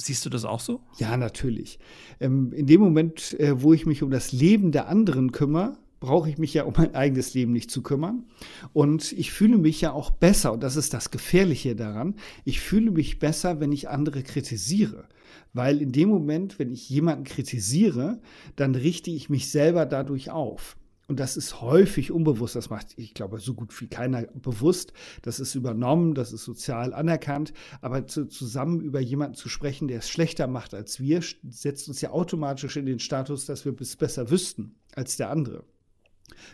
Siehst 0.00 0.24
du 0.24 0.30
das 0.30 0.44
auch 0.44 0.60
so? 0.60 0.80
Ja, 0.98 1.16
natürlich. 1.16 1.78
Ähm, 2.20 2.52
in 2.52 2.66
dem 2.66 2.80
Moment, 2.80 3.38
äh, 3.40 3.60
wo 3.60 3.72
ich 3.72 3.84
mich 3.84 4.02
um 4.02 4.10
das 4.10 4.32
Leben 4.32 4.70
der 4.70 4.88
anderen 4.88 5.32
kümmere, 5.32 5.76
brauche 6.00 6.30
ich 6.30 6.38
mich 6.38 6.54
ja 6.54 6.62
um 6.64 6.74
mein 6.76 6.94
eigenes 6.94 7.34
Leben 7.34 7.52
nicht 7.52 7.70
zu 7.70 7.82
kümmern. 7.82 8.24
Und 8.72 9.12
ich 9.12 9.32
fühle 9.32 9.58
mich 9.58 9.80
ja 9.80 9.92
auch 9.92 10.10
besser, 10.10 10.52
und 10.52 10.62
das 10.62 10.76
ist 10.76 10.94
das 10.94 11.10
Gefährliche 11.10 11.74
daran, 11.74 12.14
ich 12.44 12.60
fühle 12.60 12.92
mich 12.92 13.18
besser, 13.18 13.60
wenn 13.60 13.72
ich 13.72 13.88
andere 13.88 14.22
kritisiere. 14.22 15.08
Weil 15.52 15.82
in 15.82 15.92
dem 15.92 16.08
Moment, 16.08 16.58
wenn 16.58 16.70
ich 16.70 16.88
jemanden 16.88 17.24
kritisiere, 17.24 18.20
dann 18.56 18.74
richte 18.74 19.10
ich 19.10 19.28
mich 19.28 19.50
selber 19.50 19.86
dadurch 19.86 20.30
auf. 20.30 20.76
Und 21.08 21.18
das 21.18 21.38
ist 21.38 21.62
häufig 21.62 22.12
unbewusst, 22.12 22.54
das 22.54 22.68
macht, 22.68 22.88
ich 22.96 23.14
glaube, 23.14 23.40
so 23.40 23.54
gut 23.54 23.78
wie 23.80 23.88
keiner 23.88 24.26
bewusst. 24.34 24.92
Das 25.22 25.40
ist 25.40 25.54
übernommen, 25.54 26.12
das 26.14 26.34
ist 26.34 26.44
sozial 26.44 26.92
anerkannt. 26.92 27.54
Aber 27.80 28.06
zu, 28.06 28.26
zusammen 28.26 28.82
über 28.82 29.00
jemanden 29.00 29.34
zu 29.34 29.48
sprechen, 29.48 29.88
der 29.88 30.00
es 30.00 30.10
schlechter 30.10 30.46
macht 30.46 30.74
als 30.74 31.00
wir, 31.00 31.22
setzt 31.48 31.88
uns 31.88 32.02
ja 32.02 32.10
automatisch 32.10 32.76
in 32.76 32.84
den 32.84 32.98
Status, 32.98 33.46
dass 33.46 33.64
wir 33.64 33.74
es 33.80 33.96
besser 33.96 34.30
wüssten 34.30 34.76
als 34.94 35.16
der 35.16 35.30
andere. 35.30 35.64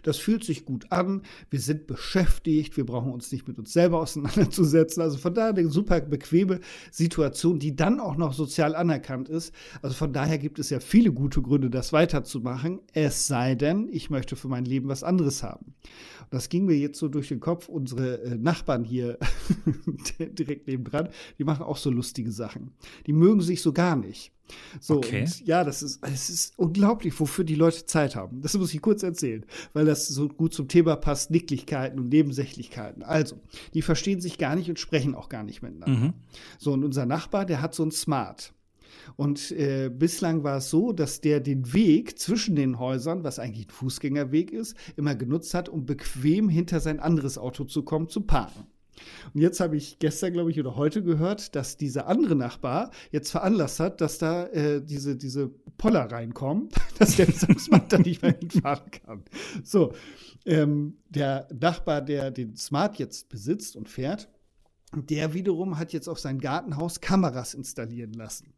Das 0.02 0.18
fühlt 0.18 0.44
sich 0.44 0.64
gut 0.64 0.90
an, 0.90 1.22
wir 1.50 1.60
sind 1.60 1.86
beschäftigt, 1.86 2.76
wir 2.76 2.86
brauchen 2.86 3.12
uns 3.12 3.30
nicht 3.32 3.46
mit 3.48 3.58
uns 3.58 3.72
selber 3.72 4.00
auseinanderzusetzen. 4.00 5.02
Also 5.02 5.18
von 5.18 5.34
daher 5.34 5.50
eine 5.50 5.68
super 5.68 6.00
bequeme 6.00 6.60
Situation, 6.90 7.58
die 7.58 7.76
dann 7.76 8.00
auch 8.00 8.16
noch 8.16 8.32
sozial 8.32 8.74
anerkannt 8.74 9.28
ist. 9.28 9.54
Also 9.82 9.94
von 9.94 10.12
daher 10.12 10.38
gibt 10.38 10.58
es 10.58 10.70
ja 10.70 10.80
viele 10.80 11.12
gute 11.12 11.42
Gründe, 11.42 11.70
das 11.70 11.92
weiterzumachen, 11.92 12.80
es 12.92 13.26
sei 13.26 13.54
denn, 13.54 13.88
ich 13.90 14.10
möchte 14.10 14.36
für 14.36 14.48
mein 14.48 14.64
Leben 14.64 14.88
was 14.88 15.02
anderes 15.02 15.42
haben. 15.42 15.74
Das 16.30 16.48
ging 16.48 16.64
mir 16.64 16.76
jetzt 16.76 16.98
so 16.98 17.08
durch 17.08 17.28
den 17.28 17.40
Kopf. 17.40 17.68
Unsere 17.68 18.22
äh, 18.22 18.36
Nachbarn 18.36 18.84
hier 18.84 19.18
direkt 20.18 20.66
nebendran, 20.66 21.08
die 21.38 21.44
machen 21.44 21.62
auch 21.62 21.76
so 21.76 21.90
lustige 21.90 22.32
Sachen. 22.32 22.72
Die 23.06 23.12
mögen 23.12 23.40
sich 23.40 23.62
so 23.62 23.72
gar 23.72 23.96
nicht. 23.96 24.32
So, 24.80 24.98
okay. 24.98 25.20
und 25.22 25.46
ja, 25.46 25.64
das 25.64 25.82
ist, 25.82 26.00
es 26.02 26.30
ist 26.30 26.58
unglaublich, 26.58 27.18
wofür 27.18 27.44
die 27.44 27.54
Leute 27.54 27.86
Zeit 27.86 28.14
haben. 28.16 28.42
Das 28.42 28.56
muss 28.56 28.74
ich 28.74 28.82
kurz 28.82 29.02
erzählen, 29.02 29.44
weil 29.72 29.84
das 29.84 30.06
so 30.06 30.28
gut 30.28 30.52
zum 30.54 30.68
Thema 30.68 30.96
passt, 30.96 31.30
Nicklichkeiten 31.30 31.98
und 31.98 32.08
Nebensächlichkeiten. 32.08 33.02
Also, 33.02 33.36
die 33.72 33.82
verstehen 33.82 34.20
sich 34.20 34.38
gar 34.38 34.54
nicht 34.56 34.68
und 34.68 34.78
sprechen 34.78 35.14
auch 35.14 35.28
gar 35.28 35.42
nicht 35.42 35.62
miteinander. 35.62 36.06
Mhm. 36.06 36.12
So, 36.58 36.72
und 36.72 36.84
unser 36.84 37.06
Nachbar, 37.06 37.46
der 37.46 37.62
hat 37.62 37.74
so 37.74 37.84
ein 37.84 37.90
Smart. 37.90 38.52
Und 39.16 39.50
äh, 39.52 39.90
bislang 39.90 40.44
war 40.44 40.58
es 40.58 40.70
so, 40.70 40.92
dass 40.92 41.20
der 41.20 41.40
den 41.40 41.72
Weg 41.72 42.18
zwischen 42.18 42.56
den 42.56 42.78
Häusern, 42.78 43.24
was 43.24 43.38
eigentlich 43.38 43.66
ein 43.66 43.70
Fußgängerweg 43.70 44.52
ist, 44.52 44.76
immer 44.96 45.14
genutzt 45.14 45.54
hat, 45.54 45.68
um 45.68 45.86
bequem 45.86 46.48
hinter 46.48 46.80
sein 46.80 47.00
anderes 47.00 47.38
Auto 47.38 47.64
zu 47.64 47.82
kommen, 47.82 48.08
zu 48.08 48.22
parken. 48.22 48.66
Und 49.32 49.40
jetzt 49.40 49.60
habe 49.60 49.76
ich 49.76 49.98
gestern, 49.98 50.32
glaube 50.32 50.50
ich, 50.50 50.60
oder 50.60 50.76
heute 50.76 51.02
gehört, 51.02 51.54
dass 51.54 51.76
dieser 51.76 52.06
andere 52.06 52.36
Nachbar 52.36 52.90
jetzt 53.10 53.30
veranlasst 53.30 53.80
hat, 53.80 54.00
dass 54.00 54.18
da 54.18 54.46
äh, 54.46 54.82
diese, 54.82 55.16
diese 55.16 55.48
Poller 55.76 56.10
reinkommen, 56.10 56.68
dass 56.98 57.16
der 57.16 57.32
Smart 57.32 57.92
da 57.92 57.98
nicht 57.98 58.22
mehr 58.22 58.36
hinfahren 58.38 58.90
kann. 58.90 59.24
So, 59.62 59.92
ähm, 60.46 60.98
der 61.08 61.48
Nachbar, 61.58 62.02
der 62.02 62.30
den 62.30 62.56
Smart 62.56 62.98
jetzt 62.98 63.28
besitzt 63.28 63.76
und 63.76 63.88
fährt, 63.88 64.28
der 64.94 65.34
wiederum 65.34 65.78
hat 65.78 65.92
jetzt 65.92 66.08
auf 66.08 66.18
sein 66.20 66.38
Gartenhaus 66.38 67.00
Kameras 67.00 67.54
installieren 67.54 68.12
lassen. 68.12 68.54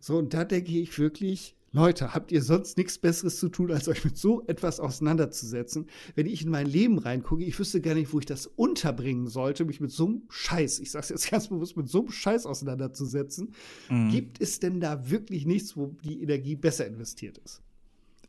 So, 0.00 0.18
und 0.18 0.34
da 0.34 0.44
denke 0.44 0.72
ich 0.72 0.98
wirklich, 0.98 1.56
Leute, 1.78 2.12
habt 2.12 2.32
ihr 2.32 2.42
sonst 2.42 2.76
nichts 2.76 2.98
Besseres 2.98 3.38
zu 3.38 3.48
tun, 3.48 3.70
als 3.70 3.86
euch 3.86 4.04
mit 4.04 4.18
so 4.18 4.44
etwas 4.48 4.80
auseinanderzusetzen? 4.80 5.86
Wenn 6.16 6.26
ich 6.26 6.42
in 6.42 6.50
mein 6.50 6.66
Leben 6.66 6.98
reingucke, 6.98 7.44
ich 7.44 7.56
wüsste 7.56 7.80
gar 7.80 7.94
nicht, 7.94 8.12
wo 8.12 8.18
ich 8.18 8.26
das 8.26 8.48
unterbringen 8.48 9.28
sollte, 9.28 9.64
mich 9.64 9.80
mit 9.80 9.92
so 9.92 10.06
einem 10.06 10.22
Scheiß, 10.28 10.80
ich 10.80 10.90
sag's 10.90 11.08
jetzt 11.08 11.30
ganz 11.30 11.46
bewusst, 11.46 11.76
mit 11.76 11.88
so 11.88 12.00
einem 12.00 12.10
Scheiß 12.10 12.46
auseinanderzusetzen. 12.46 13.54
Mhm. 13.88 14.10
Gibt 14.10 14.40
es 14.40 14.58
denn 14.58 14.80
da 14.80 15.08
wirklich 15.08 15.46
nichts, 15.46 15.76
wo 15.76 15.96
die 16.02 16.20
Energie 16.20 16.56
besser 16.56 16.84
investiert 16.84 17.38
ist? 17.38 17.62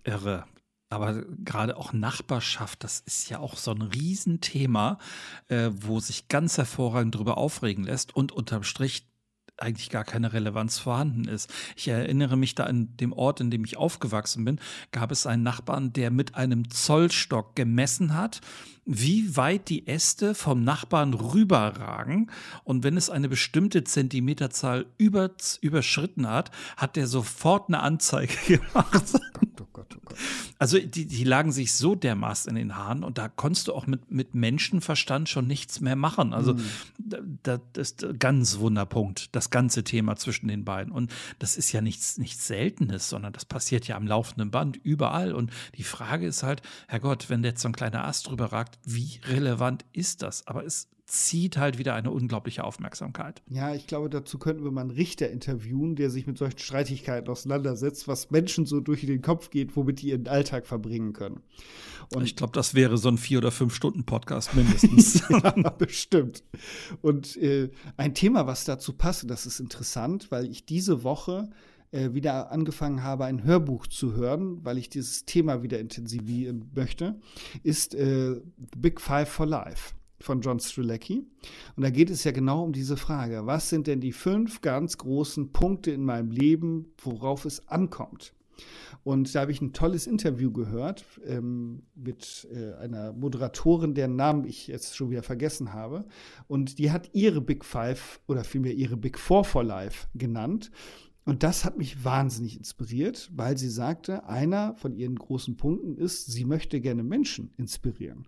Irre. 0.04 0.46
Aber 0.92 1.24
gerade 1.44 1.76
auch 1.78 1.92
Nachbarschaft, 1.92 2.84
das 2.84 3.00
ist 3.02 3.30
ja 3.30 3.40
auch 3.40 3.58
so 3.58 3.72
ein 3.72 3.82
Riesenthema, 3.82 5.00
äh, 5.48 5.70
wo 5.74 6.00
sich 6.00 6.28
ganz 6.28 6.58
hervorragend 6.58 7.16
drüber 7.16 7.38
aufregen 7.38 7.84
lässt 7.84 8.16
und 8.16 8.32
unterm 8.32 8.64
Strich 8.64 9.09
eigentlich 9.62 9.90
gar 9.90 10.04
keine 10.04 10.34
Relevanz 10.34 10.80
vorhanden 10.80 11.26
ist. 11.28 11.52
Ich 11.76 11.88
erinnere 11.88 12.38
mich 12.38 12.56
da 12.56 12.66
an 12.66 12.96
dem 12.98 13.14
Ort, 13.14 13.42
in 13.42 13.52
dem 13.52 13.66
ich 13.66 13.78
aufgewachsen 13.78 14.46
bin, 14.46 14.60
gab 14.92 15.12
es 15.12 15.26
einen 15.26 15.44
Nachbarn, 15.44 15.94
der 15.94 16.12
mit 16.12 16.36
einem 16.36 16.70
Zollstock 16.70 17.56
gemessen 17.56 18.16
hat, 18.16 18.42
wie 18.92 19.38
weit 19.38 19.70
die 19.70 19.86
Äste 19.86 20.34
vom 20.34 20.64
Nachbarn 20.64 21.14
rüberragen. 21.14 22.32
Und 22.64 22.84
wenn 22.84 22.98
es 22.98 23.12
eine 23.12 23.30
bestimmte 23.30 23.84
Zentimeterzahl 23.84 24.88
über, 24.98 25.30
überschritten 25.62 26.28
hat, 26.28 26.50
hat 26.76 26.96
der 26.96 27.06
sofort 27.06 27.68
eine 27.68 27.82
Anzeige 27.82 28.34
gemacht. 28.48 29.04
Oh 29.62 29.68
Gott, 29.72 29.96
oh 29.96 30.02
Gott. 30.04 30.18
Also 30.58 30.80
die, 30.80 31.06
die 31.06 31.24
lagen 31.24 31.52
sich 31.52 31.74
so 31.74 31.96
dermaßen 31.96 32.50
in 32.50 32.56
den 32.56 32.76
Haaren 32.76 33.04
und 33.04 33.18
da 33.18 33.30
konntest 33.30 33.68
du 33.68 33.74
auch 33.74 33.88
mit, 33.88 34.12
mit 34.12 34.34
Menschenverstand 34.34 35.30
schon 35.30 35.48
nichts 35.48 35.80
mehr 35.82 35.96
machen. 35.96 36.34
Also 36.34 36.56
mhm. 36.56 37.40
das, 37.44 37.62
ist 37.76 38.06
ganz 38.18 38.58
Wunderpunkt, 38.58 39.36
das 39.36 39.52
ganze 39.52 39.84
Thema 39.84 40.16
zwischen 40.16 40.48
den 40.48 40.66
beiden. 40.66 40.92
Und 40.92 41.14
das 41.38 41.58
ist 41.58 41.72
ja 41.72 41.82
nichts, 41.82 42.18
nichts 42.18 42.48
Seltenes, 42.48 43.08
sondern 43.08 43.34
das 43.34 43.46
passiert 43.46 43.88
ja 43.88 43.96
am 43.96 44.08
laufenden 44.08 44.52
Band 44.52 44.78
überall. 44.84 45.32
Und 45.32 45.52
die 45.78 45.84
Frage 45.84 46.26
ist 46.26 46.42
halt, 46.42 46.62
Herrgott, 46.88 47.30
wenn 47.30 47.44
jetzt 47.44 47.62
so 47.62 47.70
ein 47.70 47.74
kleiner 47.74 48.06
Ast 48.06 48.28
drüber 48.28 48.52
ragt, 48.52 48.79
wie 48.84 49.20
relevant 49.26 49.86
ist 49.94 50.22
das? 50.22 50.48
Aber 50.48 50.66
es 50.66 50.90
zieht 51.10 51.58
halt 51.58 51.80
wieder 51.80 51.96
eine 51.96 52.12
unglaubliche 52.12 52.64
Aufmerksamkeit. 52.64 53.42
Ja, 53.50 53.74
ich 53.74 53.88
glaube, 53.88 54.10
dazu 54.10 54.38
könnten 54.38 54.64
wir 54.64 54.72
mal 54.72 54.82
einen 54.82 54.92
Richter 54.92 55.30
interviewen, 55.30 55.96
der 55.96 56.10
sich 56.12 56.28
mit 56.28 56.38
solchen 56.38 56.60
Streitigkeiten 56.60 57.30
auseinandersetzt, 57.30 58.08
was 58.08 58.30
Menschen 58.30 58.68
so 58.68 58.80
durch 58.80 59.02
den 59.02 59.22
Kopf 59.22 59.50
geht, 59.50 59.76
womit 59.76 60.02
die 60.02 60.10
ihren 60.10 60.28
Alltag 60.28 60.68
verbringen 60.68 61.14
können. 61.14 61.42
Und 62.14 62.24
ich 62.24 62.36
glaube, 62.36 62.54
das 62.54 62.76
wäre 62.76 62.98
so 62.98 63.10
ein 63.10 63.18
vier 63.18 63.40
oder 63.40 63.52
fünf 63.52 63.74
Stunden 63.74 64.04
Podcast 64.04 64.56
mindestens. 64.56 65.24
ja, 65.30 65.70
bestimmt. 65.70 66.44
Und 67.02 67.38
äh, 67.38 67.70
ein 67.98 68.14
Thema, 68.14 68.46
was 68.46 68.66
dazu 68.66 68.94
passt, 68.94 69.30
das 69.30 69.46
ist 69.46 69.60
interessant, 69.60 70.32
weil 70.32 70.46
ich 70.50 70.66
diese 70.66 71.04
Woche 71.04 71.50
äh, 71.92 72.14
wieder 72.14 72.52
angefangen 72.52 73.04
habe, 73.04 73.26
ein 73.26 73.44
Hörbuch 73.44 73.88
zu 73.88 74.14
hören, 74.14 74.64
weil 74.64 74.78
ich 74.78 74.90
dieses 74.90 75.26
Thema 75.26 75.64
wieder 75.64 75.80
intensivieren 75.80 76.72
möchte, 76.76 77.20
ist 77.64 77.96
äh, 77.96 78.42
Big 78.78 79.02
Five 79.02 79.30
for 79.30 79.46
Life 79.46 79.96
von 80.20 80.42
John 80.42 80.60
Strzelecki. 80.60 81.26
Und 81.76 81.84
da 81.84 81.90
geht 81.90 82.10
es 82.10 82.24
ja 82.24 82.32
genau 82.32 82.64
um 82.64 82.74
diese 82.74 82.98
Frage, 82.98 83.46
was 83.46 83.70
sind 83.70 83.88
denn 83.88 84.02
die 84.02 84.12
fünf 84.12 84.62
ganz 84.62 84.98
großen 84.98 85.52
Punkte 85.52 85.92
in 85.92 86.04
meinem 86.04 86.32
Leben, 86.32 86.94
worauf 87.02 87.46
es 87.46 87.68
ankommt? 87.68 88.34
Und 89.04 89.34
da 89.34 89.42
habe 89.42 89.52
ich 89.52 89.62
ein 89.62 89.72
tolles 89.74 90.08
Interview 90.08 90.52
gehört 90.52 91.06
ähm, 91.26 91.84
mit 91.96 92.48
äh, 92.54 92.74
einer 92.74 93.14
Moderatorin, 93.14 93.94
deren 93.94 94.16
Namen 94.16 94.46
ich 94.46 94.68
jetzt 94.68 94.96
schon 94.96 95.10
wieder 95.10 95.24
vergessen 95.24 95.74
habe. 95.74 96.06
Und 96.48 96.78
die 96.78 96.92
hat 96.92 97.10
ihre 97.14 97.42
Big 97.42 97.64
Five 97.64 98.20
oder 98.28 98.44
vielmehr 98.44 98.74
ihre 98.74 98.98
Big 98.98 99.18
Four 99.18 99.46
for 99.46 99.64
Life 99.64 100.08
genannt. 100.14 100.72
Und 101.30 101.44
das 101.44 101.64
hat 101.64 101.78
mich 101.78 102.04
wahnsinnig 102.04 102.58
inspiriert, 102.58 103.30
weil 103.32 103.56
sie 103.56 103.70
sagte, 103.70 104.26
einer 104.26 104.76
von 104.78 104.96
ihren 104.96 105.16
großen 105.16 105.58
Punkten 105.58 105.96
ist, 105.96 106.26
sie 106.26 106.44
möchte 106.44 106.82
gerne 106.82 107.04
Menschen 107.04 107.54
inspirieren. 107.56 108.28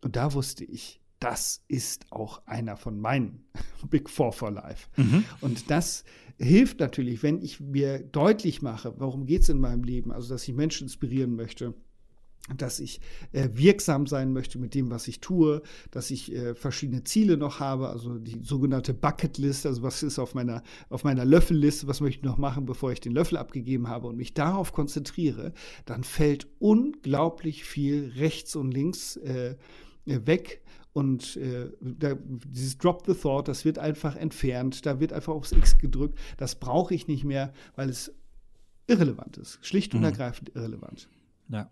Und 0.00 0.16
da 0.16 0.32
wusste 0.32 0.64
ich, 0.64 1.02
das 1.18 1.62
ist 1.68 2.06
auch 2.10 2.46
einer 2.46 2.78
von 2.78 2.98
meinen 2.98 3.44
Big 3.90 4.08
Four 4.08 4.32
for 4.32 4.50
Life. 4.50 4.88
Mhm. 4.96 5.24
Und 5.42 5.70
das 5.70 6.04
hilft 6.38 6.80
natürlich, 6.80 7.22
wenn 7.22 7.42
ich 7.42 7.60
mir 7.60 7.98
deutlich 7.98 8.62
mache, 8.62 8.94
warum 8.98 9.26
geht 9.26 9.42
es 9.42 9.50
in 9.50 9.60
meinem 9.60 9.84
Leben, 9.84 10.10
also 10.10 10.30
dass 10.30 10.48
ich 10.48 10.54
Menschen 10.54 10.84
inspirieren 10.84 11.36
möchte, 11.36 11.74
dass 12.56 12.80
ich 12.80 13.00
äh, 13.30 13.48
wirksam 13.52 14.06
sein 14.06 14.32
möchte 14.32 14.58
mit 14.58 14.74
dem, 14.74 14.90
was 14.90 15.06
ich 15.06 15.20
tue, 15.20 15.62
dass 15.92 16.10
ich 16.10 16.32
äh, 16.32 16.54
verschiedene 16.54 17.04
Ziele 17.04 17.36
noch 17.36 17.60
habe, 17.60 17.88
also 17.88 18.18
die 18.18 18.40
sogenannte 18.42 18.94
Bucketlist, 18.94 19.64
also 19.64 19.82
was 19.82 20.02
ist 20.02 20.18
auf 20.18 20.34
meiner, 20.34 20.62
auf 20.88 21.04
meiner 21.04 21.24
Löffelliste, 21.24 21.86
was 21.86 22.00
möchte 22.00 22.18
ich 22.18 22.24
noch 22.24 22.38
machen, 22.38 22.66
bevor 22.66 22.90
ich 22.90 23.00
den 23.00 23.12
Löffel 23.12 23.38
abgegeben 23.38 23.88
habe 23.88 24.08
und 24.08 24.16
mich 24.16 24.34
darauf 24.34 24.72
konzentriere, 24.72 25.52
dann 25.84 26.02
fällt 26.02 26.48
unglaublich 26.58 27.64
viel 27.64 28.12
rechts 28.16 28.56
und 28.56 28.72
links 28.72 29.16
äh, 29.18 29.54
weg 30.04 30.62
und 30.92 31.36
äh, 31.36 31.70
da, 31.80 32.16
dieses 32.20 32.76
Drop 32.76 33.04
the 33.06 33.14
Thought, 33.14 33.48
das 33.48 33.64
wird 33.64 33.78
einfach 33.78 34.16
entfernt, 34.16 34.84
da 34.84 35.00
wird 35.00 35.12
einfach 35.12 35.32
aufs 35.32 35.52
X 35.52 35.78
gedrückt. 35.78 36.18
Das 36.36 36.56
brauche 36.56 36.94
ich 36.94 37.08
nicht 37.08 37.24
mehr, 37.24 37.52
weil 37.76 37.88
es 37.88 38.12
irrelevant 38.88 39.38
ist. 39.38 39.58
Schlicht 39.62 39.94
und 39.94 40.00
mhm. 40.00 40.06
ergreifend 40.06 40.50
irrelevant. 40.54 41.08
Ja. 41.48 41.70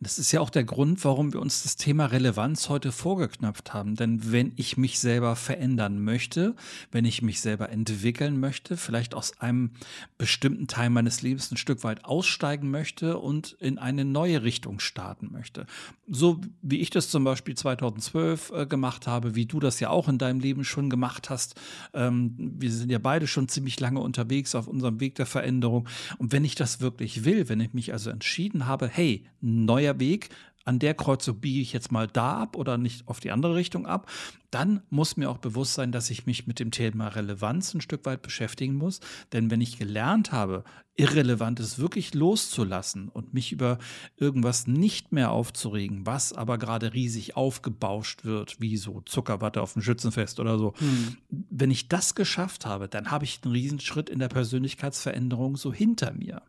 Das 0.00 0.18
ist 0.18 0.32
ja 0.32 0.40
auch 0.40 0.50
der 0.50 0.64
Grund, 0.64 1.04
warum 1.04 1.32
wir 1.32 1.40
uns 1.40 1.62
das 1.62 1.76
Thema 1.76 2.06
Relevanz 2.06 2.68
heute 2.68 2.92
vorgeknöpft 2.92 3.74
haben. 3.74 3.94
Denn 3.96 4.32
wenn 4.32 4.52
ich 4.56 4.76
mich 4.76 4.98
selber 4.98 5.36
verändern 5.36 6.02
möchte, 6.02 6.54
wenn 6.92 7.04
ich 7.04 7.22
mich 7.22 7.40
selber 7.40 7.70
entwickeln 7.70 8.38
möchte, 8.40 8.76
vielleicht 8.76 9.14
aus 9.14 9.40
einem 9.40 9.70
bestimmten 10.18 10.66
Teil 10.66 10.90
meines 10.90 11.22
Lebens 11.22 11.50
ein 11.50 11.56
Stück 11.56 11.84
weit 11.84 12.04
aussteigen 12.04 12.70
möchte 12.70 13.18
und 13.18 13.56
in 13.60 13.78
eine 13.78 14.04
neue 14.04 14.42
Richtung 14.42 14.80
starten 14.80 15.30
möchte. 15.32 15.66
So 16.08 16.40
wie 16.62 16.80
ich 16.80 16.90
das 16.90 17.10
zum 17.10 17.24
Beispiel 17.24 17.54
2012 17.54 18.52
äh, 18.54 18.66
gemacht 18.66 19.06
habe, 19.06 19.34
wie 19.34 19.46
du 19.46 19.60
das 19.60 19.80
ja 19.80 19.90
auch 19.90 20.08
in 20.08 20.18
deinem 20.18 20.40
Leben 20.40 20.64
schon 20.64 20.90
gemacht 20.90 21.30
hast. 21.30 21.60
Ähm, 21.94 22.34
wir 22.38 22.70
sind 22.70 22.90
ja 22.90 22.98
beide 22.98 23.26
schon 23.26 23.48
ziemlich 23.48 23.78
lange 23.80 24.00
unterwegs 24.00 24.54
auf 24.54 24.68
unserem 24.68 25.00
Weg 25.00 25.14
der 25.16 25.26
Veränderung. 25.26 25.88
Und 26.18 26.32
wenn 26.32 26.44
ich 26.44 26.54
das 26.54 26.80
wirklich 26.80 27.24
will, 27.24 27.48
wenn 27.48 27.60
ich 27.60 27.72
mich 27.72 27.92
also 27.92 28.10
entschieden 28.10 28.66
habe, 28.66 28.88
hey, 28.88 29.24
neuer 29.64 29.98
Weg, 29.98 30.30
an 30.66 30.80
der 30.80 30.94
Kreuzung 30.94 31.40
biege 31.40 31.60
ich 31.60 31.72
jetzt 31.72 31.92
mal 31.92 32.08
da 32.08 32.38
ab 32.38 32.56
oder 32.56 32.76
nicht 32.76 33.06
auf 33.06 33.20
die 33.20 33.30
andere 33.30 33.54
Richtung 33.54 33.86
ab, 33.86 34.10
dann 34.50 34.82
muss 34.90 35.16
mir 35.16 35.30
auch 35.30 35.38
bewusst 35.38 35.74
sein, 35.74 35.92
dass 35.92 36.10
ich 36.10 36.26
mich 36.26 36.48
mit 36.48 36.58
dem 36.58 36.72
Thema 36.72 37.06
Relevanz 37.08 37.72
ein 37.72 37.80
Stück 37.80 38.04
weit 38.04 38.20
beschäftigen 38.20 38.74
muss. 38.74 39.00
Denn 39.32 39.50
wenn 39.50 39.60
ich 39.60 39.78
gelernt 39.78 40.32
habe, 40.32 40.64
Irrelevantes 40.96 41.78
wirklich 41.78 42.14
loszulassen 42.14 43.08
und 43.08 43.32
mich 43.32 43.52
über 43.52 43.78
irgendwas 44.16 44.66
nicht 44.66 45.12
mehr 45.12 45.30
aufzuregen, 45.30 46.04
was 46.04 46.32
aber 46.32 46.58
gerade 46.58 46.94
riesig 46.94 47.36
aufgebauscht 47.36 48.24
wird, 48.24 48.60
wie 48.60 48.76
so 48.76 49.02
Zuckerwatte 49.02 49.62
auf 49.62 49.74
dem 49.74 49.82
Schützenfest 49.82 50.40
oder 50.40 50.58
so, 50.58 50.74
hm. 50.78 51.16
wenn 51.28 51.70
ich 51.70 51.88
das 51.88 52.16
geschafft 52.16 52.66
habe, 52.66 52.88
dann 52.88 53.12
habe 53.12 53.24
ich 53.24 53.40
einen 53.44 53.52
Riesenschritt 53.52 54.10
in 54.10 54.18
der 54.18 54.28
Persönlichkeitsveränderung 54.28 55.56
so 55.56 55.72
hinter 55.72 56.12
mir. 56.12 56.42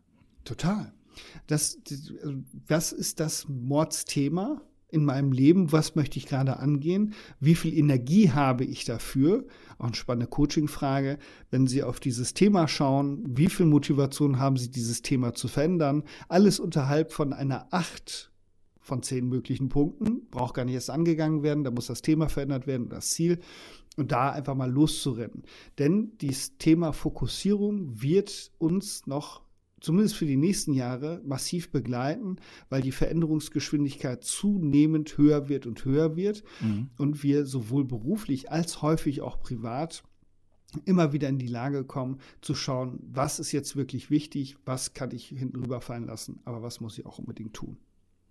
Total. 0.44 0.92
Das, 1.46 1.78
was 2.66 2.92
ist 2.92 3.20
das 3.20 3.46
Mordsthema 3.48 4.62
in 4.90 5.04
meinem 5.04 5.32
Leben? 5.32 5.70
Was 5.72 5.94
möchte 5.94 6.18
ich 6.18 6.26
gerade 6.26 6.58
angehen? 6.58 7.14
Wie 7.40 7.54
viel 7.54 7.76
Energie 7.76 8.30
habe 8.30 8.64
ich 8.64 8.84
dafür? 8.84 9.46
Auch 9.78 9.86
eine 9.86 9.94
spannende 9.94 10.26
Coaching-Frage. 10.26 11.18
Wenn 11.50 11.66
Sie 11.66 11.82
auf 11.82 12.00
dieses 12.00 12.34
Thema 12.34 12.68
schauen, 12.68 13.24
wie 13.28 13.48
viel 13.48 13.66
Motivation 13.66 14.38
haben 14.38 14.56
Sie, 14.56 14.70
dieses 14.70 15.02
Thema 15.02 15.34
zu 15.34 15.48
verändern? 15.48 16.04
Alles 16.28 16.58
unterhalb 16.58 17.12
von 17.12 17.32
einer 17.32 17.68
Acht 17.70 18.32
von 18.80 19.02
zehn 19.02 19.28
möglichen 19.28 19.68
Punkten. 19.68 20.26
Braucht 20.30 20.54
gar 20.54 20.64
nicht 20.64 20.74
erst 20.74 20.90
angegangen 20.90 21.42
werden. 21.42 21.62
Da 21.62 21.70
muss 21.70 21.86
das 21.86 22.00
Thema 22.00 22.28
verändert 22.28 22.66
werden, 22.66 22.88
das 22.88 23.10
Ziel. 23.10 23.38
Und 23.96 24.12
da 24.12 24.30
einfach 24.30 24.54
mal 24.54 24.70
loszurennen. 24.70 25.42
Denn 25.78 26.16
dieses 26.20 26.56
Thema 26.56 26.92
Fokussierung 26.92 28.00
wird 28.00 28.52
uns 28.58 29.06
noch 29.06 29.42
zumindest 29.80 30.16
für 30.16 30.26
die 30.26 30.36
nächsten 30.36 30.72
Jahre 30.72 31.22
massiv 31.24 31.70
begleiten, 31.70 32.36
weil 32.68 32.82
die 32.82 32.92
Veränderungsgeschwindigkeit 32.92 34.24
zunehmend 34.24 35.16
höher 35.18 35.48
wird 35.48 35.66
und 35.66 35.84
höher 35.84 36.16
wird 36.16 36.42
mhm. 36.60 36.90
und 36.96 37.22
wir 37.22 37.46
sowohl 37.46 37.84
beruflich 37.84 38.50
als 38.50 38.82
häufig 38.82 39.20
auch 39.20 39.40
privat 39.40 40.02
immer 40.84 41.12
wieder 41.12 41.28
in 41.28 41.38
die 41.38 41.46
Lage 41.46 41.84
kommen 41.84 42.18
zu 42.40 42.54
schauen, 42.54 42.98
was 43.02 43.38
ist 43.38 43.52
jetzt 43.52 43.76
wirklich 43.76 44.10
wichtig, 44.10 44.56
was 44.64 44.92
kann 44.92 45.12
ich 45.12 45.26
hinten 45.28 45.56
rüberfallen 45.56 46.06
lassen, 46.06 46.40
aber 46.44 46.62
was 46.62 46.80
muss 46.80 46.98
ich 46.98 47.06
auch 47.06 47.18
unbedingt 47.18 47.54
tun. 47.54 47.78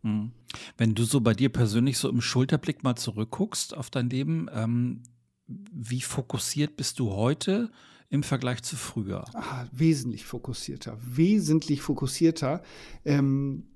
Mhm. 0.03 0.31
Wenn 0.77 0.93
du 0.93 1.03
so 1.03 1.21
bei 1.21 1.33
dir 1.33 1.49
persönlich 1.49 1.97
so 1.97 2.09
im 2.09 2.21
Schulterblick 2.21 2.83
mal 2.83 2.95
zurückguckst 2.95 3.75
auf 3.75 3.89
dein 3.89 4.09
Leben, 4.09 4.47
ähm, 4.53 5.01
wie 5.47 6.01
fokussiert 6.01 6.77
bist 6.77 6.99
du 6.99 7.11
heute? 7.11 7.71
Im 8.09 8.23
Vergleich 8.23 8.63
zu 8.63 8.75
früher? 8.75 9.25
Ah, 9.33 9.65
wesentlich 9.71 10.25
fokussierter, 10.25 10.97
wesentlich 11.01 11.81
fokussierter. 11.81 12.61
Ähm, 13.05 13.67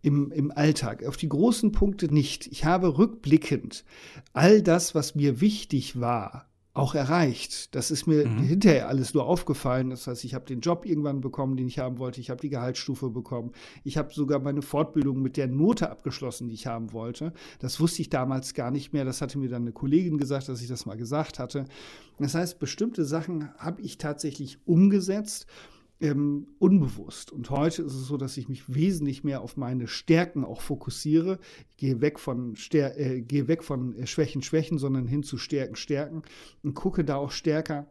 im, 0.00 0.30
im 0.30 0.50
Alltag. 0.52 1.04
Auf 1.04 1.16
die 1.16 1.28
großen 1.28 1.72
Punkte 1.72 2.12
nicht. 2.12 2.46
Ich 2.46 2.64
habe 2.64 2.98
rückblickend 2.98 3.84
all 4.32 4.62
das, 4.62 4.94
was 4.94 5.16
mir 5.16 5.40
wichtig 5.40 6.00
war, 6.00 6.48
auch 6.74 6.94
erreicht. 6.94 7.74
Das 7.74 7.90
ist 7.90 8.06
mir 8.06 8.26
mhm. 8.26 8.38
hinterher 8.38 8.88
alles 8.88 9.14
nur 9.14 9.26
aufgefallen. 9.26 9.90
Das 9.90 10.06
heißt, 10.06 10.24
ich 10.24 10.34
habe 10.34 10.44
den 10.44 10.60
Job 10.60 10.86
irgendwann 10.86 11.20
bekommen, 11.20 11.56
den 11.56 11.66
ich 11.66 11.78
haben 11.78 11.98
wollte. 11.98 12.20
Ich 12.20 12.30
habe 12.30 12.40
die 12.40 12.50
Gehaltsstufe 12.50 13.10
bekommen. 13.10 13.52
Ich 13.84 13.96
habe 13.96 14.12
sogar 14.12 14.38
meine 14.38 14.62
Fortbildung 14.62 15.20
mit 15.20 15.36
der 15.36 15.48
Note 15.48 15.90
abgeschlossen, 15.90 16.48
die 16.48 16.54
ich 16.54 16.66
haben 16.66 16.92
wollte. 16.92 17.32
Das 17.58 17.80
wusste 17.80 18.02
ich 18.02 18.10
damals 18.10 18.54
gar 18.54 18.70
nicht 18.70 18.92
mehr. 18.92 19.04
Das 19.04 19.20
hatte 19.20 19.38
mir 19.38 19.48
dann 19.48 19.62
eine 19.62 19.72
Kollegin 19.72 20.18
gesagt, 20.18 20.48
dass 20.48 20.62
ich 20.62 20.68
das 20.68 20.86
mal 20.86 20.96
gesagt 20.96 21.38
hatte. 21.38 21.64
Das 22.18 22.34
heißt, 22.34 22.58
bestimmte 22.58 23.04
Sachen 23.04 23.48
habe 23.58 23.82
ich 23.82 23.98
tatsächlich 23.98 24.58
umgesetzt 24.64 25.46
ähm, 26.00 26.46
unbewusst. 26.58 27.32
Und 27.32 27.50
heute 27.50 27.82
ist 27.82 27.94
es 27.94 28.06
so, 28.06 28.16
dass 28.16 28.36
ich 28.36 28.48
mich 28.48 28.72
wesentlich 28.72 29.24
mehr 29.24 29.40
auf 29.40 29.56
meine 29.56 29.88
Stärken 29.88 30.44
auch 30.44 30.60
fokussiere. 30.60 31.38
Ich 31.70 31.76
gehe 31.76 32.00
weg 32.00 32.18
von, 32.18 32.56
Stär 32.56 32.98
äh, 32.98 33.20
gehe 33.20 33.48
weg 33.48 33.64
von 33.64 33.96
äh, 33.96 34.06
Schwächen, 34.06 34.42
Schwächen, 34.42 34.78
sondern 34.78 35.06
hin 35.06 35.22
zu 35.22 35.38
Stärken, 35.38 35.76
Stärken 35.76 36.22
und 36.62 36.74
gucke 36.74 37.04
da 37.04 37.16
auch 37.16 37.32
stärker, 37.32 37.86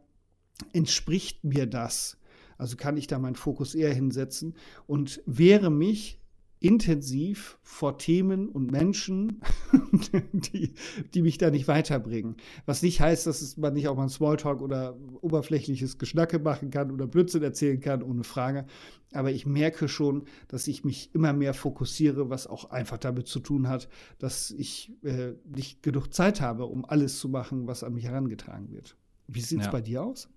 entspricht 0.73 1.43
mir 1.43 1.65
das? 1.65 2.17
Also 2.57 2.75
kann 2.75 2.97
ich 2.97 3.07
da 3.07 3.19
meinen 3.19 3.35
Fokus 3.35 3.75
eher 3.75 3.93
hinsetzen 3.93 4.55
und 4.87 5.21
wehre 5.25 5.69
mich 5.69 6.19
intensiv 6.59 7.59
vor 7.61 7.97
Themen 7.97 8.49
und 8.49 8.71
Menschen, 8.71 9.41
die, 10.33 10.73
die 11.13 11.21
mich 11.21 11.37
da 11.37 11.51
nicht 11.51 11.67
weiterbringen. 11.67 12.37
Was 12.65 12.81
nicht 12.81 12.99
heißt, 12.99 13.27
dass 13.27 13.57
man 13.57 13.73
nicht 13.73 13.87
auch 13.87 13.95
mal 13.95 14.09
Smalltalk 14.09 14.61
oder 14.61 14.97
oberflächliches 15.21 15.99
Geschnacke 15.99 16.39
machen 16.39 16.71
kann 16.71 16.91
oder 16.91 17.05
Blödsinn 17.05 17.43
erzählen 17.43 17.79
kann, 17.79 18.01
ohne 18.01 18.23
Frage. 18.23 18.65
Aber 19.13 19.31
ich 19.31 19.45
merke 19.45 19.87
schon, 19.87 20.25
dass 20.47 20.67
ich 20.67 20.83
mich 20.83 21.13
immer 21.13 21.31
mehr 21.31 21.53
fokussiere, 21.53 22.29
was 22.29 22.47
auch 22.47 22.71
einfach 22.71 22.97
damit 22.97 23.27
zu 23.27 23.39
tun 23.39 23.67
hat, 23.69 23.87
dass 24.17 24.51
ich 24.51 24.91
äh, 25.03 25.33
nicht 25.45 25.83
genug 25.83 26.13
Zeit 26.13 26.41
habe, 26.41 26.65
um 26.65 26.85
alles 26.85 27.19
zu 27.19 27.29
machen, 27.29 27.67
was 27.67 27.83
an 27.83 27.93
mich 27.93 28.05
herangetragen 28.05 28.71
wird. 28.71 28.97
Wie 29.27 29.41
sieht 29.41 29.59
es 29.59 29.65
ja. 29.65 29.71
bei 29.71 29.81
dir 29.81 30.03
aus? 30.03 30.29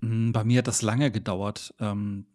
Hm, 0.00 0.32
bei 0.32 0.44
mir 0.44 0.58
hat 0.58 0.66
das 0.66 0.82
lange 0.82 1.10
gedauert. 1.10 1.74
Ähm 1.80 2.26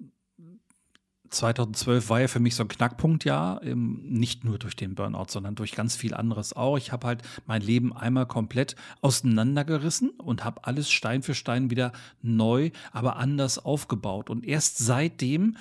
2012 1.32 2.10
war 2.10 2.22
ja 2.22 2.28
für 2.28 2.40
mich 2.40 2.56
so 2.56 2.64
ein 2.64 2.68
Knackpunktjahr, 2.68 3.62
nicht 3.64 4.44
nur 4.44 4.60
durch 4.60 4.76
den 4.76 4.96
Burnout, 4.96 5.28
sondern 5.30 5.56
durch 5.56 5.72
ganz 5.72 5.96
viel 5.96 6.14
anderes 6.14 6.54
auch. 6.54 6.78
Ich 6.78 6.92
habe 6.92 7.08
halt 7.08 7.22
mein 7.48 7.62
Leben 7.62 7.96
einmal 7.96 8.26
komplett 8.26 8.76
auseinandergerissen 9.02 10.12
und 10.12 10.44
habe 10.44 10.66
alles 10.66 10.92
Stein 10.92 11.24
für 11.24 11.34
Stein 11.34 11.70
wieder 11.70 11.94
neu, 12.22 12.72
aber 12.92 13.16
anders 13.16 13.58
aufgebaut. 13.60 14.30
Und 14.30 14.46
erst 14.46 14.78
seitdem 14.78 15.56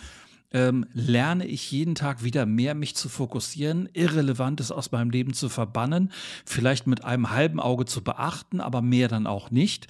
ähm, 0.52 0.86
lerne 0.92 1.46
ich 1.46 1.70
jeden 1.70 1.94
Tag 1.94 2.24
wieder 2.24 2.46
mehr, 2.46 2.74
mich 2.74 2.96
zu 2.96 3.08
fokussieren, 3.08 3.88
Irrelevantes 3.92 4.72
aus 4.72 4.90
meinem 4.90 5.10
Leben 5.10 5.32
zu 5.32 5.48
verbannen, 5.48 6.10
vielleicht 6.44 6.86
mit 6.86 7.04
einem 7.04 7.30
halben 7.30 7.60
Auge 7.60 7.84
zu 7.84 8.02
beachten, 8.02 8.60
aber 8.60 8.82
mehr 8.82 9.08
dann 9.08 9.26
auch 9.26 9.50
nicht. 9.50 9.86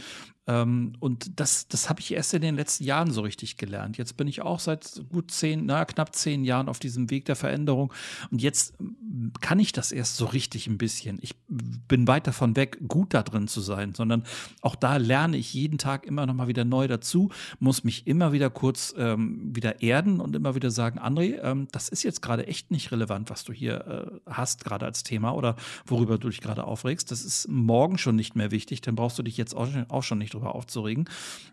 Ähm, 0.51 0.95
und 0.99 1.39
das, 1.39 1.69
das 1.69 1.89
habe 1.89 2.01
ich 2.01 2.13
erst 2.13 2.35
in 2.35 2.43
den 2.43 2.57
letzten 2.57 2.83
Jahren 2.85 3.13
so 3.13 3.21
richtig 3.21 3.57
gelernt. 3.57 3.99
Jetzt 3.99 4.17
bin 4.17 4.27
ich 4.27 4.43
auch 4.43 4.59
seit 4.59 5.01
gut 5.09 5.31
zehn, 5.31 5.67
naja, 5.67 5.85
knapp 5.85 6.15
zehn 6.15 6.45
Jahren 6.45 6.69
auf 6.69 6.81
diesem 6.81 7.09
Weg 7.11 7.25
der 7.27 7.37
Veränderung. 7.37 7.93
Und 8.33 8.43
jetzt 8.43 8.75
ähm, 8.81 9.33
kann 9.41 9.61
ich 9.61 9.73
das 9.73 9.93
erst 9.93 10.17
so 10.17 10.27
richtig 10.27 10.67
ein 10.67 10.77
bisschen. 10.77 11.19
Ich 11.23 11.37
bin 11.47 12.09
weit 12.09 12.27
davon 12.27 12.57
weg, 12.57 12.79
gut 12.89 13.15
da 13.15 13.23
drin 13.23 13.47
zu 13.47 13.61
sein, 13.61 13.95
sondern 13.95 14.25
auch 14.61 14.75
da 14.75 14.97
lerne 14.97 15.37
ich 15.37 15.55
jeden 15.55 15.79
Tag 15.79 16.05
immer 16.05 16.27
noch 16.27 16.35
mal 16.35 16.49
wieder 16.49 16.65
neu 16.65 16.89
dazu, 16.89 17.31
muss 17.61 17.85
mich 17.85 18.09
immer 18.09 18.33
wieder 18.33 18.51
kurz 18.51 18.93
ähm, 18.99 19.55
wieder 19.55 19.83
erden 19.83 20.21
und 20.21 20.35
immer 20.35 20.57
wieder 20.57 20.73
sagen, 20.73 20.99
André, 20.99 21.41
ähm, 21.43 21.69
das 21.71 21.89
ist 21.89 22.03
jetzt 22.03 22.23
gerade 22.23 22.49
echt 22.49 22.73
nicht 22.73 22.91
relevant, 22.91 23.31
was 23.31 23.45
du 23.45 23.53
hier 23.53 24.21
äh, 24.27 24.33
hast, 24.33 24.65
gerade 24.65 24.87
als 24.87 25.05
Thema 25.05 25.33
oder 25.33 25.55
worüber 25.87 26.19
du 26.19 26.29
dich 26.29 26.41
gerade 26.41 26.65
aufregst. 26.65 27.13
Das 27.13 27.25
ist 27.25 27.49
morgen 27.49 27.99
schon 27.99 28.17
nicht 28.17 28.35
mehr 28.35 28.51
wichtig, 28.51 28.81
dann 28.81 28.97
brauchst 28.97 29.19
du 29.19 29.23
dich 29.23 29.37
jetzt 29.37 29.55
auch, 29.55 29.69
auch 29.89 30.03
schon 30.03 30.19
nicht 30.19 30.35
drüber 30.35 30.40
aufzuregen. 30.49 31.09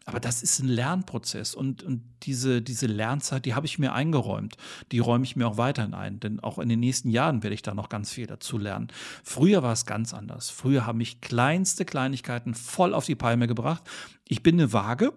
Aber 0.06 0.20
das 0.20 0.42
ist 0.42 0.60
ein 0.60 0.68
Lernprozess 0.68 1.54
und, 1.54 1.84
und 1.84 2.04
diese, 2.24 2.62
diese 2.62 2.88
Lernzeit, 2.88 3.46
die 3.46 3.54
habe 3.54 3.66
ich 3.66 3.80
mir 3.80 3.94
eingeräumt. 3.94 4.58
Die 4.92 5.00
räume 5.00 5.26
ich 5.26 5.36
mir 5.36 5.48
auch 5.48 5.58
weiterhin 5.58 5.94
ein, 5.94 6.20
denn 6.20 6.40
auch 6.40 6.60
in 6.60 6.70
den 6.70 6.80
nächsten 6.80 7.10
Jahren 7.10 7.44
werde 7.44 7.54
ich 7.54 7.62
da 7.62 7.74
noch 7.74 7.90
ganz 7.90 8.12
viel 8.12 8.28
dazu 8.28 8.58
lernen. 8.58 8.88
Früher 9.24 9.64
war 9.64 9.74
es 9.74 9.86
ganz 9.86 10.14
anders. 10.14 10.50
Früher 10.50 10.86
haben 10.86 10.98
mich 10.98 11.22
kleinste 11.22 11.86
Kleinigkeiten 11.86 12.54
voll 12.54 12.94
auf 12.94 13.06
die 13.06 13.16
Palme 13.16 13.48
gebracht. 13.48 13.84
Ich 14.28 14.44
bin 14.44 14.56
eine 14.56 14.74
Waage. 14.74 15.14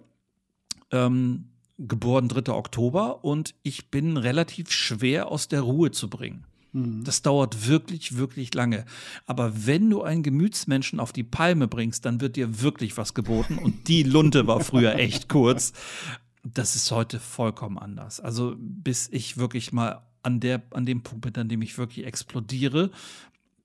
Ähm, 0.91 1.47
geboren 1.79 2.29
3. 2.29 2.53
Oktober 2.53 3.25
und 3.25 3.55
ich 3.63 3.91
bin 3.91 4.17
relativ 4.17 4.71
schwer 4.71 5.29
aus 5.29 5.49
der 5.49 5.63
Ruhe 5.63 5.91
zu 5.91 6.11
bringen. 6.11 6.45
Mhm. 6.73 7.05
Das 7.05 7.23
dauert 7.23 7.67
wirklich, 7.67 8.17
wirklich 8.17 8.55
lange. 8.55 8.85
Aber 9.27 9.67
wenn 9.67 9.89
du 9.91 10.03
einen 10.03 10.23
Gemütsmenschen 10.23 11.01
auf 11.01 11.13
die 11.13 11.25
Palme 11.25 11.69
bringst, 11.69 12.05
dann 12.05 12.21
wird 12.21 12.37
dir 12.37 12.63
wirklich 12.63 12.97
was 12.97 13.15
geboten. 13.15 13.59
Und 13.59 13.89
die 13.89 14.03
Lunte 14.03 14.47
war 14.47 14.61
früher 14.61 14.95
echt 14.97 15.29
kurz. 15.29 15.73
Das 16.43 16.77
ist 16.77 16.91
heute 16.91 17.21
vollkommen 17.21 17.79
anders. 17.79 18.21
Also 18.21 18.55
bis 18.59 19.09
ich 19.13 19.37
wirklich 19.37 19.73
mal 19.73 20.03
an, 20.23 20.41
der, 20.41 20.63
an 20.71 20.87
dem 20.87 21.03
Punkt 21.03 21.23
bin, 21.23 21.35
an 21.37 21.49
dem 21.49 21.63
ich 21.63 21.79
wirklich 21.79 22.07
explodiere, 22.07 22.91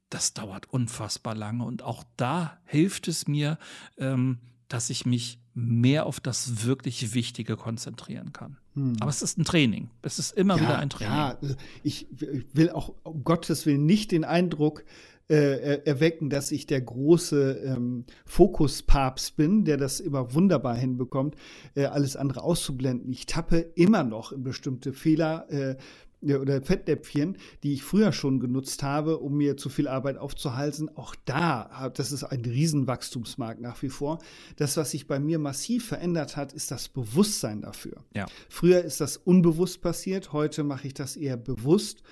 das 0.10 0.34
dauert 0.34 0.72
unfassbar 0.72 1.36
lange. 1.36 1.64
Und 1.64 1.84
auch 1.84 2.04
da 2.18 2.58
hilft 2.66 3.08
es 3.08 3.28
mir, 3.28 3.58
ähm, 3.98 4.40
dass 4.68 4.90
ich 4.90 5.06
mich 5.06 5.40
mehr 5.54 6.06
auf 6.06 6.20
das 6.20 6.66
wirklich 6.66 7.14
Wichtige 7.14 7.56
konzentrieren 7.56 8.34
kann. 8.34 8.58
Hm. 8.74 8.98
Aber 9.00 9.10
es 9.10 9.22
ist 9.22 9.38
ein 9.38 9.46
Training. 9.46 9.90
Es 10.02 10.20
ist 10.20 10.32
immer 10.32 10.56
ja, 10.58 10.62
wieder 10.62 10.80
ein 10.80 10.90
Training. 10.90 11.14
Ja, 11.14 11.38
ich 11.84 12.08
will 12.54 12.70
auch 12.70 12.94
um 13.04 13.24
Gottes 13.24 13.66
Willen 13.66 13.86
nicht 13.86 14.12
den 14.12 14.26
Eindruck 14.26 14.84
äh, 15.30 15.82
erwecken, 15.86 16.30
dass 16.30 16.52
ich 16.52 16.68
der 16.68 16.82
große 16.82 17.54
ähm, 17.66 18.06
Fokuspapst 18.26 19.36
bin, 19.36 19.66
der 19.66 19.78
das 19.78 20.00
immer 20.00 20.34
wunderbar 20.34 20.76
hinbekommt, 20.76 21.36
äh, 21.74 21.86
alles 21.86 22.16
andere 22.16 22.44
auszublenden. 22.44 23.12
Ich 23.12 23.26
tappe 23.26 23.58
immer 23.76 24.04
noch 24.04 24.32
in 24.32 24.44
bestimmte 24.44 24.94
Fehler. 24.94 25.50
Äh, 25.50 25.78
oder 26.26 26.62
Fettnäpfchen, 26.62 27.38
die 27.64 27.74
ich 27.74 27.84
früher 27.84 28.12
schon 28.12 28.40
genutzt 28.40 28.84
habe, 28.84 29.20
um 29.20 29.38
mir 29.38 29.58
zu 29.58 29.70
viel 29.70 29.88
Arbeit 29.88 30.18
aufzuhalten. 30.18 30.90
Auch 30.96 31.16
da, 31.26 31.92
das 31.94 32.12
ist 32.12 32.24
ein 32.24 32.42
Riesenwachstumsmarkt 32.42 33.62
nach 33.62 33.82
wie 33.82 33.90
vor. 33.90 34.20
Das, 34.56 34.78
was 34.78 34.92
sich 34.92 35.08
bei 35.08 35.20
mir 35.20 35.40
massiv 35.40 35.88
verändert 35.88 36.36
hat, 36.36 36.54
ist 36.54 36.72
das 36.72 36.90
Bewusstsein 36.90 37.62
dafür. 37.62 38.04
Ja. 38.14 38.26
Früher 38.50 38.84
ist 38.84 39.02
das 39.02 39.18
unbewusst 39.18 39.82
passiert, 39.82 40.34
heute 40.34 40.64
mache 40.64 40.88
ich 40.88 40.94
das 40.94 41.16
eher 41.16 41.38
bewusst 41.38 42.04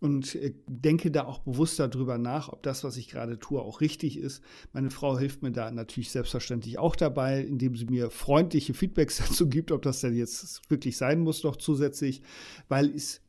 und 0.00 0.34
äh, 0.34 0.54
denke 0.66 1.10
da 1.10 1.24
auch 1.24 1.40
bewusst 1.40 1.78
darüber 1.78 2.18
nach, 2.18 2.48
ob 2.48 2.62
das, 2.62 2.82
was 2.82 2.96
ich 2.96 3.08
gerade 3.08 3.38
tue, 3.38 3.60
auch 3.60 3.80
richtig 3.80 4.18
ist. 4.18 4.42
Meine 4.72 4.90
Frau 4.90 5.18
hilft 5.18 5.42
mir 5.42 5.52
da 5.52 5.70
natürlich 5.70 6.10
selbstverständlich 6.10 6.78
auch 6.78 6.96
dabei, 6.96 7.42
indem 7.42 7.76
sie 7.76 7.86
mir 7.86 8.10
freundliche 8.10 8.74
Feedbacks 8.74 9.18
dazu 9.28 9.48
gibt, 9.48 9.70
ob 9.70 9.82
das 9.82 10.00
denn 10.00 10.16
jetzt 10.16 10.68
wirklich 10.70 10.96
sein 10.96 11.20
muss 11.20 11.44
noch 11.44 11.56
zusätzlich, 11.56 12.22
weil 12.68 12.90
es 12.90 13.20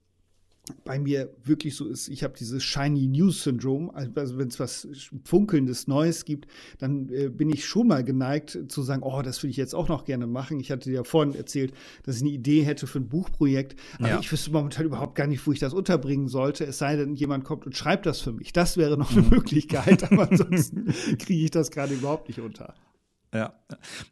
bei 0.84 1.00
mir 1.00 1.30
wirklich 1.44 1.76
so 1.76 1.88
ist, 1.88 2.08
ich 2.08 2.24
habe 2.24 2.34
dieses 2.38 2.64
Shiny 2.64 3.08
News 3.08 3.44
Syndrom. 3.44 3.90
Also 3.92 4.38
wenn 4.38 4.48
es 4.48 4.60
was 4.60 4.88
funkelndes 5.24 5.88
Neues 5.88 6.26
gibt, 6.26 6.48
dann 6.78 7.10
äh, 7.10 7.30
bin 7.30 7.50
ich 7.50 7.66
schon 7.66 7.88
mal 7.88 8.04
geneigt 8.04 8.58
zu 8.68 8.82
sagen, 8.84 9.02
oh, 9.04 9.22
das 9.22 9.42
würde 9.42 9.52
ich 9.52 9.58
jetzt 9.58 9.74
auch 9.74 9.90
noch 9.90 10.06
gerne 10.06 10.28
machen. 10.28 10.60
Ich 10.60 10.72
hatte 10.72 10.90
dir 10.90 10.98
ja 10.98 11.04
vorhin 11.04 11.36
erzählt, 11.36 11.74
dass 12.04 12.18
ich 12.18 12.22
eine 12.22 12.32
Idee 12.32 12.62
hätte 12.62 12.88
für 12.88 13.00
ein 13.00 13.10
Buchprojekt, 13.10 13.76
aber 13.98 14.10
ja. 14.10 14.20
ich 14.20 14.32
wüsste 14.32 14.52
momentan 14.52 14.86
überhaupt 14.86 15.16
gar 15.16 15.28
nicht, 15.28 15.46
wo 15.46 15.52
ich 15.52 15.60
das 15.60 15.74
unterbringen 15.74 16.28
sollte. 16.28 16.66
Es 16.66 16.78
sei 16.78 16.96
denn, 16.96 17.16
jemand 17.16 17.44
kommt 17.44 17.66
und 17.66 17.76
schreibt 17.76 18.06
das 18.06 18.22
für 18.22 18.32
mich. 18.32 18.54
Das 18.54 18.78
wäre 18.78 18.98
noch 18.98 19.12
eine 19.12 19.24
mhm. 19.24 19.30
Möglichkeit, 19.30 20.12
aber 20.12 20.24
ansonsten 20.30 20.94
kriege 21.18 21.46
ich 21.46 21.52
das 21.52 21.72
gerade 21.72 21.94
überhaupt 21.94 22.28
nicht 22.28 22.40
unter. 22.40 22.76
Ja. 23.34 23.54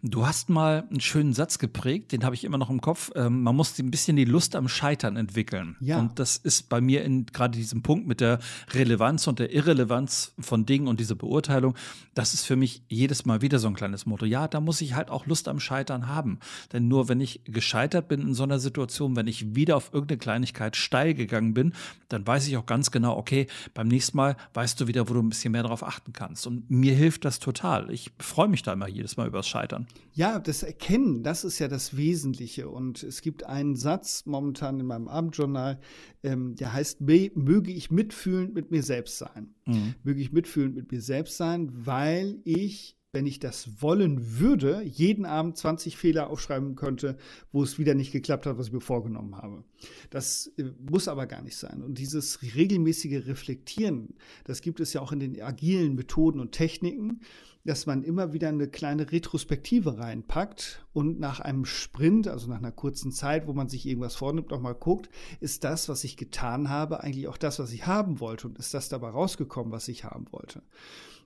Du 0.02 0.26
hast 0.26 0.50
mal 0.50 0.86
einen 0.90 1.02
schönen 1.02 1.34
Satz 1.34 1.60
geprägt, 1.60 2.14
den 2.14 2.24
habe 2.24 2.36
ich 2.36 2.46
immer 2.46 2.58
noch 2.58 2.70
im 2.70 2.80
Kopf. 2.80 3.12
Ähm, 3.16 3.44
man 3.44 3.56
muss 3.56 3.78
ein 3.78 3.92
bisschen 3.92 4.16
die 4.16 4.24
Lust 4.24 4.56
am 4.56 4.70
Scheitern 4.70 5.18
entwickeln. 5.18 5.76
Ja. 5.82 6.00
Und 6.00 6.20
das 6.20 6.38
ist 6.38 6.70
bei 6.70 6.80
mir 6.80 7.04
in 7.04 7.26
gerade 7.26 7.58
diesem 7.58 7.82
Punkt 7.82 8.08
mit 8.08 8.22
der 8.22 8.40
Relevanz 8.72 9.28
und 9.28 9.40
der 9.40 9.54
Irrelevanz 9.54 10.34
von 10.40 10.66
Dingen 10.66 10.88
und 10.88 11.02
dieser 11.02 11.16
Beurteilung, 11.16 11.76
das 12.14 12.34
ist 12.34 12.46
für 12.46 12.56
mich 12.56 12.84
jedes 12.88 13.26
Mal 13.26 13.42
wieder 13.42 13.60
so 13.60 13.68
ein 13.68 13.74
kleines 13.74 14.06
Motto. 14.06 14.26
Ja, 14.26 14.48
da 14.48 14.62
muss 14.62 14.80
ich 14.80 14.96
halt 14.96 15.10
auch 15.10 15.26
Lust 15.26 15.50
am 15.50 15.60
Scheitern 15.60 16.08
haben. 16.08 16.40
Denn 16.72 16.88
nur 16.88 17.10
wenn 17.10 17.20
ich 17.20 17.42
gescheitert 17.44 18.08
bin 18.08 18.22
in 18.22 18.34
so 18.34 18.44
einer 18.44 18.60
Situation, 18.60 19.18
wenn 19.18 19.28
ich 19.28 19.54
wieder 19.56 19.76
auf 19.76 19.94
irgendeine 19.94 20.20
Kleinigkeit 20.20 20.78
steil 20.78 21.14
gegangen 21.14 21.54
bin, 21.54 21.74
dann 22.08 22.26
weiß 22.26 22.48
ich 22.48 22.56
auch 22.56 22.66
ganz 22.66 22.92
genau, 22.92 23.18
okay, 23.18 23.48
beim 23.74 23.90
nächsten 23.90 24.16
Mal 24.16 24.38
weißt 24.54 24.80
du 24.80 24.88
wieder, 24.88 25.10
wo 25.10 25.14
du 25.14 25.22
ein 25.22 25.30
bisschen 25.30 25.52
mehr 25.52 25.64
darauf 25.64 25.84
achten 25.84 26.14
kannst. 26.14 26.48
Und 26.48 26.70
mir 26.70 26.96
hilft 26.96 27.26
das 27.26 27.40
total. 27.40 27.92
Ich 27.92 28.12
freue 28.20 28.48
mich 28.48 28.64
da 28.64 28.74
immer 28.74 28.88
jedes 28.88 29.09
jedes 29.10 29.18
Mal 29.18 29.28
übers 29.28 29.48
Scheitern. 29.48 29.88
Ja, 30.14 30.40
das 30.40 30.64
Erkennen, 30.64 31.24
das 31.24 31.44
ist 31.44 31.60
ja 31.60 31.68
das 31.68 31.98
Wesentliche. 31.98 32.70
Und 32.70 33.04
es 33.04 33.22
gibt 33.22 33.44
einen 33.44 33.76
Satz 33.76 34.26
momentan 34.26 34.80
in 34.80 34.86
meinem 34.86 35.08
Abendjournal, 35.08 35.80
ähm, 36.24 36.56
der 36.56 36.74
heißt, 36.74 37.02
möge 37.02 37.72
ich 37.72 37.92
mitfühlend 37.92 38.54
mit 38.54 38.72
mir 38.72 38.84
selbst 38.84 39.18
sein. 39.18 39.56
Mhm. 39.66 39.96
Möge 40.04 40.22
ich 40.22 40.32
mitfühlend 40.32 40.76
mit 40.76 40.92
mir 40.92 41.02
selbst 41.02 41.38
sein, 41.38 41.70
weil 41.86 42.40
ich 42.44 42.96
wenn 43.12 43.26
ich 43.26 43.40
das 43.40 43.82
wollen 43.82 44.40
würde, 44.40 44.84
jeden 44.84 45.26
Abend 45.26 45.58
20 45.58 45.98
Fehler 45.98 46.30
aufschreiben 46.30 46.76
könnte, 46.76 47.18
wo 47.52 47.64
es 47.64 47.80
wieder 47.80 47.96
nicht 47.96 48.12
geklappt 48.12 48.46
hat, 48.46 48.60
was 48.60 48.68
ich 48.68 48.74
mir 48.74 48.82
vorgenommen 48.82 49.36
habe. 49.36 49.64
Das 50.12 50.52
äh, 50.58 50.66
muss 50.80 51.08
aber 51.08 51.26
gar 51.26 51.42
nicht 51.42 51.58
sein. 51.58 51.82
Und 51.82 51.98
dieses 51.98 52.44
regelmäßige 52.56 53.26
Reflektieren, 53.26 54.14
das 54.44 54.62
gibt 54.62 54.80
es 54.80 54.94
ja 54.94 55.02
auch 55.02 55.12
in 55.12 55.20
den 55.20 55.42
agilen 55.42 55.96
Methoden 55.96 56.40
und 56.40 56.52
Techniken. 56.52 57.22
Dass 57.66 57.86
man 57.86 58.04
immer 58.04 58.34
wieder 58.34 58.50
eine 58.50 58.68
kleine 58.68 59.12
Retrospektive 59.12 59.98
reinpackt 59.98 60.86
und 60.94 61.20
nach 61.20 61.40
einem 61.40 61.66
Sprint, 61.66 62.28
also 62.28 62.48
nach 62.48 62.58
einer 62.58 62.72
kurzen 62.72 63.12
Zeit, 63.12 63.48
wo 63.48 63.54
man 63.54 63.70
sich 63.70 63.86
irgendwas 63.86 64.16
vornimmt, 64.16 64.52
nochmal 64.52 64.76
guckt, 64.76 65.10
ist 65.40 65.64
das, 65.64 65.90
was 65.90 66.04
ich 66.04 66.18
getan 66.18 66.70
habe, 66.70 67.04
eigentlich 67.04 67.28
auch 67.28 67.38
das, 67.38 67.60
was 67.60 67.72
ich 67.72 67.86
haben 67.86 68.20
wollte 68.20 68.48
und 68.48 68.58
ist 68.58 68.74
das 68.74 68.90
dabei 68.90 69.10
rausgekommen, 69.10 69.72
was 69.72 69.88
ich 69.88 70.04
haben 70.04 70.32
wollte. 70.32 70.62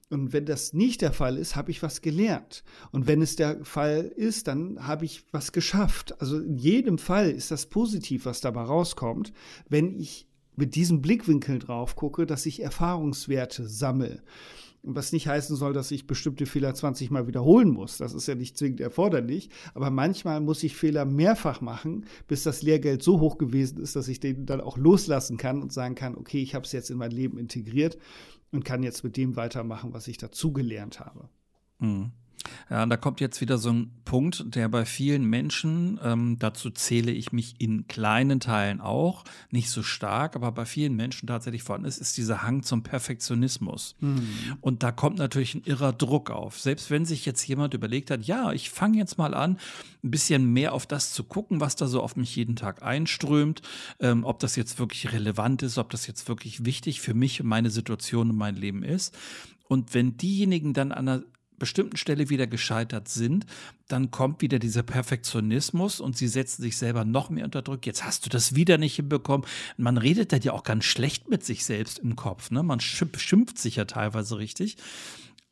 Und 0.10 0.34
wenn 0.34 0.46
das 0.46 0.74
nicht 0.74 1.02
der 1.02 1.14
Fall 1.14 1.38
ist, 1.38 1.56
habe 1.56 1.72
ich 1.72 1.82
was 1.82 2.02
gelernt. 2.02 2.64
Und 2.92 3.08
wenn 3.08 3.22
es 3.22 3.36
der 3.36 3.64
Fall 3.66 4.12
ist, 4.16 4.48
dann 4.48 4.86
habe 4.86 5.06
ich 5.06 5.24
was 5.32 5.52
geschafft. 5.52 6.20
Also 6.22 6.40
in 6.40 6.58
jedem 6.58 6.98
Fall 6.98 7.32
ist 7.32 7.52
das 7.52 7.68
positiv, 7.68 8.26
was 8.26 8.42
dabei 8.42 8.62
rauskommt, 8.62 9.34
wenn 9.70 10.00
ich 10.00 10.28
mit 10.56 10.76
diesem 10.76 11.02
Blickwinkel 11.02 11.60
drauf 11.60 11.96
gucke, 11.96 12.26
dass 12.26 12.46
ich 12.46 12.62
Erfahrungswerte 12.62 13.68
sammle. 13.68 14.22
Was 14.86 15.14
nicht 15.14 15.28
heißen 15.28 15.56
soll, 15.56 15.72
dass 15.72 15.92
ich 15.92 16.08
bestimmte 16.08 16.46
Fehler 16.46 16.74
20 16.74 17.10
Mal 17.10 17.26
wiederholen 17.26 17.70
muss. 17.70 17.98
Das 17.98 18.14
ist 18.14 18.28
ja 18.28 18.36
nicht 18.36 18.58
zwingend 18.58 18.82
erforderlich. 18.82 19.50
Aber 19.74 19.90
manchmal 19.90 20.42
muss 20.42 20.62
ich 20.62 20.76
Fehler 20.76 21.06
mehrfach 21.06 21.62
machen, 21.62 22.06
bis 22.28 22.44
das 22.44 22.62
Lehrgeld 22.62 23.02
so 23.02 23.22
hoch 23.22 23.38
gewesen 23.38 23.80
ist, 23.80 23.96
dass 23.96 24.10
ich 24.10 24.20
den 24.20 24.46
dann 24.46 24.60
auch 24.60 24.78
loslassen 24.78 25.38
kann 25.38 25.62
und 25.62 25.72
sagen 25.72 25.96
kann, 25.96 26.18
okay, 26.18 26.42
ich 26.42 26.54
habe 26.54 26.66
es 26.66 26.74
jetzt 26.74 26.92
in 26.92 26.98
mein 26.98 27.12
Leben 27.12 27.38
integriert 27.38 27.98
und 28.52 28.66
kann 28.66 28.84
jetzt 28.84 29.06
mit 29.06 29.16
dem 29.16 29.38
weitermachen, 29.38 29.94
was 29.94 30.10
ich 30.10 30.18
dazugelernt 30.18 31.00
habe. 31.00 31.30
Mhm. 31.80 32.12
Ja, 32.70 32.86
da 32.86 32.98
kommt 32.98 33.20
jetzt 33.20 33.42
wieder 33.42 33.58
so 33.58 33.72
ein 33.72 33.92
Punkt, 34.06 34.56
der 34.56 34.68
bei 34.70 34.86
vielen 34.86 35.26
Menschen, 35.26 36.00
ähm, 36.04 36.38
dazu 36.40 36.70
zähle 36.70 37.12
ich 37.12 37.32
mich 37.32 37.56
in 37.60 37.88
kleinen 37.88 38.40
Teilen 38.40 38.82
auch, 38.82 39.24
nicht 39.52 39.70
so 39.70 39.84
stark, 39.84 40.36
aber 40.36 40.52
bei 40.52 40.66
vielen 40.66 40.96
Menschen 40.96 41.28
tatsächlich 41.28 41.64
vorhanden 41.64 41.88
ist, 41.88 42.00
ist 42.00 42.18
dieser 42.18 42.44
Hang 42.44 42.64
zum 42.64 42.84
Perfektionismus. 42.84 43.96
Mhm. 44.00 44.58
Und 44.62 44.84
da 44.84 44.92
kommt 44.92 45.18
natürlich 45.18 45.56
ein 45.56 45.64
irrer 45.66 45.94
Druck 45.94 46.32
auf. 46.32 46.60
Selbst 46.60 46.90
wenn 46.90 47.06
sich 47.06 47.26
jetzt 47.26 47.46
jemand 47.48 47.74
überlegt 47.74 48.12
hat, 48.12 48.24
ja, 48.26 48.52
ich 48.52 48.70
fange 48.70 48.98
jetzt 48.98 49.18
mal 49.18 49.34
an, 49.34 49.58
ein 50.04 50.12
bisschen 50.12 50.52
mehr 50.52 50.74
auf 50.74 50.86
das 50.86 51.14
zu 51.14 51.24
gucken, 51.24 51.60
was 51.60 51.76
da 51.76 51.88
so 51.88 52.02
auf 52.02 52.16
mich 52.16 52.36
jeden 52.36 52.56
Tag 52.56 52.84
einströmt, 52.84 53.62
ähm, 54.00 54.26
ob 54.26 54.40
das 54.40 54.56
jetzt 54.56 54.80
wirklich 54.80 55.14
relevant 55.14 55.64
ist, 55.64 55.78
ob 55.78 55.90
das 55.90 56.08
jetzt 56.08 56.28
wirklich 56.28 56.66
wichtig 56.66 57.02
für 57.02 57.14
mich 57.14 57.42
und 57.42 57.48
meine 57.48 57.70
Situation 57.70 58.30
und 58.32 58.38
mein 58.38 58.56
Leben 58.56 58.84
ist. 58.84 59.18
Und 59.68 59.94
wenn 59.94 60.18
diejenigen 60.18 60.74
dann 60.74 60.92
an 60.92 61.08
einer 61.08 61.24
bestimmten 61.58 61.98
Stelle 61.98 62.30
wieder 62.30 62.48
gescheitert 62.48 63.08
sind, 63.08 63.46
dann 63.88 64.12
kommt 64.12 64.42
wieder 64.42 64.60
dieser 64.60 64.84
Perfektionismus 64.84 66.00
und 66.00 66.18
sie 66.18 66.28
setzen 66.28 66.62
sich 66.62 66.78
selber 66.78 67.06
noch 67.06 67.30
mehr 67.30 67.46
unter 67.46 67.62
Druck. 67.62 67.86
Jetzt 67.86 68.04
hast 68.04 68.26
du 68.26 68.30
das 68.30 68.56
wieder 68.56 68.78
nicht 68.78 68.96
hinbekommen. 68.96 69.46
Man 69.78 69.98
redet 69.98 70.32
dann 70.32 70.42
ja 70.42 70.54
auch 70.54 70.64
ganz 70.64 70.86
schlecht 70.86 71.30
mit 71.30 71.44
sich 71.44 71.66
selbst 71.66 72.00
im 72.00 72.16
Kopf. 72.16 72.52
Ne? 72.52 72.64
Man 72.64 72.80
schimpft 72.80 73.58
sich 73.58 73.76
ja 73.76 73.86
teilweise 73.86 74.38
richtig. 74.38 74.78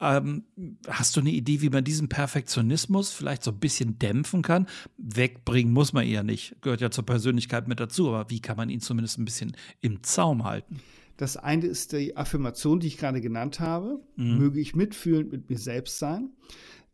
Ähm, 0.02 0.46
hast 0.88 1.16
du 1.16 1.20
eine 1.20 1.30
Idee, 1.30 1.62
wie 1.62 1.70
man 1.70 1.84
diesen 1.84 2.10
Perfektionismus 2.10 3.12
vielleicht 3.12 3.44
so 3.44 3.52
ein 3.52 3.60
bisschen 3.60 4.00
dämpfen 4.00 4.42
kann? 4.42 4.66
Wegbringen 4.98 5.72
muss 5.72 5.94
man 5.94 6.08
eher 6.08 6.24
nicht. 6.24 6.56
Gehört 6.62 6.82
ja 6.82 6.90
zur 6.90 7.06
Persönlichkeit 7.06 7.68
mit 7.68 7.80
dazu, 7.80 8.08
aber 8.10 8.32
wie 8.32 8.40
kann 8.40 8.58
man 8.58 8.70
ihn 8.70 8.82
zumindest 8.82 9.20
ein 9.20 9.26
bisschen 9.26 9.56
im 9.80 10.02
Zaum 10.02 10.44
halten? 10.44 10.82
Das 11.22 11.38
eine 11.38 11.68
ist 11.68 11.92
die 11.92 12.18
Affirmation, 12.18 12.80
die 12.80 12.88
ich 12.88 12.98
gerade 12.98 13.22
genannt 13.22 13.60
habe. 13.60 14.00
Mhm. 14.16 14.40
Möge 14.40 14.60
ich 14.60 14.76
mitfühlend 14.76 15.32
mit 15.32 15.52
mir 15.52 15.60
selbst 15.60 16.00
sein. 16.00 16.32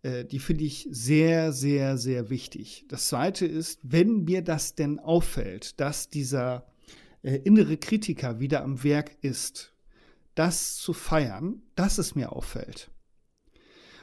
Äh, 0.01 0.25
die 0.25 0.39
finde 0.39 0.65
ich 0.65 0.85
sehr, 0.91 1.53
sehr, 1.53 1.97
sehr 1.97 2.29
wichtig. 2.29 2.83
Das 2.89 3.07
zweite 3.07 3.45
ist, 3.45 3.79
wenn 3.83 4.25
mir 4.25 4.41
das 4.41 4.75
denn 4.75 4.99
auffällt, 4.99 5.79
dass 5.79 6.09
dieser 6.09 6.67
äh, 7.21 7.37
innere 7.37 7.77
Kritiker 7.77 8.41
wieder 8.41 8.65
am 8.65 8.83
Werk 8.83 9.15
ist, 9.21 9.73
das 10.35 10.75
zu 10.75 10.91
feiern, 10.91 11.61
dass 11.75 11.97
es 11.97 12.13
mir 12.13 12.33
auffällt 12.33 12.91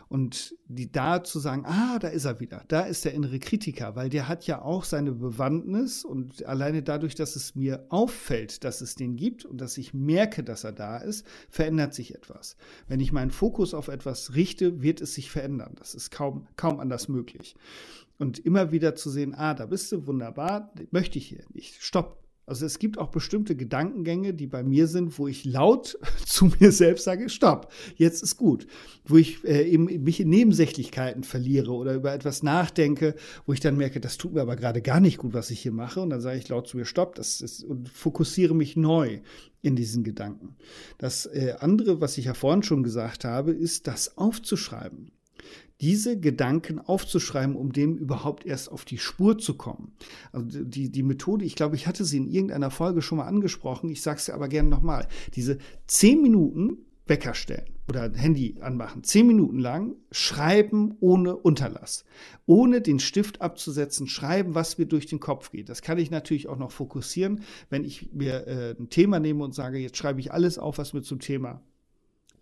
und 0.08 0.56
die 0.66 0.90
da 0.90 1.24
zu 1.24 1.38
sagen, 1.38 1.64
ah, 1.66 1.98
da 1.98 2.08
ist 2.08 2.24
er 2.24 2.40
wieder, 2.40 2.64
da 2.68 2.82
ist 2.82 3.04
der 3.04 3.14
innere 3.14 3.38
Kritiker, 3.38 3.96
weil 3.96 4.08
der 4.08 4.28
hat 4.28 4.46
ja 4.46 4.62
auch 4.62 4.84
seine 4.84 5.12
Bewandtnis 5.12 6.04
und 6.04 6.44
alleine 6.46 6.82
dadurch, 6.82 7.14
dass 7.14 7.36
es 7.36 7.54
mir 7.54 7.86
auffällt, 7.88 8.64
dass 8.64 8.80
es 8.80 8.94
den 8.94 9.16
gibt 9.16 9.44
und 9.44 9.60
dass 9.60 9.78
ich 9.78 9.94
merke, 9.94 10.42
dass 10.42 10.64
er 10.64 10.72
da 10.72 10.98
ist, 10.98 11.26
verändert 11.48 11.94
sich 11.94 12.14
etwas. 12.14 12.56
Wenn 12.88 13.00
ich 13.00 13.12
meinen 13.12 13.30
Fokus 13.30 13.74
auf 13.74 13.88
etwas 13.88 14.34
richte, 14.34 14.82
wird 14.82 15.00
es 15.00 15.14
sich 15.14 15.30
verändern. 15.30 15.74
Das 15.78 15.94
ist 15.94 16.10
kaum, 16.10 16.46
kaum 16.56 16.80
anders 16.80 17.08
möglich. 17.08 17.56
Und 18.18 18.38
immer 18.38 18.70
wieder 18.70 18.94
zu 18.94 19.10
sehen, 19.10 19.34
ah, 19.34 19.54
da 19.54 19.66
bist 19.66 19.90
du, 19.90 20.06
wunderbar, 20.06 20.72
möchte 20.90 21.18
ich 21.18 21.26
hier 21.26 21.44
nicht. 21.52 21.82
Stopp, 21.82 22.23
also 22.46 22.66
es 22.66 22.78
gibt 22.78 22.98
auch 22.98 23.08
bestimmte 23.08 23.56
Gedankengänge, 23.56 24.34
die 24.34 24.46
bei 24.46 24.62
mir 24.62 24.86
sind, 24.86 25.18
wo 25.18 25.28
ich 25.28 25.44
laut 25.44 25.98
zu 26.26 26.50
mir 26.60 26.72
selbst 26.72 27.04
sage, 27.04 27.28
stopp, 27.28 27.72
jetzt 27.96 28.22
ist 28.22 28.36
gut. 28.36 28.66
Wo 29.04 29.16
ich 29.16 29.44
äh, 29.44 29.68
eben 29.68 29.84
mich 30.02 30.20
in 30.20 30.28
Nebensächlichkeiten 30.28 31.24
verliere 31.24 31.72
oder 31.72 31.94
über 31.94 32.12
etwas 32.12 32.42
nachdenke, 32.42 33.14
wo 33.46 33.52
ich 33.52 33.60
dann 33.60 33.76
merke, 33.76 34.00
das 34.00 34.18
tut 34.18 34.34
mir 34.34 34.42
aber 34.42 34.56
gerade 34.56 34.82
gar 34.82 35.00
nicht 35.00 35.18
gut, 35.18 35.32
was 35.32 35.50
ich 35.50 35.60
hier 35.60 35.72
mache. 35.72 36.00
Und 36.00 36.10
dann 36.10 36.20
sage 36.20 36.38
ich 36.38 36.48
laut 36.48 36.68
zu 36.68 36.76
mir, 36.76 36.84
stopp, 36.84 37.14
das 37.14 37.40
ist, 37.40 37.64
und 37.64 37.88
fokussiere 37.88 38.54
mich 38.54 38.76
neu 38.76 39.20
in 39.62 39.76
diesen 39.76 40.04
Gedanken. 40.04 40.56
Das 40.98 41.26
äh, 41.26 41.54
andere, 41.58 42.00
was 42.00 42.18
ich 42.18 42.26
ja 42.26 42.34
vorhin 42.34 42.62
schon 42.62 42.82
gesagt 42.82 43.24
habe, 43.24 43.52
ist, 43.52 43.86
das 43.86 44.18
aufzuschreiben 44.18 45.10
diese 45.80 46.18
Gedanken 46.18 46.78
aufzuschreiben, 46.78 47.56
um 47.56 47.72
dem 47.72 47.96
überhaupt 47.96 48.46
erst 48.46 48.70
auf 48.70 48.84
die 48.84 48.98
Spur 48.98 49.38
zu 49.38 49.54
kommen. 49.56 49.92
Also 50.32 50.64
die, 50.64 50.90
die 50.90 51.02
Methode, 51.02 51.44
ich 51.44 51.56
glaube, 51.56 51.76
ich 51.76 51.86
hatte 51.86 52.04
sie 52.04 52.18
in 52.18 52.28
irgendeiner 52.28 52.70
Folge 52.70 53.02
schon 53.02 53.18
mal 53.18 53.26
angesprochen, 53.26 53.90
ich 53.90 54.02
sage 54.02 54.18
es 54.18 54.30
aber 54.30 54.48
gerne 54.48 54.68
nochmal. 54.68 55.08
Diese 55.34 55.58
zehn 55.86 56.22
Minuten 56.22 56.78
Wecker 57.06 57.34
stellen 57.34 57.66
oder 57.86 58.10
Handy 58.14 58.56
anmachen, 58.60 59.04
zehn 59.04 59.26
Minuten 59.26 59.58
lang 59.58 59.94
schreiben 60.10 60.96
ohne 61.00 61.36
Unterlass, 61.36 62.06
ohne 62.46 62.80
den 62.80 62.98
Stift 62.98 63.42
abzusetzen, 63.42 64.06
schreiben, 64.06 64.54
was 64.54 64.78
mir 64.78 64.86
durch 64.86 65.04
den 65.04 65.20
Kopf 65.20 65.50
geht. 65.50 65.68
Das 65.68 65.82
kann 65.82 65.98
ich 65.98 66.10
natürlich 66.10 66.48
auch 66.48 66.56
noch 66.56 66.72
fokussieren, 66.72 67.42
wenn 67.68 67.84
ich 67.84 68.10
mir 68.14 68.46
äh, 68.46 68.74
ein 68.78 68.88
Thema 68.88 69.20
nehme 69.20 69.44
und 69.44 69.54
sage, 69.54 69.78
jetzt 69.78 69.98
schreibe 69.98 70.20
ich 70.20 70.32
alles 70.32 70.58
auf, 70.58 70.78
was 70.78 70.94
mir 70.94 71.02
zum 71.02 71.18
Thema 71.18 71.60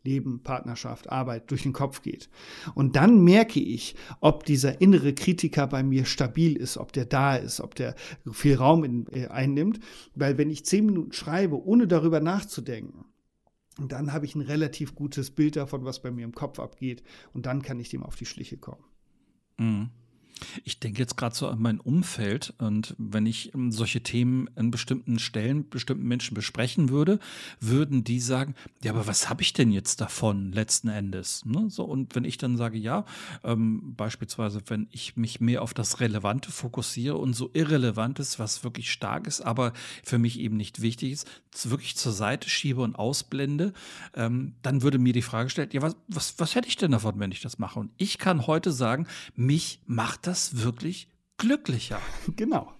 Leben, 0.04 0.42
Partnerschaft, 0.42 1.10
Arbeit 1.10 1.50
durch 1.50 1.62
den 1.62 1.72
Kopf 1.72 2.02
geht. 2.02 2.28
Und 2.74 2.96
dann 2.96 3.22
merke 3.22 3.60
ich, 3.60 3.94
ob 4.20 4.44
dieser 4.44 4.80
innere 4.80 5.14
Kritiker 5.14 5.66
bei 5.66 5.82
mir 5.82 6.04
stabil 6.04 6.56
ist, 6.56 6.76
ob 6.76 6.92
der 6.92 7.04
da 7.04 7.36
ist, 7.36 7.60
ob 7.60 7.74
der 7.74 7.94
viel 8.30 8.56
Raum 8.56 8.84
in, 8.84 9.06
äh, 9.12 9.28
einnimmt. 9.28 9.80
Weil 10.14 10.38
wenn 10.38 10.50
ich 10.50 10.64
zehn 10.64 10.86
Minuten 10.86 11.12
schreibe, 11.12 11.64
ohne 11.64 11.86
darüber 11.86 12.20
nachzudenken, 12.20 13.04
dann 13.78 14.12
habe 14.12 14.26
ich 14.26 14.34
ein 14.34 14.42
relativ 14.42 14.94
gutes 14.94 15.30
Bild 15.30 15.56
davon, 15.56 15.84
was 15.84 16.02
bei 16.02 16.10
mir 16.10 16.24
im 16.24 16.34
Kopf 16.34 16.58
abgeht. 16.58 17.02
Und 17.32 17.46
dann 17.46 17.62
kann 17.62 17.80
ich 17.80 17.88
dem 17.88 18.02
auf 18.02 18.16
die 18.16 18.26
Schliche 18.26 18.58
kommen. 18.58 18.84
Mhm. 19.58 19.90
Ich 20.64 20.78
denke 20.78 20.98
jetzt 20.98 21.16
gerade 21.16 21.34
so 21.34 21.48
an 21.48 21.60
mein 21.60 21.80
Umfeld 21.80 22.54
und 22.58 22.94
wenn 22.98 23.26
ich 23.26 23.54
ähm, 23.54 23.72
solche 23.72 24.02
Themen 24.02 24.48
an 24.56 24.70
bestimmten 24.70 25.18
Stellen, 25.18 25.68
bestimmten 25.68 26.06
Menschen 26.06 26.34
besprechen 26.34 26.88
würde, 26.88 27.18
würden 27.60 28.04
die 28.04 28.20
sagen, 28.20 28.54
ja, 28.82 28.92
aber 28.92 29.06
was 29.06 29.28
habe 29.28 29.42
ich 29.42 29.52
denn 29.52 29.70
jetzt 29.70 30.00
davon 30.00 30.52
letzten 30.52 30.88
Endes? 30.88 31.44
Ne? 31.44 31.70
So, 31.70 31.84
und 31.84 32.14
wenn 32.14 32.24
ich 32.24 32.38
dann 32.38 32.56
sage, 32.56 32.78
ja, 32.78 33.04
ähm, 33.44 33.94
beispielsweise, 33.96 34.62
wenn 34.66 34.88
ich 34.90 35.16
mich 35.16 35.40
mehr 35.40 35.62
auf 35.62 35.74
das 35.74 36.00
Relevante 36.00 36.50
fokussiere 36.50 37.16
und 37.16 37.34
so 37.34 37.50
Irrelevantes, 37.52 38.38
was 38.38 38.64
wirklich 38.64 38.90
stark 38.90 39.26
ist, 39.26 39.40
aber 39.40 39.72
für 40.02 40.18
mich 40.18 40.38
eben 40.38 40.56
nicht 40.56 40.82
wichtig 40.82 41.12
ist, 41.12 41.26
wirklich 41.64 41.96
zur 41.96 42.12
Seite 42.12 42.48
schiebe 42.48 42.80
und 42.80 42.96
ausblende, 42.96 43.72
ähm, 44.14 44.54
dann 44.62 44.82
würde 44.82 44.98
mir 44.98 45.12
die 45.12 45.22
Frage 45.22 45.46
gestellt, 45.46 45.74
ja, 45.74 45.82
was, 45.82 45.96
was, 46.08 46.34
was 46.38 46.54
hätte 46.54 46.68
ich 46.68 46.76
denn 46.76 46.92
davon, 46.92 47.18
wenn 47.18 47.32
ich 47.32 47.40
das 47.40 47.58
mache? 47.58 47.78
Und 47.78 47.90
ich 47.96 48.18
kann 48.18 48.46
heute 48.46 48.72
sagen, 48.72 49.06
mich 49.36 49.80
macht 49.86 50.21
das 50.22 50.32
das 50.32 50.62
wirklich 50.62 51.08
glücklicher. 51.38 52.00
Genau. 52.36 52.72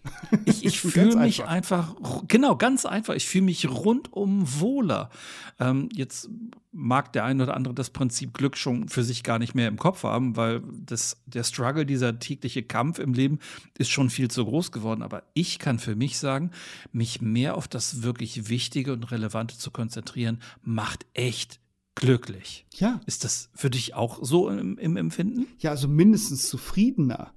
Ich, 0.45 0.65
ich 0.65 0.81
fühle 0.81 1.17
mich 1.17 1.45
einfach. 1.45 1.97
einfach, 1.97 2.23
genau, 2.29 2.57
ganz 2.57 2.87
einfach. 2.87 3.15
Ich 3.15 3.27
fühle 3.27 3.45
mich 3.45 3.69
rundum 3.69 4.45
wohler. 4.61 5.11
Ähm, 5.59 5.89
jetzt 5.93 6.31
mag 6.71 7.13
der 7.13 7.25
eine 7.25 7.43
oder 7.43 7.55
andere 7.55 7.75
das 7.75 7.91
Prinzip 7.91 8.33
Glück 8.33 8.57
schon 8.57 8.89
für 8.89 9.03
sich 9.03 9.25
gar 9.25 9.39
nicht 9.39 9.55
mehr 9.55 9.69
im 9.69 9.79
Kopf 9.79 10.05
haben, 10.05 10.37
weil 10.37 10.63
das, 10.73 11.21
der 11.27 11.45
Struggle, 11.45 11.85
dieser 11.85 12.19
tägliche 12.19 12.63
Kampf 12.63 12.99
im 12.99 13.13
Leben 13.13 13.41
ist 13.77 13.91
schon 13.91 14.09
viel 14.09 14.31
zu 14.31 14.45
groß 14.45 14.73
geworden. 14.73 15.03
Aber 15.03 15.25
ich 15.35 15.59
kann 15.59 15.79
für 15.79 15.97
mich 15.97 16.19
sagen, 16.19 16.53
mich 16.93 17.21
mehr 17.21 17.57
auf 17.57 17.69
das 17.69 18.03
wirklich 18.03 18.49
Wichtige 18.49 18.93
und 18.93 19.11
Relevante 19.11 19.59
zu 19.59 19.71
konzentrieren, 19.71 20.41
macht 20.63 21.05
echt 21.13 21.61
glücklich. 21.95 22.67
Ja. 22.75 23.01
Ist 23.07 23.25
das 23.25 23.51
für 23.55 23.71
dich 23.71 23.95
auch 23.95 24.23
so 24.23 24.49
im, 24.49 24.79
im 24.79 24.97
Empfinden? 24.97 25.47
Ja, 25.59 25.71
also 25.71 25.89
mindestens 25.89 26.49
zufriedener 26.49 27.33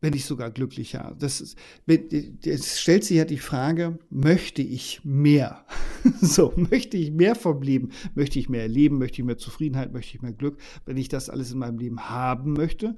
wenn 0.00 0.12
nicht 0.12 0.26
sogar 0.26 0.50
glücklicher. 0.50 1.16
Das, 1.18 1.40
ist, 1.40 1.58
es 1.86 2.80
stellt 2.80 3.04
sich 3.04 3.16
ja 3.16 3.24
die 3.24 3.38
Frage, 3.38 3.98
möchte 4.10 4.62
ich 4.62 5.00
mehr? 5.04 5.64
so, 6.20 6.52
möchte 6.56 6.96
ich 6.96 7.10
mehr 7.10 7.34
vom 7.34 7.62
Leben? 7.62 7.90
Möchte 8.14 8.38
ich 8.38 8.48
mehr 8.48 8.62
erleben? 8.62 8.98
Möchte 8.98 9.20
ich 9.20 9.26
mehr 9.26 9.38
Zufriedenheit? 9.38 9.92
Möchte 9.92 10.16
ich 10.16 10.22
mehr 10.22 10.32
Glück? 10.32 10.58
Wenn 10.84 10.96
ich 10.96 11.08
das 11.08 11.30
alles 11.30 11.52
in 11.52 11.58
meinem 11.58 11.78
Leben 11.78 12.08
haben 12.08 12.52
möchte, 12.52 12.96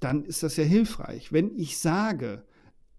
dann 0.00 0.24
ist 0.24 0.42
das 0.42 0.56
ja 0.56 0.64
hilfreich. 0.64 1.32
Wenn 1.32 1.56
ich 1.56 1.78
sage, 1.78 2.44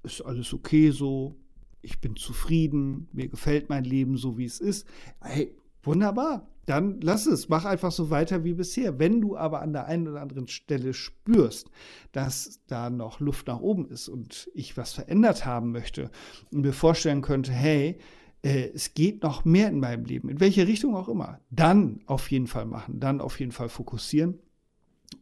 ist 0.04 0.22
alles 0.22 0.54
okay 0.54 0.90
so, 0.90 1.36
ich 1.82 2.00
bin 2.00 2.16
zufrieden, 2.16 3.08
mir 3.12 3.28
gefällt 3.28 3.70
mein 3.70 3.84
Leben 3.84 4.18
so, 4.18 4.38
wie 4.38 4.46
es 4.46 4.60
ist, 4.60 4.88
hey, 5.22 5.54
Wunderbar. 5.84 6.48
Dann 6.66 7.02
lass 7.02 7.26
es, 7.26 7.50
mach 7.50 7.66
einfach 7.66 7.92
so 7.92 8.10
weiter 8.10 8.46
wie 8.46 8.54
bisher. 8.54 8.98
Wenn 8.98 9.20
du 9.20 9.36
aber 9.36 9.62
an 9.62 9.74
der 9.74 9.86
einen 9.86 10.08
oder 10.08 10.22
anderen 10.22 10.48
Stelle 10.48 10.94
spürst, 10.94 11.70
dass 12.14 12.62
da 12.68 12.90
noch 12.90 13.20
Luft 13.20 13.48
nach 13.48 13.60
oben 13.60 13.90
ist 13.90 14.08
und 14.08 14.50
ich 14.54 14.78
was 14.78 14.94
verändert 14.94 15.46
haben 15.46 15.74
möchte 15.74 16.10
und 16.52 16.62
mir 16.62 16.72
vorstellen 16.72 17.22
könnte, 17.22 17.52
hey, 17.52 18.00
äh, 18.44 18.70
es 18.74 18.94
geht 18.94 19.24
noch 19.24 19.44
mehr 19.44 19.68
in 19.68 19.82
meinem 19.82 20.06
Leben, 20.06 20.30
in 20.30 20.40
welche 20.40 20.66
Richtung 20.66 20.96
auch 20.96 21.10
immer, 21.10 21.42
dann 21.50 22.00
auf 22.06 22.32
jeden 22.32 22.48
Fall 22.48 22.66
machen, 22.66 23.02
dann 23.02 23.20
auf 23.20 23.40
jeden 23.42 23.52
Fall 23.52 23.68
fokussieren 23.68 24.40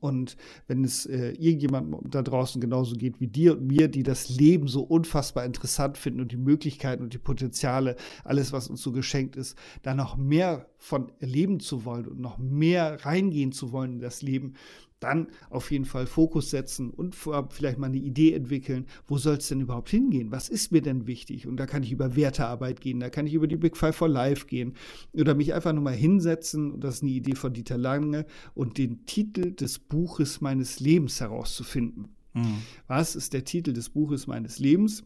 und 0.01 0.35
wenn 0.67 0.83
es 0.83 1.05
äh, 1.05 1.31
irgendjemandem 1.31 2.09
da 2.09 2.21
draußen 2.21 2.59
genauso 2.59 2.95
geht 2.95 3.21
wie 3.21 3.27
dir 3.27 3.53
und 3.53 3.65
mir, 3.65 3.87
die 3.87 4.03
das 4.03 4.29
Leben 4.29 4.67
so 4.67 4.81
unfassbar 4.81 5.45
interessant 5.45 5.97
finden 5.97 6.21
und 6.21 6.31
die 6.31 6.37
Möglichkeiten 6.37 7.03
und 7.03 7.13
die 7.13 7.19
Potenziale, 7.19 7.95
alles, 8.23 8.51
was 8.51 8.67
uns 8.67 8.81
so 8.81 8.91
geschenkt 8.91 9.35
ist, 9.35 9.57
da 9.83 9.93
noch 9.93 10.17
mehr 10.17 10.67
von 10.77 11.11
erleben 11.19 11.59
zu 11.59 11.85
wollen 11.85 12.07
und 12.07 12.19
noch 12.19 12.39
mehr 12.39 13.05
reingehen 13.05 13.51
zu 13.51 13.71
wollen 13.71 13.93
in 13.93 13.99
das 13.99 14.23
Leben, 14.23 14.55
dann 15.01 15.27
auf 15.49 15.71
jeden 15.71 15.83
Fall 15.83 16.05
Fokus 16.05 16.49
setzen 16.49 16.89
und 16.89 17.15
vielleicht 17.15 17.77
mal 17.77 17.87
eine 17.87 17.97
Idee 17.97 18.33
entwickeln, 18.33 18.85
wo 19.07 19.17
soll 19.17 19.35
es 19.35 19.49
denn 19.49 19.59
überhaupt 19.59 19.89
hingehen? 19.89 20.31
Was 20.31 20.47
ist 20.47 20.71
mir 20.71 20.81
denn 20.81 21.07
wichtig? 21.07 21.47
Und 21.47 21.57
da 21.57 21.65
kann 21.65 21.83
ich 21.83 21.91
über 21.91 22.15
Wertearbeit 22.15 22.79
gehen, 22.79 23.01
da 23.01 23.09
kann 23.09 23.27
ich 23.27 23.33
über 23.33 23.47
die 23.47 23.57
Big 23.57 23.75
Five 23.75 23.95
for 23.95 24.07
Life 24.07 24.47
gehen 24.47 24.75
oder 25.11 25.33
mich 25.33 25.53
einfach 25.53 25.73
nur 25.73 25.83
mal 25.83 25.93
hinsetzen, 25.93 26.71
und 26.71 26.83
das 26.83 26.95
ist 26.95 27.03
eine 27.03 27.11
Idee 27.11 27.35
von 27.35 27.51
Dieter 27.51 27.77
Lange, 27.77 28.25
und 28.53 28.77
den 28.77 29.05
Titel 29.05 29.51
des 29.51 29.79
Buches 29.79 30.39
meines 30.39 30.79
Lebens 30.79 31.19
herauszufinden. 31.19 32.15
Mhm. 32.33 32.61
Was 32.87 33.15
ist 33.15 33.33
der 33.33 33.43
Titel 33.43 33.73
des 33.73 33.89
Buches 33.89 34.27
meines 34.27 34.59
Lebens? 34.59 35.03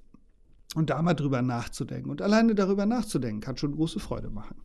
Und 0.76 0.90
da 0.90 1.02
mal 1.02 1.14
drüber 1.14 1.42
nachzudenken. 1.42 2.10
Und 2.10 2.22
alleine 2.22 2.54
darüber 2.54 2.86
nachzudenken 2.86 3.40
kann 3.40 3.56
schon 3.56 3.76
große 3.76 4.02
Freude 4.02 4.30
machen. 4.30 4.58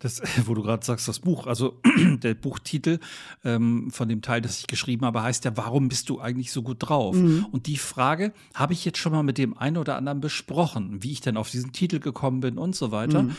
Das, 0.00 0.22
wo 0.46 0.54
du 0.54 0.62
gerade 0.62 0.84
sagst, 0.84 1.08
das 1.08 1.20
Buch, 1.20 1.46
also 1.46 1.80
der 2.22 2.34
Buchtitel 2.34 2.98
ähm, 3.44 3.90
von 3.90 4.08
dem 4.08 4.22
Teil, 4.22 4.40
das 4.40 4.60
ich 4.60 4.66
geschrieben 4.66 5.04
habe, 5.04 5.22
heißt 5.22 5.44
ja, 5.44 5.56
warum 5.56 5.88
bist 5.88 6.08
du 6.08 6.20
eigentlich 6.20 6.52
so 6.52 6.62
gut 6.62 6.78
drauf? 6.80 7.14
Mhm. 7.16 7.46
Und 7.50 7.66
die 7.66 7.76
Frage 7.76 8.32
habe 8.54 8.72
ich 8.72 8.84
jetzt 8.84 8.98
schon 8.98 9.12
mal 9.12 9.22
mit 9.22 9.38
dem 9.38 9.56
einen 9.56 9.76
oder 9.76 9.96
anderen 9.96 10.20
besprochen, 10.20 11.02
wie 11.02 11.12
ich 11.12 11.20
denn 11.20 11.36
auf 11.36 11.50
diesen 11.50 11.72
Titel 11.72 11.98
gekommen 11.98 12.40
bin 12.40 12.58
und 12.58 12.74
so 12.74 12.90
weiter. 12.90 13.24
Mhm. 13.24 13.36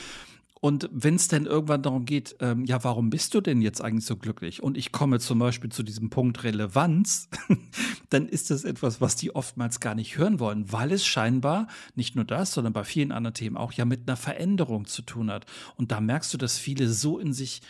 Und 0.63 0.89
wenn 0.93 1.15
es 1.15 1.27
denn 1.27 1.45
irgendwann 1.45 1.81
darum 1.81 2.05
geht, 2.05 2.37
ähm, 2.39 2.63
ja, 2.63 2.81
warum 2.85 3.09
bist 3.09 3.33
du 3.33 3.41
denn 3.41 3.61
jetzt 3.61 3.81
eigentlich 3.81 4.05
so 4.05 4.15
glücklich? 4.15 4.63
Und 4.63 4.77
ich 4.77 4.93
komme 4.93 5.19
zum 5.19 5.37
Beispiel 5.37 5.69
zu 5.69 5.83
diesem 5.83 6.09
Punkt 6.09 6.41
Relevanz, 6.45 7.27
dann 8.09 8.29
ist 8.29 8.49
das 8.49 8.63
etwas, 8.63 9.01
was 9.01 9.17
die 9.17 9.35
oftmals 9.35 9.81
gar 9.81 9.93
nicht 9.93 10.17
hören 10.17 10.39
wollen, 10.39 10.71
weil 10.71 10.93
es 10.93 11.05
scheinbar 11.05 11.67
nicht 11.95 12.15
nur 12.15 12.23
das, 12.23 12.53
sondern 12.53 12.71
bei 12.71 12.85
vielen 12.85 13.11
anderen 13.11 13.33
Themen 13.33 13.57
auch 13.57 13.73
ja 13.73 13.83
mit 13.83 14.07
einer 14.07 14.15
Veränderung 14.15 14.85
zu 14.85 15.01
tun 15.01 15.29
hat. 15.29 15.47
Und 15.75 15.91
da 15.91 15.99
merkst 15.99 16.33
du, 16.33 16.37
dass 16.37 16.57
viele 16.57 16.87
so 16.87 17.19
in 17.19 17.33
sich 17.33 17.61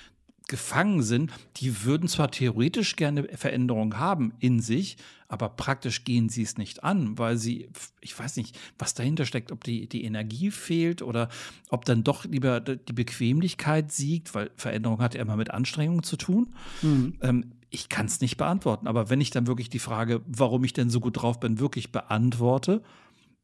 gefangen 0.47 1.01
sind, 1.01 1.31
die 1.57 1.85
würden 1.85 2.07
zwar 2.07 2.29
theoretisch 2.29 2.95
gerne 2.95 3.23
Veränderungen 3.23 3.97
haben 3.97 4.33
in 4.39 4.59
sich, 4.59 4.97
aber 5.33 5.49
praktisch 5.49 6.03
gehen 6.03 6.29
sie 6.29 6.43
es 6.43 6.59
nicht 6.59 6.83
an, 6.83 7.17
weil 7.17 7.37
sie, 7.37 7.67
ich 8.01 8.17
weiß 8.17 8.37
nicht, 8.37 8.55
was 8.77 8.93
dahinter 8.93 9.25
steckt, 9.25 9.51
ob 9.51 9.63
die, 9.63 9.89
die 9.89 10.03
Energie 10.03 10.51
fehlt 10.51 11.01
oder 11.01 11.27
ob 11.71 11.85
dann 11.85 12.03
doch 12.03 12.23
lieber 12.25 12.59
die 12.59 12.93
Bequemlichkeit 12.93 13.91
siegt, 13.91 14.35
weil 14.35 14.51
Veränderung 14.57 15.01
hat 15.01 15.15
ja 15.15 15.21
immer 15.21 15.35
mit 15.35 15.49
Anstrengungen 15.49 16.03
zu 16.03 16.17
tun. 16.17 16.53
Mhm. 16.83 17.17
Ähm, 17.21 17.51
ich 17.71 17.89
kann 17.89 18.05
es 18.05 18.21
nicht 18.21 18.37
beantworten, 18.37 18.85
aber 18.85 19.09
wenn 19.09 19.21
ich 19.21 19.31
dann 19.31 19.47
wirklich 19.47 19.71
die 19.71 19.79
Frage, 19.79 20.21
warum 20.27 20.63
ich 20.65 20.73
denn 20.73 20.91
so 20.91 20.99
gut 20.99 21.19
drauf 21.19 21.39
bin, 21.39 21.59
wirklich 21.59 21.91
beantworte, 21.91 22.83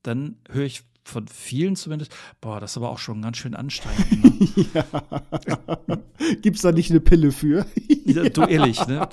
dann 0.03 0.37
höre 0.47 0.65
ich 0.65 0.83
von 1.09 1.27
vielen 1.27 1.75
zumindest, 1.75 2.15
boah, 2.41 2.59
das 2.59 2.71
ist 2.71 2.77
aber 2.77 2.89
auch 2.89 2.99
schon 2.99 3.21
ganz 3.21 3.37
schön 3.37 3.55
anstrengend. 3.55 4.57
Ne? 4.57 4.65
ja. 4.73 4.85
Gibt 6.41 6.57
es 6.57 6.61
da 6.61 6.71
nicht 6.71 6.91
eine 6.91 6.99
Pille 6.99 7.31
für? 7.31 7.65
ja, 8.05 8.29
du 8.29 8.43
ehrlich, 8.43 8.85
ne? 8.87 9.07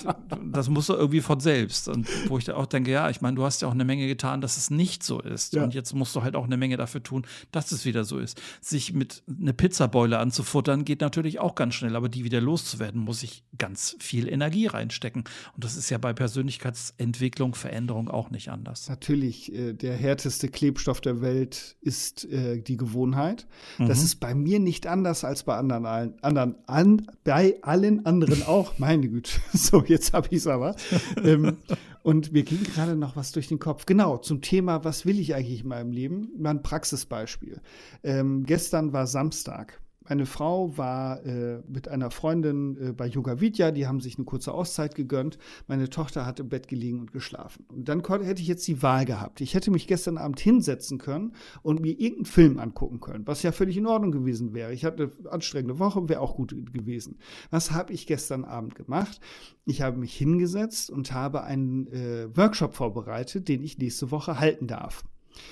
Das 0.51 0.69
muss 0.69 0.87
doch 0.87 0.97
irgendwie 0.97 1.21
von 1.21 1.39
selbst. 1.39 1.87
Und 1.87 2.07
wo 2.29 2.37
ich 2.37 2.45
da 2.45 2.55
auch 2.55 2.65
denke, 2.65 2.91
ja, 2.91 3.09
ich 3.09 3.21
meine, 3.21 3.35
du 3.35 3.43
hast 3.43 3.61
ja 3.61 3.67
auch 3.67 3.73
eine 3.73 3.85
Menge 3.85 4.07
getan, 4.07 4.41
dass 4.41 4.57
es 4.57 4.69
nicht 4.69 5.03
so 5.03 5.19
ist. 5.19 5.53
Ja. 5.53 5.63
Und 5.63 5.73
jetzt 5.73 5.93
musst 5.93 6.15
du 6.15 6.23
halt 6.23 6.35
auch 6.35 6.45
eine 6.45 6.57
Menge 6.57 6.77
dafür 6.77 7.01
tun, 7.01 7.25
dass 7.51 7.71
es 7.71 7.85
wieder 7.85 8.03
so 8.03 8.19
ist. 8.19 8.41
Sich 8.61 8.93
mit 8.93 9.23
einer 9.27 9.53
Pizzabeule 9.53 10.19
anzufuttern, 10.19 10.85
geht 10.85 11.01
natürlich 11.01 11.39
auch 11.39 11.55
ganz 11.55 11.75
schnell, 11.75 11.95
aber 11.95 12.09
die 12.09 12.23
wieder 12.23 12.41
loszuwerden, 12.41 13.01
muss 13.01 13.23
ich 13.23 13.43
ganz 13.57 13.95
viel 13.99 14.27
Energie 14.27 14.67
reinstecken. 14.67 15.23
Und 15.55 15.63
das 15.63 15.77
ist 15.77 15.89
ja 15.89 15.97
bei 15.97 16.13
Persönlichkeitsentwicklung, 16.13 17.55
Veränderung 17.55 18.09
auch 18.09 18.29
nicht 18.29 18.49
anders. 18.49 18.89
Natürlich, 18.89 19.53
äh, 19.53 19.73
der 19.73 19.95
härteste 19.95 20.49
Klebstoff 20.49 21.01
der 21.01 21.21
Welt 21.21 21.77
ist 21.87 22.25
äh, 22.25 22.59
die 22.61 22.75
Gewohnheit. 22.75 23.47
Mhm. 23.77 23.87
Das 23.87 24.03
ist 24.03 24.17
bei 24.17 24.35
mir 24.35 24.59
nicht 24.59 24.85
anders 24.85 25.23
als 25.23 25.43
bei 25.43 25.55
anderen, 25.55 25.85
anderen 26.21 26.55
an, 26.67 27.07
bei 27.23 27.57
allen 27.61 28.05
anderen 28.05 28.43
auch. 28.43 28.73
Meine 28.77 29.07
Güte. 29.07 29.31
So, 29.53 29.83
jetzt 29.83 30.13
habe 30.13 30.27
ich 30.29 30.39
es 30.39 30.47
aber. 30.47 30.75
ähm, 31.23 31.57
und 32.03 32.31
mir 32.33 32.43
ging 32.43 32.63
gerade 32.63 32.95
noch 32.95 33.15
was 33.15 33.31
durch 33.31 33.47
den 33.47 33.59
Kopf. 33.59 33.85
Genau, 33.85 34.17
zum 34.17 34.41
Thema, 34.41 34.83
was 34.83 35.05
will 35.05 35.19
ich 35.19 35.33
eigentlich 35.33 35.63
in 35.63 35.69
meinem 35.69 35.91
Leben? 35.91 36.29
Mal 36.37 36.51
ein 36.51 36.63
Praxisbeispiel. 36.63 37.61
Ähm, 38.03 38.43
gestern 38.45 38.93
war 38.93 39.07
Samstag. 39.07 39.81
Meine 40.09 40.25
Frau 40.25 40.77
war 40.77 41.25
äh, 41.25 41.61
mit 41.67 41.87
einer 41.87 42.11
Freundin 42.11 42.77
äh, 42.77 42.93
bei 42.93 43.07
Yoga 43.07 43.41
Vidya, 43.41 43.71
die 43.71 43.87
haben 43.87 43.99
sich 43.99 44.17
eine 44.17 44.25
kurze 44.25 44.53
Auszeit 44.53 44.95
gegönnt. 44.95 45.37
Meine 45.67 45.89
Tochter 45.89 46.25
hat 46.25 46.39
im 46.39 46.49
Bett 46.49 46.67
gelegen 46.67 46.99
und 46.99 47.11
geschlafen. 47.11 47.65
Und 47.69 47.89
dann 47.89 48.03
hätte 48.03 48.41
ich 48.41 48.47
jetzt 48.47 48.67
die 48.67 48.81
Wahl 48.81 49.05
gehabt. 49.05 49.41
Ich 49.41 49.53
hätte 49.53 49.71
mich 49.71 49.87
gestern 49.87 50.17
Abend 50.17 50.39
hinsetzen 50.39 50.97
können 50.97 51.33
und 51.61 51.81
mir 51.81 51.99
irgendeinen 51.99 52.25
Film 52.25 52.59
angucken 52.59 52.99
können, 52.99 53.27
was 53.27 53.43
ja 53.43 53.51
völlig 53.51 53.77
in 53.77 53.87
Ordnung 53.87 54.11
gewesen 54.11 54.53
wäre. 54.53 54.73
Ich 54.73 54.85
hatte 54.85 55.11
eine 55.19 55.31
anstrengende 55.31 55.79
Woche, 55.79 56.07
wäre 56.09 56.21
auch 56.21 56.35
gut 56.35 56.55
gewesen. 56.73 57.19
Was 57.49 57.71
habe 57.71 57.93
ich 57.93 58.07
gestern 58.07 58.45
Abend 58.45 58.75
gemacht? 58.75 59.19
Ich 59.65 59.81
habe 59.81 59.97
mich 59.97 60.15
hingesetzt 60.15 60.89
und 60.89 61.11
habe 61.13 61.43
einen 61.43 61.87
äh, 61.87 62.35
Workshop 62.35 62.75
vorbereitet, 62.75 63.47
den 63.47 63.63
ich 63.63 63.77
nächste 63.77 64.11
Woche 64.11 64.39
halten 64.39 64.67
darf. 64.67 65.03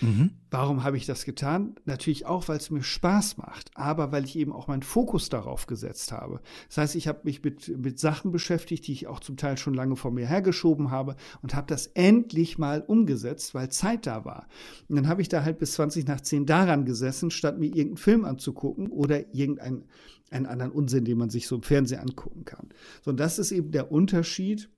Mhm. 0.01 0.31
Warum 0.51 0.83
habe 0.83 0.97
ich 0.97 1.05
das 1.05 1.25
getan? 1.25 1.75
Natürlich 1.85 2.25
auch, 2.25 2.47
weil 2.47 2.57
es 2.57 2.69
mir 2.69 2.83
Spaß 2.83 3.37
macht, 3.37 3.71
aber 3.75 4.11
weil 4.11 4.23
ich 4.23 4.37
eben 4.37 4.53
auch 4.53 4.67
meinen 4.67 4.83
Fokus 4.83 5.29
darauf 5.29 5.67
gesetzt 5.67 6.11
habe. 6.11 6.39
Das 6.67 6.77
heißt, 6.77 6.95
ich 6.95 7.07
habe 7.07 7.21
mich 7.23 7.43
mit, 7.43 7.77
mit 7.77 7.99
Sachen 7.99 8.31
beschäftigt, 8.31 8.87
die 8.87 8.93
ich 8.93 9.07
auch 9.07 9.19
zum 9.19 9.37
Teil 9.37 9.57
schon 9.57 9.73
lange 9.73 9.95
vor 9.95 10.11
mir 10.11 10.27
hergeschoben 10.27 10.91
habe 10.91 11.15
und 11.41 11.55
habe 11.55 11.67
das 11.67 11.87
endlich 11.87 12.57
mal 12.57 12.81
umgesetzt, 12.81 13.53
weil 13.53 13.69
Zeit 13.69 14.05
da 14.07 14.23
war. 14.23 14.47
Und 14.87 14.95
dann 14.95 15.07
habe 15.07 15.21
ich 15.21 15.29
da 15.29 15.43
halt 15.43 15.59
bis 15.59 15.73
20 15.73 16.07
nach 16.07 16.21
10 16.21 16.45
daran 16.45 16.85
gesessen, 16.85 17.31
statt 17.31 17.59
mir 17.59 17.67
irgendeinen 17.67 17.97
Film 17.97 18.25
anzugucken 18.25 18.87
oder 18.87 19.33
irgendeinen 19.33 19.85
einen 20.31 20.47
anderen 20.47 20.71
Unsinn, 20.71 21.05
den 21.05 21.17
man 21.17 21.29
sich 21.29 21.47
so 21.47 21.55
im 21.55 21.61
Fernsehen 21.61 22.01
angucken 22.01 22.45
kann. 22.45 22.69
So, 23.03 23.11
und 23.11 23.19
das 23.19 23.39
ist 23.39 23.51
eben 23.51 23.71
der 23.71 23.91
Unterschied 23.91 24.69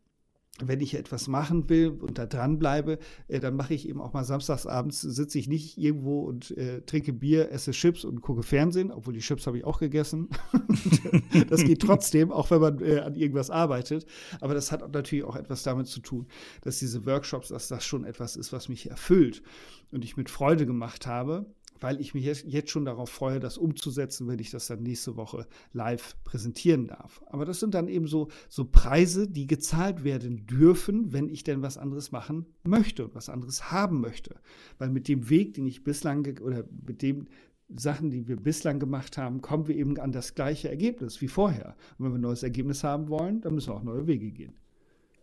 wenn 0.64 0.82
ich 0.82 0.96
etwas 0.96 1.28
machen 1.28 1.70
will 1.70 1.90
und 1.90 2.18
da 2.18 2.26
dran 2.26 2.60
bleibe, 2.60 3.00
äh, 3.28 3.40
dann 3.40 3.56
mache 3.56 3.74
ich 3.74 3.88
eben 3.88 4.02
auch 4.02 4.14
mal 4.14 4.24
samstagsabends, 4.24 5.02
sitze 5.02 5.40
ich 5.40 5.48
nicht 5.48 5.78
irgendwo 5.78 6.22
und 6.22 6.56
äh, 6.58 6.82
trinke 6.82 7.14
Bier, 7.14 7.52
esse 7.52 7.72
Chips 7.72 8.04
und 8.04 8.22
gucke 8.22 8.44
Fernsehen, 8.44 8.92
obwohl 8.92 9.14
die 9.14 9.20
Chips 9.20 9.48
habe 9.48 9.58
ich 9.58 9.66
auch 9.66 9.80
gegessen. 9.80 10.30
das 11.50 11.64
geht 11.64 11.82
trotzdem, 11.82 12.32
auch 12.32 12.50
wenn 12.52 12.62
man 12.62 12.80
äh, 12.82 13.00
an 13.00 13.16
irgendwas 13.16 13.50
arbeitet. 13.50 14.06
Aber 14.42 14.54
das 14.54 14.72
hat 14.72 14.92
natürlich 14.92 15.26
auch 15.26 15.36
etwas 15.36 15.64
damit 15.64 15.88
zu 15.88 16.00
tun, 16.00 16.28
dass 16.62 16.80
diese 16.80 17.06
Workshops, 17.06 17.50
dass 17.50 17.68
das 17.68 17.86
schon 17.86 18.04
etwas 18.04 18.36
ist, 18.36 18.52
was 18.54 18.70
mich 18.70 18.90
erfüllt 18.90 19.44
und 19.92 20.04
ich 20.04 20.18
mit 20.18 20.30
Freude 20.30 20.66
gemacht 20.66 21.08
habe 21.08 21.46
weil 21.82 22.00
ich 22.00 22.14
mich 22.14 22.26
jetzt 22.26 22.70
schon 22.70 22.86
darauf 22.86 23.10
freue, 23.10 23.40
das 23.40 23.58
umzusetzen, 23.58 24.28
wenn 24.28 24.40
ich 24.40 24.52
das 24.52 24.68
dann 24.68 24.84
nächste 24.84 25.16
Woche 25.16 25.48
live 25.74 26.16
präsentieren 26.24 26.88
darf. 26.88 27.24
Aber 27.28 27.46
das 27.46 27.60
sind 27.60 27.74
dann 27.74 27.88
eben 27.88 28.08
so, 28.08 28.30
so 28.50 28.66
Preise, 28.66 29.28
die 29.28 29.48
gezahlt 29.48 30.04
werden 30.04 30.46
dürfen, 30.48 31.14
wenn 31.14 31.30
ich 31.30 31.44
denn 31.44 31.62
was 31.62 31.78
anderes 31.78 32.12
machen 32.12 32.46
möchte 32.64 33.06
und 33.06 33.16
was 33.16 33.30
anderes 33.30 33.72
haben 33.72 34.02
möchte. 34.02 34.36
Weil 34.78 34.90
mit 34.90 35.08
dem 35.08 35.30
Weg, 35.30 35.54
den 35.54 35.66
ich 35.66 35.84
bislang 35.84 36.40
oder 36.42 36.66
mit 36.86 37.02
den 37.02 37.30
Sachen, 37.76 38.10
die 38.12 38.28
wir 38.28 38.38
bislang 38.38 38.80
gemacht 38.80 39.18
haben, 39.18 39.42
kommen 39.42 39.68
wir 39.68 39.76
eben 39.76 39.98
an 40.00 40.12
das 40.12 40.36
gleiche 40.36 40.70
Ergebnis 40.70 41.22
wie 41.22 41.28
vorher. 41.28 41.76
Und 41.98 42.06
wenn 42.06 42.14
wir 42.14 42.18
ein 42.18 42.22
neues 42.22 42.44
Ergebnis 42.44 42.84
haben 42.84 43.10
wollen, 43.10 43.42
dann 43.42 43.54
müssen 43.54 43.70
wir 43.70 43.76
auch 43.76 43.84
neue 43.84 44.08
Wege 44.08 44.32
gehen. 44.32 44.54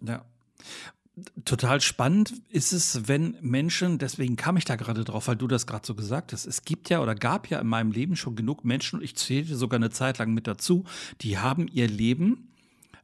Ja 0.06 0.26
total 1.44 1.80
spannend 1.80 2.34
ist 2.50 2.72
es, 2.72 3.06
wenn 3.06 3.36
Menschen, 3.40 3.98
deswegen 3.98 4.36
kam 4.36 4.56
ich 4.56 4.64
da 4.64 4.76
gerade 4.76 5.04
drauf, 5.04 5.28
weil 5.28 5.36
du 5.36 5.46
das 5.46 5.66
gerade 5.66 5.86
so 5.86 5.94
gesagt 5.94 6.32
hast, 6.32 6.46
es 6.46 6.64
gibt 6.64 6.90
ja 6.90 7.00
oder 7.00 7.14
gab 7.14 7.48
ja 7.48 7.60
in 7.60 7.66
meinem 7.66 7.92
Leben 7.92 8.16
schon 8.16 8.34
genug 8.34 8.64
Menschen, 8.64 8.98
und 8.98 9.04
ich 9.04 9.16
zählte 9.16 9.56
sogar 9.56 9.78
eine 9.78 9.90
Zeit 9.90 10.18
lang 10.18 10.34
mit 10.34 10.46
dazu, 10.46 10.84
die 11.20 11.38
haben 11.38 11.68
ihr 11.68 11.88
Leben 11.88 12.48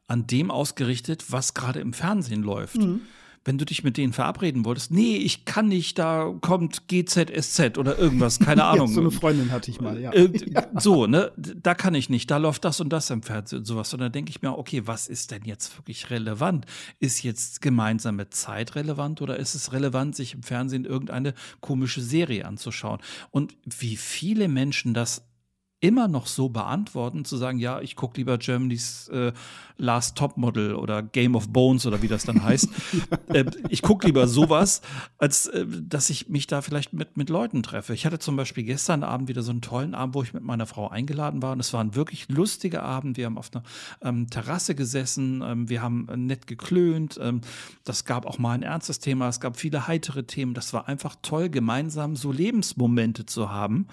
an 0.07 0.27
dem 0.27 0.51
ausgerichtet, 0.51 1.31
was 1.31 1.53
gerade 1.53 1.79
im 1.79 1.93
Fernsehen 1.93 2.43
läuft. 2.43 2.77
Mhm 2.77 3.01
wenn 3.43 3.57
du 3.57 3.65
dich 3.65 3.83
mit 3.83 3.97
denen 3.97 4.13
verabreden 4.13 4.65
wolltest, 4.65 4.91
nee, 4.91 5.17
ich 5.17 5.45
kann 5.45 5.67
nicht, 5.67 5.97
da 5.97 6.33
kommt 6.41 6.87
GZSZ 6.87 7.77
oder 7.77 7.97
irgendwas, 7.97 8.39
keine 8.39 8.63
Ahnung. 8.65 8.87
ja, 8.87 8.93
so 8.93 9.01
eine 9.01 9.11
Freundin 9.11 9.51
hatte 9.51 9.71
ich 9.71 9.81
mal, 9.81 9.99
ja. 9.99 10.11
Äh, 10.13 10.31
so, 10.79 11.07
ne, 11.07 11.31
da 11.37 11.73
kann 11.73 11.95
ich 11.95 12.09
nicht, 12.09 12.29
da 12.29 12.37
läuft 12.37 12.65
das 12.65 12.79
und 12.79 12.89
das 12.89 13.09
im 13.09 13.23
Fernsehen 13.23 13.59
und 13.59 13.65
sowas. 13.65 13.93
Und 13.93 14.01
dann 14.01 14.11
denke 14.11 14.29
ich 14.29 14.41
mir, 14.41 14.57
okay, 14.57 14.83
was 14.85 15.07
ist 15.07 15.31
denn 15.31 15.43
jetzt 15.45 15.77
wirklich 15.77 16.09
relevant? 16.11 16.65
Ist 16.99 17.23
jetzt 17.23 17.61
gemeinsame 17.61 18.29
Zeit 18.29 18.75
relevant 18.75 19.21
oder 19.21 19.37
ist 19.37 19.55
es 19.55 19.73
relevant, 19.73 20.15
sich 20.15 20.35
im 20.35 20.43
Fernsehen 20.43 20.85
irgendeine 20.85 21.33
komische 21.61 22.01
Serie 22.01 22.45
anzuschauen? 22.45 22.99
Und 23.31 23.55
wie 23.65 23.97
viele 23.97 24.47
Menschen 24.47 24.93
das 24.93 25.23
immer 25.81 26.07
noch 26.07 26.27
so 26.27 26.47
beantworten, 26.47 27.25
zu 27.25 27.37
sagen, 27.37 27.57
ja, 27.57 27.81
ich 27.81 27.95
gucke 27.95 28.17
lieber 28.17 28.37
Germany's 28.37 29.09
äh, 29.09 29.33
Last 29.77 30.15
Topmodel 30.15 30.75
oder 30.75 31.01
Game 31.01 31.35
of 31.35 31.49
Bones 31.49 31.87
oder 31.87 32.03
wie 32.03 32.07
das 32.07 32.23
dann 32.23 32.43
heißt. 32.43 32.69
äh, 33.29 33.45
ich 33.67 33.81
gucke 33.81 34.05
lieber 34.05 34.27
sowas, 34.27 34.83
als 35.17 35.47
äh, 35.47 35.65
dass 35.67 36.11
ich 36.11 36.29
mich 36.29 36.45
da 36.45 36.61
vielleicht 36.61 36.93
mit, 36.93 37.17
mit 37.17 37.31
Leuten 37.31 37.63
treffe. 37.63 37.95
Ich 37.95 38.05
hatte 38.05 38.19
zum 38.19 38.35
Beispiel 38.35 38.63
gestern 38.63 39.03
Abend 39.03 39.27
wieder 39.27 39.41
so 39.41 39.49
einen 39.49 39.61
tollen 39.61 39.95
Abend, 39.95 40.13
wo 40.13 40.21
ich 40.21 40.35
mit 40.35 40.43
meiner 40.43 40.67
Frau 40.67 40.87
eingeladen 40.87 41.41
war. 41.41 41.53
Und 41.53 41.59
es 41.59 41.73
war 41.73 41.83
ein 41.83 41.95
wirklich 41.95 42.29
lustiger 42.29 42.83
Abend. 42.83 43.17
Wir 43.17 43.25
haben 43.25 43.39
auf 43.39 43.49
einer 43.51 43.63
ähm, 44.03 44.29
Terrasse 44.29 44.75
gesessen, 44.75 45.41
ähm, 45.43 45.67
wir 45.67 45.81
haben 45.81 46.07
äh, 46.09 46.15
nett 46.15 46.45
geklönt. 46.45 47.19
Ähm, 47.19 47.41
das 47.83 48.05
gab 48.05 48.27
auch 48.27 48.37
mal 48.37 48.53
ein 48.53 48.63
ernstes 48.63 48.99
Thema, 48.99 49.29
es 49.29 49.39
gab 49.39 49.57
viele 49.57 49.87
heitere 49.87 50.25
Themen. 50.25 50.53
Das 50.53 50.73
war 50.73 50.87
einfach 50.87 51.15
toll, 51.23 51.49
gemeinsam 51.49 52.15
so 52.15 52.31
Lebensmomente 52.31 53.25
zu 53.25 53.49
haben. 53.49 53.87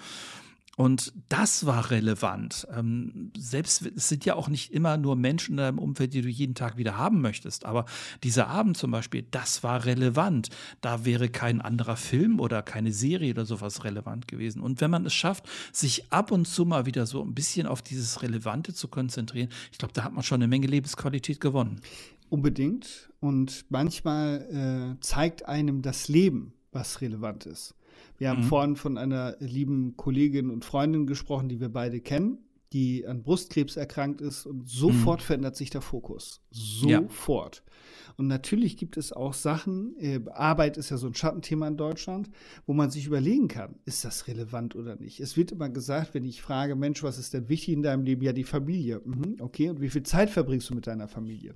Und 0.79 1.11
das 1.27 1.65
war 1.65 1.91
relevant. 1.91 2.65
Ähm, 2.73 3.33
selbst 3.37 3.85
es 3.85 4.07
sind 4.07 4.23
ja 4.23 4.35
auch 4.35 4.47
nicht 4.47 4.71
immer 4.71 4.95
nur 4.95 5.17
Menschen 5.17 5.51
in 5.51 5.57
deinem 5.57 5.77
Umfeld, 5.77 6.13
die 6.13 6.21
du 6.21 6.29
jeden 6.29 6.55
Tag 6.55 6.77
wieder 6.77 6.97
haben 6.97 7.19
möchtest. 7.19 7.65
Aber 7.65 7.83
dieser 8.23 8.47
Abend 8.47 8.77
zum 8.77 8.89
Beispiel, 8.91 9.25
das 9.29 9.61
war 9.61 9.83
relevant. 9.83 10.47
Da 10.79 11.03
wäre 11.03 11.27
kein 11.27 11.59
anderer 11.59 11.97
Film 11.97 12.39
oder 12.39 12.61
keine 12.61 12.93
Serie 12.93 13.33
oder 13.33 13.45
sowas 13.45 13.83
relevant 13.83 14.29
gewesen. 14.29 14.61
Und 14.61 14.79
wenn 14.79 14.89
man 14.89 15.05
es 15.05 15.13
schafft, 15.13 15.49
sich 15.73 16.13
ab 16.13 16.31
und 16.31 16.45
zu 16.45 16.63
mal 16.63 16.85
wieder 16.85 17.05
so 17.05 17.21
ein 17.25 17.35
bisschen 17.35 17.67
auf 17.67 17.81
dieses 17.81 18.21
Relevante 18.21 18.73
zu 18.73 18.87
konzentrieren, 18.87 19.49
ich 19.73 19.79
glaube, 19.79 19.93
da 19.93 20.05
hat 20.05 20.13
man 20.13 20.23
schon 20.23 20.37
eine 20.37 20.47
Menge 20.47 20.67
Lebensqualität 20.67 21.41
gewonnen. 21.41 21.81
Unbedingt. 22.29 23.09
Und 23.19 23.65
manchmal 23.67 24.95
äh, 24.95 25.01
zeigt 25.01 25.45
einem 25.45 25.81
das 25.81 26.07
Leben, 26.07 26.53
was 26.71 27.01
relevant 27.01 27.47
ist. 27.47 27.75
Wir 28.19 28.29
haben 28.29 28.41
mhm. 28.41 28.47
vorhin 28.47 28.75
von 28.75 28.97
einer 28.97 29.35
lieben 29.39 29.97
Kollegin 29.97 30.51
und 30.51 30.65
Freundin 30.65 31.07
gesprochen, 31.07 31.49
die 31.49 31.59
wir 31.59 31.69
beide 31.69 32.01
kennen, 32.01 32.37
die 32.73 33.07
an 33.07 33.23
Brustkrebs 33.23 33.77
erkrankt 33.77 34.21
ist 34.21 34.45
und 34.45 34.69
sofort 34.69 35.21
mhm. 35.21 35.25
verändert 35.25 35.55
sich 35.55 35.71
der 35.71 35.81
Fokus. 35.81 36.41
Sofort. 36.51 37.63
Ja. 37.65 37.73
Und 38.17 38.27
natürlich 38.27 38.75
gibt 38.75 38.97
es 38.97 39.13
auch 39.13 39.33
Sachen, 39.33 39.95
äh, 39.97 40.19
Arbeit 40.33 40.75
ist 40.75 40.89
ja 40.89 40.97
so 40.97 41.07
ein 41.07 41.15
Schattenthema 41.15 41.69
in 41.69 41.77
Deutschland, 41.77 42.29
wo 42.65 42.73
man 42.73 42.91
sich 42.91 43.05
überlegen 43.05 43.47
kann, 43.47 43.75
ist 43.85 44.03
das 44.03 44.27
relevant 44.27 44.75
oder 44.75 44.97
nicht? 44.97 45.21
Es 45.21 45.37
wird 45.37 45.53
immer 45.53 45.69
gesagt, 45.69 46.13
wenn 46.13 46.25
ich 46.25 46.41
frage, 46.41 46.75
Mensch, 46.75 47.01
was 47.01 47.17
ist 47.17 47.33
denn 47.33 47.47
wichtig 47.47 47.75
in 47.75 47.81
deinem 47.81 48.03
Leben? 48.03 48.21
Ja, 48.21 48.33
die 48.33 48.43
Familie. 48.43 49.01
Mhm, 49.05 49.37
okay, 49.39 49.69
und 49.69 49.79
wie 49.79 49.89
viel 49.89 50.03
Zeit 50.03 50.29
verbringst 50.29 50.69
du 50.69 50.75
mit 50.75 50.85
deiner 50.85 51.07
Familie? 51.07 51.55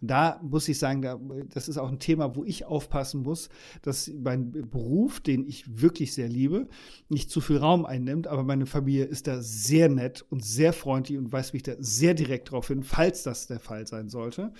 Und 0.00 0.10
da 0.10 0.40
muss 0.42 0.68
ich 0.68 0.78
sagen, 0.78 1.02
da, 1.02 1.18
das 1.52 1.68
ist 1.68 1.78
auch 1.78 1.88
ein 1.88 1.98
Thema, 1.98 2.36
wo 2.36 2.44
ich 2.44 2.64
aufpassen 2.64 3.22
muss, 3.22 3.48
dass 3.82 4.10
mein 4.22 4.50
Beruf, 4.50 5.20
den 5.20 5.46
ich 5.46 5.80
wirklich 5.80 6.14
sehr 6.14 6.28
liebe, 6.28 6.68
nicht 7.08 7.30
zu 7.30 7.40
viel 7.40 7.58
Raum 7.58 7.86
einnimmt, 7.86 8.26
aber 8.26 8.42
meine 8.42 8.66
Familie 8.66 9.04
ist 9.04 9.26
da 9.26 9.40
sehr 9.40 9.88
nett 9.88 10.24
und 10.30 10.44
sehr 10.44 10.72
freundlich 10.72 11.18
und 11.18 11.32
weist 11.32 11.52
mich 11.54 11.62
da 11.62 11.72
sehr 11.78 12.14
direkt 12.14 12.48
darauf 12.48 12.68
hin, 12.68 12.82
falls 12.82 13.22
das 13.22 13.46
der 13.46 13.60
Fall 13.60 13.86
sein 13.86 14.08
sollte. 14.08 14.52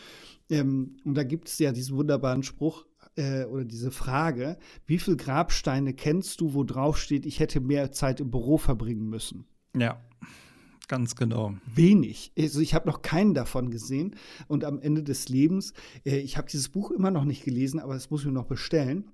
Ähm, 0.49 0.97
und 1.05 1.15
da 1.15 1.25
gibt 1.25 1.49
es 1.49 1.59
ja 1.59 1.73
diesen 1.73 1.97
wunderbaren 1.97 2.43
Spruch, 2.43 2.87
äh, 3.17 3.45
oder 3.45 3.65
diese 3.65 3.91
Frage, 3.91 4.59
wie 4.87 4.99
viele 4.99 5.17
Grabsteine 5.17 5.95
kennst 5.95 6.41
du, 6.41 6.55
wo 6.55 6.65
drauf 6.65 6.99
steht, 6.99 7.27
ich 7.27 7.41
hätte 7.41 7.61
mehr 7.61 7.93
Zeit 7.93 8.21
im 8.21 8.31
Büro 8.31 8.59
verbringen 8.59 9.09
müssen? 9.09 9.47
Ja. 9.77 10.01
Ganz 10.89 11.17
genau. 11.17 11.55
Wenig. 11.67 12.33
Also 12.39 12.61
ich 12.61 12.75
habe 12.75 12.89
noch 12.89 13.03
keinen 13.03 13.35
davon 13.35 13.71
gesehen. 13.71 14.17
Und 14.49 14.65
am 14.65 14.81
Ende 14.81 15.03
des 15.03 15.29
Lebens, 15.29 15.73
äh, 16.05 16.19
ich 16.19 16.37
habe 16.37 16.49
dieses 16.49 16.69
Buch 16.69 16.91
immer 16.91 17.11
noch 17.11 17.25
nicht 17.25 17.45
gelesen, 17.45 17.81
aber 17.81 17.97
es 17.97 18.11
muss 18.11 18.21
ich 18.21 18.27
mir 18.27 18.33
noch 18.33 18.47
bestellen 18.47 19.11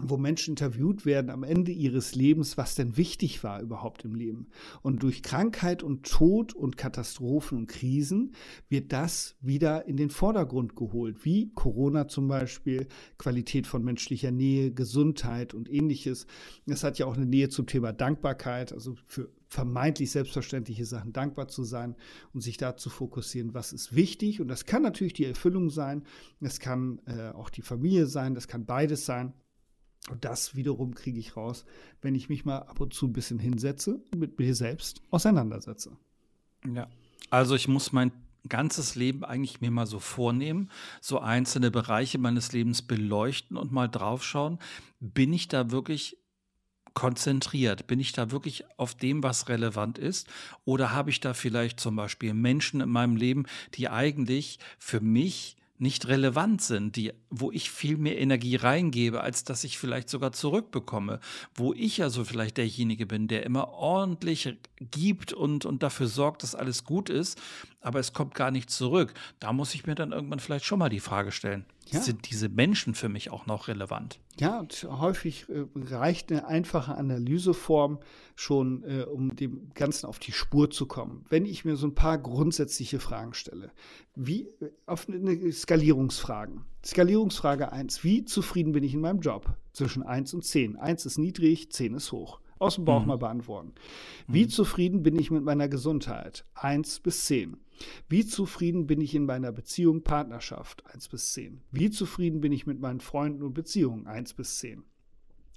wo 0.00 0.16
Menschen 0.16 0.52
interviewt 0.52 1.04
werden 1.04 1.30
am 1.30 1.42
Ende 1.42 1.70
ihres 1.70 2.14
Lebens, 2.14 2.56
was 2.56 2.74
denn 2.74 2.96
wichtig 2.96 3.44
war 3.44 3.60
überhaupt 3.60 4.04
im 4.04 4.14
Leben. 4.14 4.46
Und 4.80 5.02
durch 5.02 5.22
Krankheit 5.22 5.82
und 5.82 6.04
Tod 6.04 6.54
und 6.54 6.78
Katastrophen 6.78 7.58
und 7.58 7.66
Krisen 7.66 8.34
wird 8.68 8.92
das 8.92 9.36
wieder 9.40 9.86
in 9.86 9.96
den 9.96 10.08
Vordergrund 10.08 10.76
geholt, 10.76 11.24
wie 11.24 11.52
Corona 11.54 12.08
zum 12.08 12.26
Beispiel, 12.26 12.86
Qualität 13.18 13.66
von 13.66 13.84
menschlicher 13.84 14.30
Nähe, 14.30 14.72
Gesundheit 14.72 15.52
und 15.52 15.70
ähnliches. 15.70 16.26
Das 16.66 16.84
hat 16.84 16.98
ja 16.98 17.06
auch 17.06 17.16
eine 17.16 17.26
Nähe 17.26 17.50
zum 17.50 17.66
Thema 17.66 17.92
Dankbarkeit, 17.92 18.72
also 18.72 18.94
für 19.04 19.28
vermeintlich 19.52 20.10
selbstverständliche 20.10 20.86
Sachen 20.86 21.12
dankbar 21.12 21.46
zu 21.46 21.62
sein 21.62 21.94
und 22.32 22.40
sich 22.40 22.56
da 22.56 22.74
zu 22.74 22.88
fokussieren, 22.88 23.52
was 23.52 23.74
ist 23.74 23.94
wichtig. 23.94 24.40
Und 24.40 24.48
das 24.48 24.64
kann 24.64 24.80
natürlich 24.80 25.12
die 25.12 25.26
Erfüllung 25.26 25.68
sein, 25.68 26.04
das 26.40 26.58
kann 26.58 27.00
äh, 27.04 27.28
auch 27.32 27.50
die 27.50 27.60
Familie 27.60 28.06
sein, 28.06 28.34
das 28.34 28.48
kann 28.48 28.64
beides 28.64 29.04
sein. 29.04 29.34
Und 30.10 30.24
das 30.24 30.56
wiederum 30.56 30.94
kriege 30.94 31.18
ich 31.18 31.36
raus, 31.36 31.66
wenn 32.00 32.14
ich 32.14 32.30
mich 32.30 32.46
mal 32.46 32.60
ab 32.60 32.80
und 32.80 32.94
zu 32.94 33.06
ein 33.06 33.12
bisschen 33.12 33.38
hinsetze 33.38 34.00
und 34.10 34.18
mit 34.18 34.38
mir 34.38 34.54
selbst 34.54 35.02
auseinandersetze. 35.10 35.98
Ja, 36.72 36.88
also 37.28 37.54
ich 37.54 37.68
muss 37.68 37.92
mein 37.92 38.10
ganzes 38.48 38.94
Leben 38.94 39.22
eigentlich 39.22 39.60
mir 39.60 39.70
mal 39.70 39.86
so 39.86 39.98
vornehmen, 39.98 40.70
so 41.02 41.18
einzelne 41.18 41.70
Bereiche 41.70 42.18
meines 42.18 42.52
Lebens 42.52 42.80
beleuchten 42.80 43.58
und 43.58 43.70
mal 43.70 43.88
draufschauen, 43.88 44.58
bin 44.98 45.32
ich 45.34 45.46
da 45.48 45.70
wirklich 45.70 46.16
konzentriert? 46.94 47.86
Bin 47.86 48.00
ich 48.00 48.12
da 48.12 48.30
wirklich 48.30 48.64
auf 48.76 48.94
dem, 48.94 49.22
was 49.22 49.48
relevant 49.48 49.98
ist? 49.98 50.28
Oder 50.64 50.92
habe 50.92 51.10
ich 51.10 51.20
da 51.20 51.34
vielleicht 51.34 51.80
zum 51.80 51.96
Beispiel 51.96 52.34
Menschen 52.34 52.80
in 52.80 52.90
meinem 52.90 53.16
Leben, 53.16 53.44
die 53.74 53.88
eigentlich 53.88 54.58
für 54.78 55.00
mich 55.00 55.56
nicht 55.82 56.06
relevant 56.06 56.62
sind, 56.62 56.94
die, 56.94 57.12
wo 57.28 57.50
ich 57.50 57.68
viel 57.68 57.96
mehr 57.96 58.20
Energie 58.20 58.54
reingebe, 58.54 59.20
als 59.20 59.42
dass 59.42 59.64
ich 59.64 59.78
vielleicht 59.78 60.08
sogar 60.08 60.30
zurückbekomme, 60.30 61.18
wo 61.56 61.74
ich 61.74 62.00
also 62.04 62.24
vielleicht 62.24 62.56
derjenige 62.56 63.04
bin, 63.04 63.26
der 63.26 63.44
immer 63.44 63.70
ordentlich 63.70 64.56
gibt 64.78 65.32
und, 65.32 65.64
und 65.64 65.82
dafür 65.82 66.06
sorgt, 66.06 66.44
dass 66.44 66.54
alles 66.54 66.84
gut 66.84 67.10
ist, 67.10 67.36
aber 67.82 67.98
es 67.98 68.12
kommt 68.12 68.34
gar 68.34 68.50
nicht 68.50 68.70
zurück. 68.70 69.12
Da 69.40 69.52
muss 69.52 69.74
ich 69.74 69.86
mir 69.86 69.94
dann 69.94 70.12
irgendwann 70.12 70.40
vielleicht 70.40 70.64
schon 70.64 70.78
mal 70.78 70.88
die 70.88 71.00
Frage 71.00 71.32
stellen, 71.32 71.66
ja. 71.86 72.00
sind 72.00 72.30
diese 72.30 72.48
Menschen 72.48 72.94
für 72.94 73.08
mich 73.08 73.30
auch 73.30 73.46
noch 73.46 73.68
relevant? 73.68 74.18
Ja, 74.38 74.60
und 74.60 74.86
häufig 74.90 75.46
äh, 75.48 75.64
reicht 75.76 76.32
eine 76.32 76.46
einfache 76.46 76.94
Analyseform 76.94 77.98
schon, 78.34 78.82
äh, 78.84 79.02
um 79.02 79.36
dem 79.36 79.70
Ganzen 79.74 80.06
auf 80.06 80.18
die 80.18 80.32
Spur 80.32 80.70
zu 80.70 80.86
kommen. 80.86 81.24
Wenn 81.28 81.44
ich 81.44 81.64
mir 81.64 81.76
so 81.76 81.86
ein 81.86 81.94
paar 81.94 82.18
grundsätzliche 82.18 82.98
Fragen 82.98 83.34
stelle, 83.34 83.70
wie 84.14 84.48
äh, 84.60 84.70
auf 84.86 85.08
eine 85.08 85.52
Skalierungsfragen. 85.52 86.64
Skalierungsfrage 86.84 87.72
1, 87.72 88.04
wie 88.04 88.24
zufrieden 88.24 88.72
bin 88.72 88.84
ich 88.84 88.94
in 88.94 89.00
meinem 89.00 89.20
Job? 89.20 89.54
Zwischen 89.72 90.02
1 90.02 90.34
und 90.34 90.44
10. 90.44 90.76
1 90.76 91.06
ist 91.06 91.18
niedrig, 91.18 91.70
10 91.70 91.94
ist 91.94 92.12
hoch. 92.12 92.40
Aus 92.58 92.76
dem 92.76 92.84
Bauch 92.84 93.02
mhm. 93.02 93.08
mal 93.08 93.18
beantworten. 93.18 93.72
Wie 94.28 94.44
mhm. 94.44 94.48
zufrieden 94.48 95.02
bin 95.02 95.18
ich 95.18 95.30
mit 95.30 95.42
meiner 95.42 95.68
Gesundheit? 95.68 96.44
1 96.54 97.00
bis 97.00 97.24
10. 97.26 97.56
Wie 98.08 98.26
zufrieden 98.26 98.86
bin 98.86 99.00
ich 99.00 99.14
in 99.14 99.26
meiner 99.26 99.52
Beziehung, 99.52 100.02
Partnerschaft? 100.02 100.84
1 100.92 101.08
bis 101.08 101.32
10. 101.32 101.60
Wie 101.70 101.90
zufrieden 101.90 102.40
bin 102.40 102.52
ich 102.52 102.66
mit 102.66 102.80
meinen 102.80 103.00
Freunden 103.00 103.42
und 103.42 103.54
Beziehungen? 103.54 104.06
1 104.06 104.34
bis 104.34 104.58
10. 104.58 104.84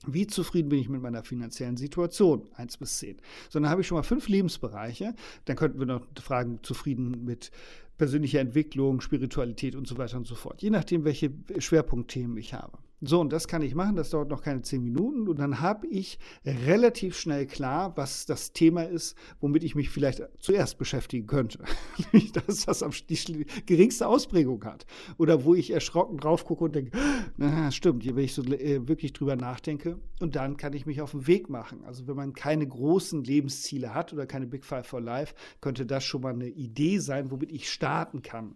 Wie 0.07 0.28
zufrieden 0.28 0.69
bin 0.69 0.80
ich 0.80 0.89
mit 0.89 1.01
meiner 1.01 1.23
finanziellen 1.23 1.78
Situation? 1.78 2.47
1 2.55 2.78
bis 2.78 2.97
10. 2.99 3.17
So, 3.49 3.59
dann 3.59 3.69
habe 3.69 3.82
ich 3.82 3.88
schon 3.88 3.97
mal 3.97 4.03
fünf 4.03 4.28
Lebensbereiche. 4.28 5.15
Dann 5.45 5.55
könnten 5.55 5.80
wir 5.80 5.86
noch 5.86 6.05
fragen, 6.21 6.59
zufrieden 6.63 7.23
mit 7.23 7.51
persönlicher 7.97 8.39
Entwicklung, 8.39 9.01
Spiritualität 9.01 9.76
und 9.76 9.88
so 9.88 9.97
weiter 9.97 10.17
und 10.17 10.28
so 10.28 10.36
fort. 10.36 10.61
Je 10.61 10.69
nachdem, 10.69 11.05
welche 11.05 11.32
Schwerpunktthemen 11.57 12.38
ich 12.38 12.53
habe. 12.53 12.78
So, 13.08 13.22
und 13.22 13.32
das 13.32 13.47
kann 13.47 13.62
ich 13.62 13.76
machen, 13.76 13.95
das 13.95 14.10
dauert 14.10 14.30
noch 14.30 14.41
keine 14.41 14.62
zehn 14.62 14.84
Minuten 14.84 15.28
und 15.28 15.38
dann 15.38 15.62
habe 15.62 15.86
ich 15.88 16.18
relativ 16.43 17.18
schnell 17.18 17.45
klar, 17.45 17.95
was 17.97 18.26
das 18.26 18.51
Thema 18.53 18.84
ist, 18.84 19.16
womit 19.39 19.64
ich 19.64 19.76
mich 19.76 19.89
vielleicht 19.89 20.24
zuerst 20.39 20.78
beschäftigen 20.78 21.28
könnte. 21.28 21.64
Dass 22.34 22.66
das 22.66 22.84
die 23.08 23.45
geringste 23.66 24.08
Ausprägung 24.08 24.64
hat. 24.66 24.86
Oder 25.18 25.43
wo 25.43 25.53
ich 25.53 25.72
erschrocken 25.72 26.18
drauf 26.18 26.45
gucke 26.45 26.64
und 26.64 26.76
denke, 26.76 26.97
na, 27.38 27.72
stimmt, 27.72 28.06
wenn 28.06 28.24
ich 28.24 28.34
so 28.34 28.43
äh, 28.43 28.88
wirklich 28.88 29.14
drüber 29.14 29.36
nachdenke. 29.36 29.99
Und 30.20 30.36
dann 30.36 30.58
kann 30.58 30.74
ich 30.74 30.86
mich 30.86 31.01
auf 31.01 31.12
den 31.12 31.28
Weg 31.28 31.49
machen. 31.49 31.84
Also 31.86 32.08
wenn 32.08 32.16
man 32.16 32.34
keine 32.34 32.68
großen 32.68 33.24
Lebensziele 33.24 33.93
hat 33.93 34.14
oder 34.14 34.26
keine 34.26 34.47
Big 34.47 34.66
Five 34.66 34.88
for 34.88 35.01
Life, 35.01 35.36
könnte 35.62 35.86
das 35.86 36.03
schon 36.03 36.22
mal 36.22 36.34
eine 36.34 36.47
Idee 36.47 36.99
sein, 36.99 37.30
womit 37.30 37.51
ich 37.51 37.70
starten 37.70 38.22
kann, 38.22 38.56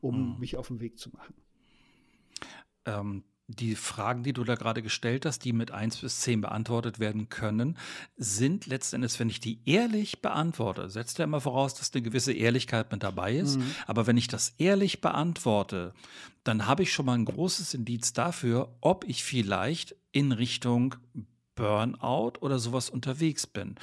um 0.00 0.34
mhm. 0.34 0.40
mich 0.40 0.56
auf 0.56 0.68
den 0.68 0.80
Weg 0.80 0.98
zu 0.98 1.10
machen. 1.10 1.34
Ähm 2.84 3.22
die 3.48 3.76
Fragen, 3.76 4.22
die 4.22 4.32
du 4.32 4.42
da 4.44 4.56
gerade 4.56 4.82
gestellt 4.82 5.24
hast, 5.24 5.44
die 5.44 5.52
mit 5.52 5.70
1 5.70 5.98
bis 5.98 6.20
10 6.20 6.40
beantwortet 6.40 6.98
werden 6.98 7.28
können, 7.28 7.78
sind 8.16 8.66
letztendlich, 8.66 9.18
wenn 9.20 9.28
ich 9.28 9.40
die 9.40 9.60
ehrlich 9.64 10.20
beantworte, 10.20 10.90
setzt 10.90 11.18
ja 11.18 11.24
immer 11.24 11.40
voraus, 11.40 11.74
dass 11.74 11.94
eine 11.94 12.02
gewisse 12.02 12.32
Ehrlichkeit 12.32 12.90
mit 12.90 13.02
dabei 13.02 13.36
ist. 13.36 13.58
Mhm. 13.58 13.70
Aber 13.86 14.06
wenn 14.06 14.16
ich 14.16 14.28
das 14.28 14.54
ehrlich 14.58 15.00
beantworte, 15.00 15.94
dann 16.42 16.66
habe 16.66 16.82
ich 16.82 16.92
schon 16.92 17.06
mal 17.06 17.14
ein 17.14 17.24
großes 17.24 17.74
Indiz 17.74 18.12
dafür, 18.12 18.74
ob 18.80 19.04
ich 19.04 19.22
vielleicht 19.22 19.94
in 20.12 20.32
Richtung 20.32 20.96
Burnout 21.56 22.34
oder 22.40 22.60
sowas 22.60 22.88
unterwegs 22.88 23.46
bin. 23.46 23.74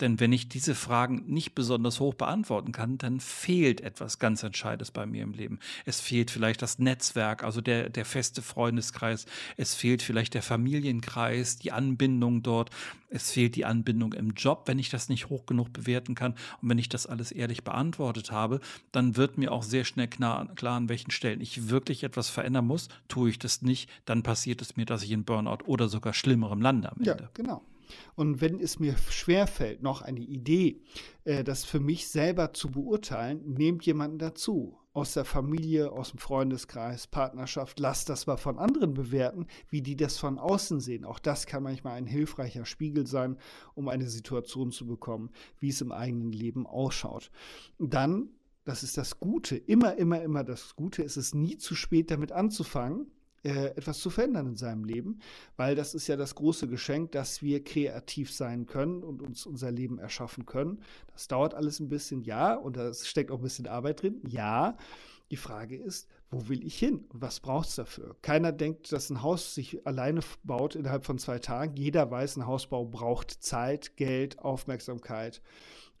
Denn 0.00 0.20
wenn 0.20 0.32
ich 0.32 0.48
diese 0.48 0.74
Fragen 0.74 1.24
nicht 1.26 1.54
besonders 1.54 1.98
hoch 1.98 2.14
beantworten 2.14 2.70
kann, 2.70 2.98
dann 2.98 3.18
fehlt 3.18 3.80
etwas 3.80 4.20
ganz 4.20 4.42
Entscheidendes 4.42 4.92
bei 4.92 5.06
mir 5.06 5.24
im 5.24 5.32
Leben. 5.32 5.58
Es 5.84 6.00
fehlt 6.00 6.30
vielleicht 6.30 6.62
das 6.62 6.78
Netzwerk, 6.78 7.42
also 7.42 7.60
der, 7.60 7.88
der 7.88 8.04
feste 8.04 8.42
Freundeskreis. 8.42 9.26
Es 9.56 9.74
fehlt 9.74 10.02
vielleicht 10.02 10.34
der 10.34 10.42
Familienkreis, 10.42 11.58
die 11.58 11.72
Anbindung 11.72 12.42
dort. 12.42 12.70
Es 13.08 13.30
fehlt 13.30 13.56
die 13.56 13.64
Anbindung 13.64 14.12
im 14.14 14.30
Job, 14.30 14.62
wenn 14.66 14.78
ich 14.78 14.88
das 14.88 15.08
nicht 15.08 15.28
hoch 15.28 15.44
genug 15.46 15.72
bewerten 15.72 16.14
kann. 16.14 16.32
Und 16.60 16.70
wenn 16.70 16.78
ich 16.78 16.88
das 16.88 17.06
alles 17.06 17.32
ehrlich 17.32 17.64
beantwortet 17.64 18.30
habe, 18.30 18.60
dann 18.90 19.16
wird 19.16 19.36
mir 19.38 19.52
auch 19.52 19.62
sehr 19.62 19.84
schnell 19.84 20.08
klar, 20.08 20.48
klar 20.54 20.76
an 20.76 20.88
welchen 20.88 21.10
Stellen 21.10 21.40
ich 21.40 21.68
wirklich 21.68 22.04
etwas 22.04 22.28
verändern 22.28 22.66
muss. 22.66 22.88
Tue 23.08 23.30
ich 23.30 23.38
das 23.38 23.62
nicht, 23.62 23.90
dann 24.04 24.22
passiert 24.22 24.62
es 24.62 24.76
mir, 24.76 24.86
dass 24.86 25.02
ich 25.02 25.10
in 25.10 25.24
Burnout 25.24 25.64
oder 25.66 25.88
sogar 25.88 26.14
schlimmerem 26.14 26.62
lande 26.62 26.90
am 26.90 26.98
Ende. 26.98 27.21
Ja, 27.21 27.21
genau. 27.34 27.64
Und 28.14 28.40
wenn 28.40 28.60
es 28.60 28.78
mir 28.78 28.96
schwerfällt, 29.10 29.82
noch 29.82 30.02
eine 30.02 30.20
Idee, 30.20 30.80
äh, 31.24 31.44
das 31.44 31.64
für 31.64 31.80
mich 31.80 32.08
selber 32.08 32.52
zu 32.52 32.70
beurteilen, 32.70 33.54
nehmt 33.54 33.84
jemanden 33.84 34.18
dazu. 34.18 34.78
Aus 34.94 35.14
der 35.14 35.24
Familie, 35.24 35.90
aus 35.90 36.10
dem 36.10 36.18
Freundeskreis, 36.18 37.06
Partnerschaft, 37.06 37.80
lasst 37.80 38.10
das 38.10 38.26
mal 38.26 38.36
von 38.36 38.58
anderen 38.58 38.92
bewerten, 38.92 39.46
wie 39.70 39.80
die 39.80 39.96
das 39.96 40.18
von 40.18 40.38
außen 40.38 40.80
sehen. 40.80 41.06
Auch 41.06 41.18
das 41.18 41.46
kann 41.46 41.62
manchmal 41.62 41.94
ein 41.94 42.06
hilfreicher 42.06 42.66
Spiegel 42.66 43.06
sein, 43.06 43.38
um 43.74 43.88
eine 43.88 44.08
Situation 44.08 44.70
zu 44.70 44.86
bekommen, 44.86 45.30
wie 45.60 45.70
es 45.70 45.80
im 45.80 45.92
eigenen 45.92 46.32
Leben 46.32 46.66
ausschaut. 46.66 47.30
Dann, 47.78 48.28
das 48.64 48.82
ist 48.82 48.98
das 48.98 49.18
Gute, 49.18 49.56
immer, 49.56 49.96
immer, 49.96 50.20
immer 50.20 50.44
das 50.44 50.76
Gute, 50.76 51.02
ist 51.02 51.16
es 51.16 51.34
nie 51.34 51.56
zu 51.56 51.74
spät 51.74 52.10
damit 52.10 52.30
anzufangen 52.30 53.06
äh, 53.44 53.66
etwas 53.76 53.98
zu 53.98 54.10
verändern 54.10 54.46
in 54.46 54.56
seinem 54.56 54.84
Leben, 54.84 55.18
weil 55.56 55.74
das 55.74 55.94
ist 55.94 56.06
ja 56.06 56.16
das 56.16 56.34
große 56.34 56.68
Geschenk, 56.68 57.12
dass 57.12 57.42
wir 57.42 57.64
kreativ 57.64 58.32
sein 58.32 58.66
können 58.66 59.02
und 59.02 59.22
uns 59.22 59.46
unser 59.46 59.70
Leben 59.70 59.98
erschaffen 59.98 60.46
können. 60.46 60.80
Das 61.12 61.28
dauert 61.28 61.54
alles 61.54 61.80
ein 61.80 61.88
bisschen, 61.88 62.22
ja, 62.22 62.54
und 62.54 62.76
da 62.76 62.92
steckt 62.94 63.30
auch 63.30 63.38
ein 63.38 63.42
bisschen 63.44 63.66
Arbeit 63.66 64.02
drin, 64.02 64.20
ja. 64.28 64.76
Die 65.30 65.36
Frage 65.36 65.76
ist, 65.76 66.08
wo 66.30 66.48
will 66.48 66.64
ich 66.64 66.78
hin 66.78 67.06
was 67.10 67.40
braucht 67.40 67.68
es 67.68 67.76
dafür? 67.76 68.16
Keiner 68.22 68.52
denkt, 68.52 68.92
dass 68.92 69.10
ein 69.10 69.22
Haus 69.22 69.54
sich 69.54 69.86
alleine 69.86 70.20
baut 70.44 70.74
innerhalb 70.74 71.04
von 71.06 71.18
zwei 71.18 71.38
Tagen. 71.38 71.76
Jeder 71.76 72.10
weiß, 72.10 72.36
ein 72.36 72.46
Hausbau 72.46 72.84
braucht 72.84 73.30
Zeit, 73.30 73.96
Geld, 73.96 74.38
Aufmerksamkeit 74.38 75.40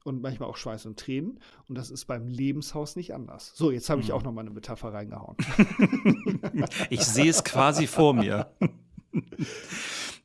und 0.04 0.22
manchmal 0.22 0.48
auch 0.48 0.56
Schweiß 0.56 0.86
und 0.86 0.98
Tränen. 0.98 1.40
Und 1.68 1.76
das 1.76 1.90
ist 1.90 2.06
beim 2.06 2.28
Lebenshaus 2.28 2.96
nicht 2.96 3.14
anders. 3.14 3.52
So, 3.54 3.70
jetzt 3.70 3.90
habe 3.90 4.00
ich 4.00 4.08
mhm. 4.08 4.14
auch 4.14 4.22
noch 4.22 4.32
mal 4.32 4.42
eine 4.42 4.50
Metapher 4.50 4.92
reingehauen. 4.92 5.36
ich 6.90 7.04
sehe 7.04 7.30
es 7.30 7.44
quasi 7.44 7.86
vor 7.86 8.14
mir. 8.14 8.52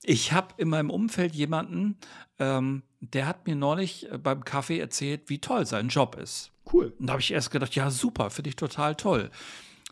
Ich 0.04 0.32
habe 0.32 0.56
in 0.58 0.70
meinem 0.70 0.90
Umfeld 0.90 1.36
jemanden, 1.36 1.98
ähm, 2.40 2.84
der 3.02 3.28
hat 3.28 3.46
mir 3.46 3.56
neulich 3.56 4.10
äh, 4.12 4.18
beim 4.18 4.46
Kaffee 4.46 4.80
erzählt, 4.80 5.24
wie 5.28 5.40
toll 5.40 5.66
sein 5.66 5.90
Job 5.90 6.16
ist. 6.16 6.52
Cool. 6.72 6.94
Und 6.98 7.08
da 7.08 7.14
habe 7.14 7.22
ich 7.22 7.32
erst 7.32 7.52
gedacht, 7.52 7.76
ja, 7.76 7.92
super, 7.92 8.30
finde 8.30 8.50
ich 8.50 8.56
total 8.56 8.96
toll. 8.96 9.30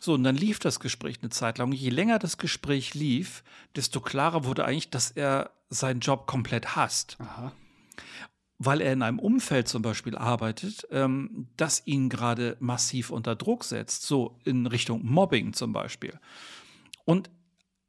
So, 0.00 0.14
und 0.14 0.24
dann 0.24 0.36
lief 0.36 0.58
das 0.58 0.80
Gespräch 0.80 1.18
eine 1.20 1.30
Zeit 1.30 1.58
lang. 1.58 1.72
Je 1.72 1.90
länger 1.90 2.18
das 2.18 2.38
Gespräch 2.38 2.94
lief, 2.94 3.42
desto 3.74 4.00
klarer 4.00 4.44
wurde 4.44 4.64
eigentlich, 4.64 4.90
dass 4.90 5.10
er 5.10 5.50
seinen 5.68 6.00
Job 6.00 6.26
komplett 6.26 6.76
hasst. 6.76 7.16
Aha 7.20 7.52
weil 8.58 8.80
er 8.80 8.92
in 8.92 9.02
einem 9.02 9.18
Umfeld 9.18 9.68
zum 9.68 9.82
Beispiel 9.82 10.16
arbeitet, 10.16 10.86
ähm, 10.90 11.48
das 11.56 11.82
ihn 11.86 12.08
gerade 12.08 12.56
massiv 12.60 13.10
unter 13.10 13.36
Druck 13.36 13.64
setzt, 13.64 14.02
so 14.02 14.38
in 14.44 14.66
Richtung 14.66 15.04
Mobbing 15.04 15.52
zum 15.52 15.72
Beispiel. 15.72 16.18
Und 17.04 17.30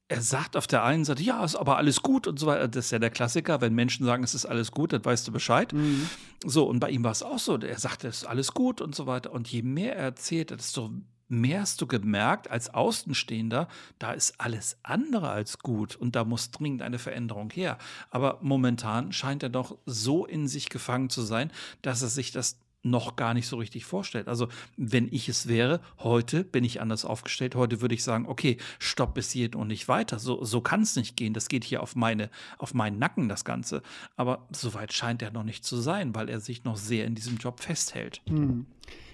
er 0.09 0.21
sagt 0.21 0.55
auf 0.55 0.67
der 0.67 0.83
einen 0.83 1.03
Seite, 1.03 1.21
ja, 1.21 1.43
ist 1.43 1.55
aber 1.55 1.77
alles 1.77 2.01
gut 2.01 2.27
und 2.27 2.39
so 2.39 2.47
weiter. 2.47 2.67
Das 2.67 2.85
ist 2.85 2.91
ja 2.91 2.99
der 2.99 3.09
Klassiker, 3.09 3.59
wenn 3.59 3.73
Menschen 3.75 4.05
sagen, 4.05 4.23
es 4.23 4.33
ist 4.33 4.45
alles 4.45 4.71
gut, 4.71 4.93
dann 4.93 5.03
weißt 5.03 5.27
du 5.27 5.31
Bescheid. 5.33 5.73
Mhm. 5.73 6.09
So, 6.45 6.65
und 6.65 6.79
bei 6.79 6.89
ihm 6.91 7.03
war 7.03 7.11
es 7.11 7.23
auch 7.23 7.39
so. 7.39 7.57
Er 7.57 7.79
sagte, 7.79 8.07
es 8.07 8.17
ist 8.17 8.25
alles 8.25 8.53
gut 8.53 8.79
und 8.79 8.95
so 8.95 9.05
weiter. 9.05 9.33
Und 9.33 9.49
je 9.49 9.63
mehr 9.63 9.97
er 9.97 10.03
erzählt, 10.03 10.51
desto 10.51 10.91
mehr 11.27 11.61
hast 11.61 11.81
du 11.81 11.87
gemerkt 11.87 12.49
als 12.49 12.73
Außenstehender, 12.73 13.67
da 13.99 14.11
ist 14.13 14.39
alles 14.39 14.77
andere 14.83 15.29
als 15.29 15.59
gut 15.59 15.95
und 15.95 16.15
da 16.15 16.23
muss 16.23 16.51
dringend 16.51 16.81
eine 16.81 16.99
Veränderung 16.99 17.49
her. 17.51 17.77
Aber 18.09 18.39
momentan 18.41 19.11
scheint 19.11 19.43
er 19.43 19.49
doch 19.49 19.77
so 19.85 20.25
in 20.25 20.47
sich 20.47 20.69
gefangen 20.69 21.09
zu 21.09 21.21
sein, 21.21 21.51
dass 21.81 22.01
er 22.01 22.09
sich 22.09 22.31
das 22.31 22.59
noch 22.83 23.15
gar 23.15 23.33
nicht 23.33 23.47
so 23.47 23.57
richtig 23.57 23.85
vorstellt. 23.85 24.27
Also, 24.27 24.47
wenn 24.77 25.07
ich 25.11 25.27
es 25.29 25.47
wäre, 25.47 25.81
heute 25.99 26.43
bin 26.43 26.63
ich 26.63 26.79
anders 26.79 27.05
aufgestellt. 27.05 27.55
Heute 27.55 27.81
würde 27.81 27.95
ich 27.95 28.03
sagen, 28.03 28.25
okay, 28.27 28.57
stopp 28.79 29.15
bis 29.15 29.31
hierhin 29.31 29.55
und 29.55 29.67
nicht 29.67 29.87
weiter. 29.87 30.19
So, 30.19 30.43
so 30.43 30.61
kann 30.61 30.81
es 30.81 30.95
nicht 30.95 31.17
gehen. 31.17 31.33
Das 31.33 31.49
geht 31.49 31.63
hier 31.63 31.81
auf, 31.83 31.95
meine, 31.95 32.29
auf 32.57 32.73
meinen 32.73 32.99
Nacken, 32.99 33.29
das 33.29 33.45
Ganze. 33.45 33.81
Aber 34.15 34.47
soweit 34.51 34.93
scheint 34.93 35.21
er 35.21 35.31
noch 35.31 35.43
nicht 35.43 35.65
zu 35.65 35.77
sein, 35.77 36.15
weil 36.15 36.29
er 36.29 36.39
sich 36.39 36.63
noch 36.63 36.77
sehr 36.77 37.05
in 37.05 37.15
diesem 37.15 37.37
Job 37.37 37.59
festhält. 37.59 38.21
Hm 38.27 38.65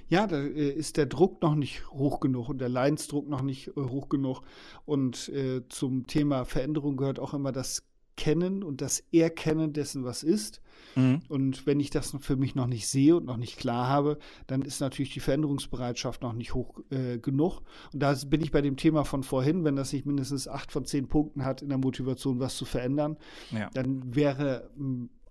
ja, 0.10 0.28
da 0.28 0.38
äh, 0.38 0.72
ist 0.72 0.97
der 0.97 1.06
Druck 1.06 1.41
noch 1.41 1.56
nicht 1.56 1.89
hoch 1.91 2.20
genug 2.20 2.49
und 2.49 2.60
der 2.60 2.70
Leidensdruck 2.70 3.28
noch 3.28 3.41
nicht 3.41 3.70
äh, 3.70 3.82
hoch 3.82 4.10
genug. 4.10 4.41
Und 4.86 5.30
äh, 5.30 5.62
zum 5.70 6.08
Thema 6.08 6.45
Veränderung 6.45 6.97
gehört 6.97 7.20
auch 7.20 7.34
immer 7.34 7.51
das 7.51 7.84
Kennen 8.16 8.64
und 8.64 8.82
das 8.82 9.04
Erkennen 9.12 9.74
dessen, 9.74 10.04
was 10.04 10.22
ist. 10.22 10.62
Mhm. 10.95 11.22
Und 11.30 11.66
wenn 11.66 11.80
ich 11.80 11.89
das 11.89 12.16
für 12.20 12.36
mich 12.36 12.54
noch 12.54 12.68
nicht 12.68 12.88
sehe 12.88 13.16
und 13.16 13.26
noch 13.26 13.38
nicht 13.38 13.58
klar 13.58 13.88
habe, 13.88 14.20
dann 14.45 14.62
ist 14.62 14.82
natürlich 14.82 15.14
die 15.14 15.20
Veränderungsbereitschaft 15.20 16.22
noch 16.22 16.34
nicht 16.34 16.54
hoch 16.54 16.80
äh, 16.91 17.18
genug. 17.18 17.62
Und 17.91 17.99
da 18.01 18.16
bin 18.28 18.41
ich 18.41 18.51
bei 18.51 18.62
dem 18.62 18.78
Thema 18.78 19.04
von 19.04 19.24
vorhin, 19.24 19.64
wenn 19.64 19.76
das 19.76 19.93
nicht 19.93 20.06
mindestens 20.06 20.47
acht 20.47 20.72
von 20.72 20.86
zehn 20.86 21.08
Punkten 21.08 21.43
hat 21.43 21.64
in 21.64 21.70
der 21.70 21.80
Motivation, 21.80 22.39
was 22.39 22.56
zu 22.56 22.66
verändern, 22.66 23.18
ja. 23.51 23.70
dann 23.74 24.16
wäre 24.16 24.70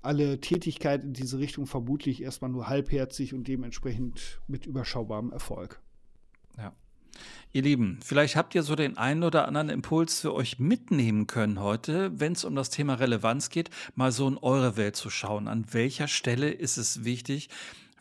alle 0.02 0.40
Tätigkeit 0.40 1.04
in 1.04 1.12
diese 1.12 1.38
Richtung 1.38 1.66
vermutlich 1.66 2.22
erstmal 2.22 2.50
nur 2.50 2.68
halbherzig 2.68 3.34
und 3.34 3.48
dementsprechend 3.48 4.40
mit 4.48 4.66
überschaubarem 4.66 5.32
Erfolg. 5.32 5.80
Ja. 6.58 6.74
Ihr 7.54 7.62
Lieben, 7.62 8.00
vielleicht 8.02 8.36
habt 8.36 8.54
ihr 8.54 8.62
so 8.62 8.74
den 8.74 8.96
einen 8.96 9.22
oder 9.22 9.46
anderen 9.46 9.68
Impuls 9.68 10.20
für 10.20 10.32
euch 10.32 10.58
mitnehmen 10.58 11.26
können 11.26 11.60
heute, 11.60 12.18
wenn 12.18 12.32
es 12.32 12.44
um 12.44 12.54
das 12.54 12.70
Thema 12.70 12.94
Relevanz 12.94 13.50
geht, 13.50 13.68
mal 13.94 14.10
so 14.10 14.26
in 14.26 14.38
eure 14.38 14.78
Welt 14.78 14.96
zu 14.96 15.10
schauen. 15.10 15.48
An 15.48 15.66
welcher 15.72 16.08
Stelle 16.08 16.50
ist 16.50 16.78
es 16.78 17.04
wichtig, 17.04 17.50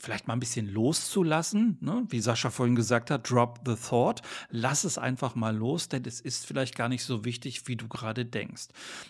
vielleicht 0.01 0.28
mal 0.28 0.34
ein 0.34 0.39
bisschen 0.39 0.68
loszulassen, 0.68 1.78
ne? 1.80 2.05
wie 2.09 2.22
Sascha 2.22 2.49
vorhin 2.49 2.76
gesagt 2.76 3.12
hat, 3.12 3.30
drop 3.30 3.59
the 3.66 3.76
thought, 3.76 4.22
lass 4.49 4.84
es 4.84 4.97
einfach 4.97 5.36
mal 5.36 5.55
los, 5.55 5.89
denn 5.89 6.03
es 6.05 6.22
ist 6.22 6.45
vielleicht 6.45 6.76
gar 6.76 6.89
nicht 6.89 7.03
so 7.03 7.24
wichtig, 7.24 7.68
wie 7.68 7.76
du 7.76 7.88
gerade 7.88 8.26
denkst. 8.26 8.68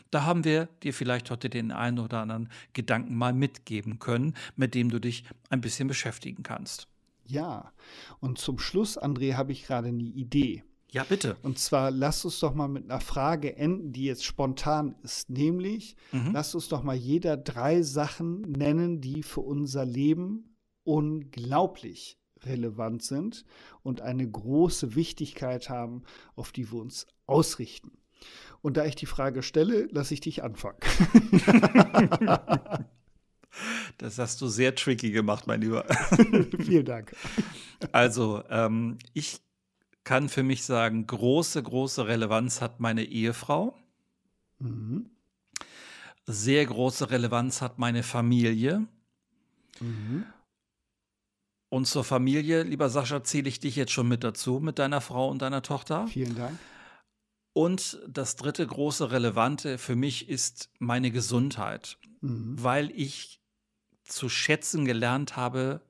Da 0.09 0.23
haben 0.23 0.43
wir 0.43 0.67
dir 0.83 0.93
vielleicht 0.93 1.31
heute 1.31 1.49
den 1.49 1.71
einen 1.71 1.99
oder 1.99 2.19
anderen 2.19 2.49
Gedanken 2.73 3.15
mal 3.15 3.33
mitgeben 3.33 3.99
können, 3.99 4.35
mit 4.55 4.75
dem 4.75 4.89
du 4.89 4.99
dich 4.99 5.23
ein 5.49 5.61
bisschen 5.61 5.87
beschäftigen 5.87 6.43
kannst. 6.43 6.90
Ja, 7.31 7.71
und 8.19 8.39
zum 8.39 8.59
Schluss, 8.59 9.01
André, 9.01 9.35
habe 9.35 9.53
ich 9.53 9.65
gerade 9.65 9.87
eine 9.87 10.03
Idee. 10.03 10.65
Ja, 10.89 11.05
bitte. 11.05 11.37
Und 11.43 11.57
zwar 11.57 11.89
lass 11.89 12.25
uns 12.25 12.41
doch 12.41 12.53
mal 12.53 12.67
mit 12.67 12.83
einer 12.83 12.99
Frage 12.99 13.55
enden, 13.55 13.93
die 13.93 14.03
jetzt 14.03 14.25
spontan 14.25 14.95
ist. 15.03 15.29
Nämlich, 15.29 15.95
mhm. 16.11 16.31
lass 16.33 16.53
uns 16.53 16.67
doch 16.67 16.83
mal 16.83 16.95
jeder 16.95 17.37
drei 17.37 17.83
Sachen 17.83 18.41
nennen, 18.41 18.99
die 18.99 19.23
für 19.23 19.39
unser 19.39 19.85
Leben 19.85 20.57
unglaublich 20.83 22.19
relevant 22.43 23.03
sind 23.03 23.45
und 23.81 24.01
eine 24.01 24.29
große 24.29 24.95
Wichtigkeit 24.95 25.69
haben, 25.69 26.03
auf 26.35 26.51
die 26.51 26.69
wir 26.69 26.81
uns 26.81 27.05
ausrichten. 27.27 27.93
Und 28.61 28.75
da 28.75 28.83
ich 28.83 28.95
die 28.95 29.05
Frage 29.05 29.43
stelle, 29.43 29.87
lasse 29.91 30.13
ich 30.13 30.19
dich 30.19 30.43
anfangen. 30.43 30.79
das 33.97 34.17
hast 34.17 34.41
du 34.41 34.47
sehr 34.47 34.75
tricky 34.75 35.11
gemacht, 35.11 35.47
mein 35.47 35.61
Lieber. 35.61 35.85
Vielen 36.59 36.85
Dank. 36.85 37.15
Also, 37.91 38.43
ähm, 38.49 38.97
ich 39.13 39.41
kann 40.03 40.29
für 40.29 40.43
mich 40.43 40.63
sagen, 40.63 41.05
große, 41.07 41.61
große 41.61 42.07
Relevanz 42.07 42.61
hat 42.61 42.79
meine 42.79 43.03
Ehefrau. 43.03 43.77
Mhm. 44.59 45.09
Sehr 46.25 46.65
große 46.65 47.09
Relevanz 47.09 47.61
hat 47.61 47.79
meine 47.79 48.03
Familie. 48.03 48.87
Mhm. 49.79 50.25
Und 51.69 51.85
zur 51.87 52.03
Familie, 52.03 52.63
lieber 52.63 52.89
Sascha, 52.89 53.23
zähle 53.23 53.47
ich 53.47 53.59
dich 53.59 53.75
jetzt 53.75 53.91
schon 53.91 54.07
mit 54.07 54.23
dazu, 54.23 54.59
mit 54.59 54.77
deiner 54.77 55.01
Frau 55.01 55.29
und 55.29 55.41
deiner 55.41 55.61
Tochter. 55.61 56.07
Vielen 56.07 56.35
Dank. 56.35 56.57
Und 57.53 57.99
das 58.07 58.35
dritte 58.35 58.65
große 58.65 59.11
Relevante 59.11 59.77
für 59.77 59.95
mich 59.95 60.29
ist 60.29 60.69
meine 60.79 61.11
Gesundheit, 61.11 61.97
mhm. 62.21 62.55
weil 62.57 62.91
ich 62.91 63.40
zu 64.11 64.29
schätzen 64.29 64.85
gelernt 64.85 65.35
habe, 65.35 65.81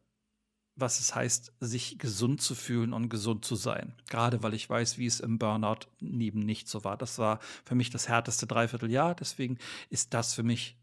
was 0.75 0.99
es 0.99 1.13
heißt, 1.15 1.53
sich 1.59 1.99
gesund 1.99 2.41
zu 2.41 2.55
fühlen 2.55 2.93
und 2.93 3.09
gesund 3.09 3.45
zu 3.45 3.55
sein. 3.55 3.93
Gerade 4.09 4.41
weil 4.41 4.53
ich 4.53 4.69
weiß, 4.69 4.97
wie 4.97 5.05
es 5.05 5.19
im 5.19 5.37
Burnout 5.37 5.87
neben 5.99 6.39
nicht 6.39 6.67
so 6.67 6.83
war. 6.83 6.97
Das 6.97 7.19
war 7.19 7.39
für 7.65 7.75
mich 7.75 7.89
das 7.89 8.07
härteste 8.07 8.47
Dreivierteljahr. 8.47 9.15
Deswegen 9.15 9.57
ist 9.89 10.13
das 10.13 10.33
für 10.33 10.43
mich 10.43 10.77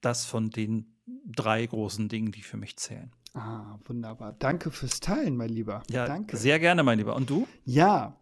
das 0.00 0.24
von 0.24 0.50
den 0.50 0.96
drei 1.24 1.64
großen 1.66 2.08
Dingen, 2.08 2.32
die 2.32 2.42
für 2.42 2.56
mich 2.56 2.76
zählen. 2.76 3.12
Ah, 3.34 3.78
wunderbar. 3.86 4.34
Danke 4.38 4.70
fürs 4.70 5.00
Teilen, 5.00 5.36
mein 5.36 5.48
Lieber. 5.48 5.82
Ja, 5.88 6.06
Danke. 6.06 6.36
Sehr 6.36 6.58
gerne, 6.58 6.82
mein 6.82 6.98
Lieber. 6.98 7.16
Und 7.16 7.30
du? 7.30 7.48
Ja, 7.64 8.16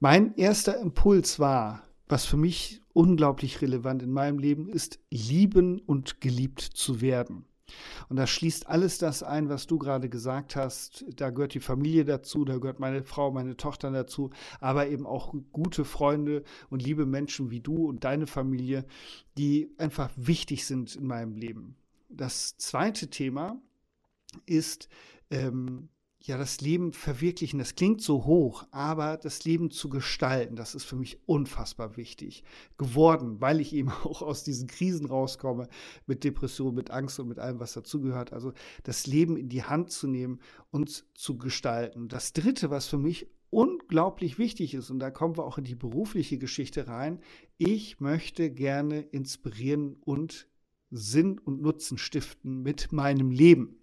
mein 0.00 0.34
erster 0.36 0.78
Impuls 0.78 1.38
war, 1.38 1.82
was 2.08 2.26
für 2.26 2.36
mich 2.36 2.82
unglaublich 2.92 3.62
relevant 3.62 4.02
in 4.02 4.12
meinem 4.12 4.38
Leben 4.38 4.68
ist, 4.68 4.98
lieben 5.10 5.78
und 5.78 6.20
geliebt 6.20 6.60
zu 6.60 7.00
werden. 7.00 7.46
Und 8.08 8.16
das 8.16 8.30
schließt 8.30 8.68
alles 8.68 8.98
das 8.98 9.22
ein, 9.22 9.48
was 9.48 9.66
du 9.66 9.78
gerade 9.78 10.08
gesagt 10.08 10.56
hast. 10.56 11.04
Da 11.16 11.30
gehört 11.30 11.54
die 11.54 11.60
Familie 11.60 12.04
dazu, 12.04 12.44
da 12.44 12.58
gehört 12.58 12.80
meine 12.80 13.04
Frau, 13.04 13.30
meine 13.30 13.56
Tochter 13.56 13.90
dazu, 13.90 14.30
aber 14.60 14.88
eben 14.88 15.06
auch 15.06 15.34
gute 15.52 15.84
Freunde 15.84 16.42
und 16.68 16.82
liebe 16.82 17.06
Menschen 17.06 17.50
wie 17.50 17.60
du 17.60 17.86
und 17.86 18.04
deine 18.04 18.26
Familie, 18.26 18.84
die 19.38 19.70
einfach 19.78 20.10
wichtig 20.16 20.66
sind 20.66 20.96
in 20.96 21.06
meinem 21.06 21.34
Leben. 21.34 21.76
Das 22.08 22.56
zweite 22.56 23.08
Thema 23.08 23.60
ist, 24.46 24.88
ähm, 25.30 25.88
ja, 26.22 26.36
das 26.36 26.60
Leben 26.60 26.92
verwirklichen, 26.92 27.58
das 27.58 27.74
klingt 27.74 28.02
so 28.02 28.26
hoch, 28.26 28.66
aber 28.72 29.16
das 29.16 29.44
Leben 29.44 29.70
zu 29.70 29.88
gestalten, 29.88 30.54
das 30.54 30.74
ist 30.74 30.84
für 30.84 30.96
mich 30.96 31.18
unfassbar 31.26 31.96
wichtig 31.96 32.44
geworden, 32.76 33.40
weil 33.40 33.60
ich 33.60 33.74
eben 33.74 33.90
auch 34.04 34.20
aus 34.20 34.44
diesen 34.44 34.68
Krisen 34.68 35.06
rauskomme, 35.06 35.66
mit 36.06 36.22
Depression, 36.22 36.74
mit 36.74 36.90
Angst 36.90 37.18
und 37.20 37.28
mit 37.28 37.38
allem, 37.38 37.58
was 37.58 37.72
dazugehört. 37.72 38.34
Also 38.34 38.52
das 38.82 39.06
Leben 39.06 39.36
in 39.36 39.48
die 39.48 39.64
Hand 39.64 39.90
zu 39.90 40.06
nehmen 40.06 40.40
und 40.70 41.06
zu 41.16 41.38
gestalten. 41.38 42.08
Das 42.08 42.34
Dritte, 42.34 42.68
was 42.68 42.86
für 42.86 42.98
mich 42.98 43.26
unglaublich 43.48 44.38
wichtig 44.38 44.74
ist, 44.74 44.90
und 44.90 44.98
da 44.98 45.10
kommen 45.10 45.38
wir 45.38 45.44
auch 45.44 45.56
in 45.56 45.64
die 45.64 45.74
berufliche 45.74 46.36
Geschichte 46.36 46.86
rein, 46.86 47.20
ich 47.56 47.98
möchte 47.98 48.50
gerne 48.50 49.00
inspirieren 49.00 49.96
und 50.04 50.48
Sinn 50.90 51.38
und 51.38 51.62
Nutzen 51.62 51.96
stiften 51.98 52.62
mit 52.62 52.92
meinem 52.92 53.30
Leben. 53.30 53.79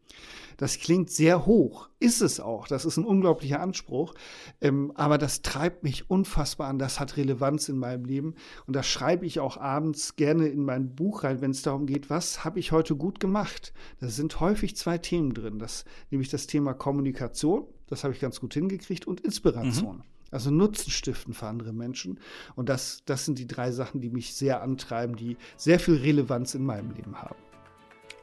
Das 0.57 0.79
klingt 0.79 1.11
sehr 1.11 1.45
hoch, 1.45 1.87
ist 1.99 2.21
es 2.21 2.39
auch. 2.39 2.67
Das 2.67 2.83
ist 2.83 2.97
ein 2.97 3.05
unglaublicher 3.05 3.59
Anspruch. 3.59 4.15
Ähm, 4.59 4.91
aber 4.95 5.19
das 5.19 5.43
treibt 5.43 5.83
mich 5.83 6.09
unfassbar 6.09 6.67
an. 6.67 6.79
Das 6.79 6.99
hat 6.99 7.15
Relevanz 7.15 7.69
in 7.69 7.77
meinem 7.77 8.05
Leben. 8.05 8.33
Und 8.65 8.75
das 8.75 8.87
schreibe 8.87 9.25
ich 9.25 9.39
auch 9.39 9.57
abends 9.57 10.15
gerne 10.15 10.47
in 10.47 10.65
mein 10.65 10.95
Buch 10.95 11.23
rein, 11.23 11.41
wenn 11.41 11.51
es 11.51 11.61
darum 11.61 11.85
geht, 11.85 12.09
was 12.09 12.43
habe 12.43 12.59
ich 12.59 12.71
heute 12.71 12.95
gut 12.95 13.19
gemacht. 13.19 13.71
Da 13.99 14.07
sind 14.09 14.39
häufig 14.39 14.75
zwei 14.75 14.97
Themen 14.97 15.33
drin. 15.33 15.59
Das, 15.59 15.85
nämlich 16.09 16.29
das 16.29 16.47
Thema 16.47 16.73
Kommunikation, 16.73 17.67
das 17.85 18.03
habe 18.03 18.15
ich 18.15 18.19
ganz 18.19 18.39
gut 18.39 18.55
hingekriegt, 18.55 19.05
und 19.05 19.21
Inspiration. 19.21 19.97
Mhm. 19.97 20.03
Also 20.31 20.51
Nutzen 20.51 20.91
stiften 20.91 21.33
für 21.33 21.47
andere 21.47 21.71
Menschen. 21.71 22.19
Und 22.55 22.67
das, 22.67 23.03
das 23.05 23.25
sind 23.25 23.39
die 23.39 23.47
drei 23.47 23.71
Sachen, 23.71 24.01
die 24.01 24.09
mich 24.09 24.33
sehr 24.33 24.61
antreiben, 24.61 25.15
die 25.15 25.37
sehr 25.55 25.79
viel 25.79 25.95
Relevanz 25.95 26.53
in 26.53 26.65
meinem 26.65 26.91
Leben 26.91 27.21
haben. 27.21 27.46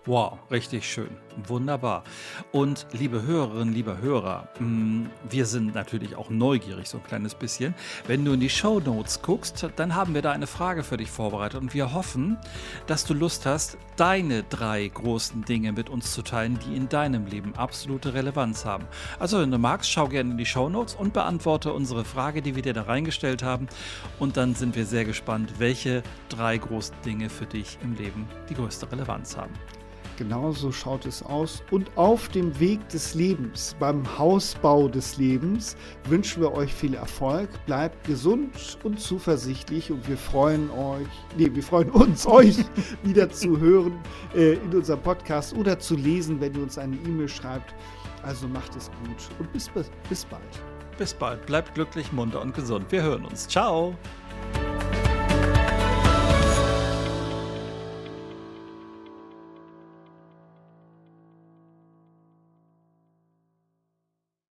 Wow, 0.06 0.38
richtig 0.50 0.86
schön. 0.86 1.08
Wunderbar. 1.48 2.04
Und 2.52 2.86
liebe 2.92 3.22
Hörerinnen, 3.22 3.72
liebe 3.72 4.02
Hörer, 4.02 4.48
mm, 4.58 5.06
wir 5.30 5.46
sind 5.46 5.74
natürlich 5.74 6.14
auch 6.14 6.28
neugierig, 6.28 6.90
so 6.90 6.98
ein 6.98 7.04
kleines 7.04 7.34
bisschen. 7.34 7.74
Wenn 8.06 8.22
du 8.22 8.34
in 8.34 8.40
die 8.40 8.50
Show 8.50 8.80
Notes 8.80 9.22
guckst, 9.22 9.66
dann 9.76 9.94
haben 9.94 10.12
wir 10.12 10.20
da 10.20 10.32
eine 10.32 10.46
Frage 10.46 10.82
für 10.82 10.98
dich 10.98 11.10
vorbereitet 11.10 11.58
und 11.58 11.72
wir 11.72 11.94
hoffen, 11.94 12.36
dass 12.86 13.06
du 13.06 13.14
Lust 13.14 13.46
hast, 13.46 13.78
deine 13.96 14.42
drei 14.42 14.86
großen 14.86 15.42
Dinge 15.46 15.72
mit 15.72 15.88
uns 15.88 16.12
zu 16.12 16.20
teilen, 16.20 16.58
die 16.66 16.76
in 16.76 16.90
deinem 16.90 17.24
Leben 17.24 17.54
absolute 17.54 18.12
Relevanz 18.12 18.66
haben. 18.66 18.84
Also, 19.18 19.40
wenn 19.40 19.50
du 19.50 19.56
magst, 19.56 19.90
schau 19.90 20.08
gerne 20.08 20.32
in 20.32 20.38
die 20.38 20.44
Show 20.44 20.68
Notes 20.68 20.94
und 20.94 21.14
beantworte 21.14 21.72
unsere 21.72 22.04
Frage, 22.04 22.42
die 22.42 22.54
wir 22.54 22.62
dir 22.62 22.74
da 22.74 22.82
reingestellt 22.82 23.42
haben. 23.42 23.68
Und 24.18 24.36
dann 24.36 24.54
sind 24.54 24.76
wir 24.76 24.84
sehr 24.84 25.06
gespannt, 25.06 25.54
welche 25.56 26.02
drei 26.28 26.58
großen 26.58 26.94
Dinge 27.06 27.30
für 27.30 27.46
dich 27.46 27.78
im 27.82 27.94
Leben 27.94 28.28
die 28.50 28.54
größte 28.54 28.92
Relevanz 28.92 29.38
haben. 29.38 29.54
Genau 30.16 30.52
so 30.52 30.70
schaut 30.70 31.06
es 31.06 31.22
aus. 31.22 31.62
Und 31.70 31.96
auf 31.96 32.28
dem 32.28 32.58
Weg 32.60 32.88
des 32.88 33.14
Lebens, 33.14 33.74
beim 33.78 34.18
Hausbau 34.18 34.88
des 34.88 35.16
Lebens, 35.16 35.76
wünschen 36.08 36.42
wir 36.42 36.52
euch 36.52 36.72
viel 36.72 36.94
Erfolg. 36.94 37.48
Bleibt 37.66 38.06
gesund 38.06 38.78
und 38.84 39.00
zuversichtlich 39.00 39.90
und 39.90 40.06
wir 40.08 40.16
freuen 40.16 40.70
euch, 40.70 41.08
nee, 41.36 41.50
wir 41.52 41.62
freuen 41.62 41.90
uns, 41.90 42.26
euch 42.26 42.58
wieder 43.02 43.30
zu 43.30 43.58
hören 43.58 43.98
äh, 44.34 44.54
in 44.54 44.74
unserem 44.74 45.00
Podcast 45.00 45.56
oder 45.56 45.78
zu 45.78 45.96
lesen, 45.96 46.40
wenn 46.40 46.54
ihr 46.54 46.62
uns 46.62 46.78
eine 46.78 46.96
E-Mail 46.96 47.28
schreibt. 47.28 47.74
Also 48.22 48.48
macht 48.48 48.74
es 48.76 48.90
gut 49.04 49.28
und 49.38 49.52
bis, 49.52 49.70
bis 50.08 50.24
bald. 50.24 50.44
Bis 50.96 51.12
bald. 51.12 51.44
Bleibt 51.46 51.74
glücklich, 51.74 52.12
munter 52.12 52.40
und 52.40 52.54
gesund. 52.54 52.86
Wir 52.90 53.02
hören 53.02 53.24
uns. 53.24 53.48
Ciao. 53.48 53.94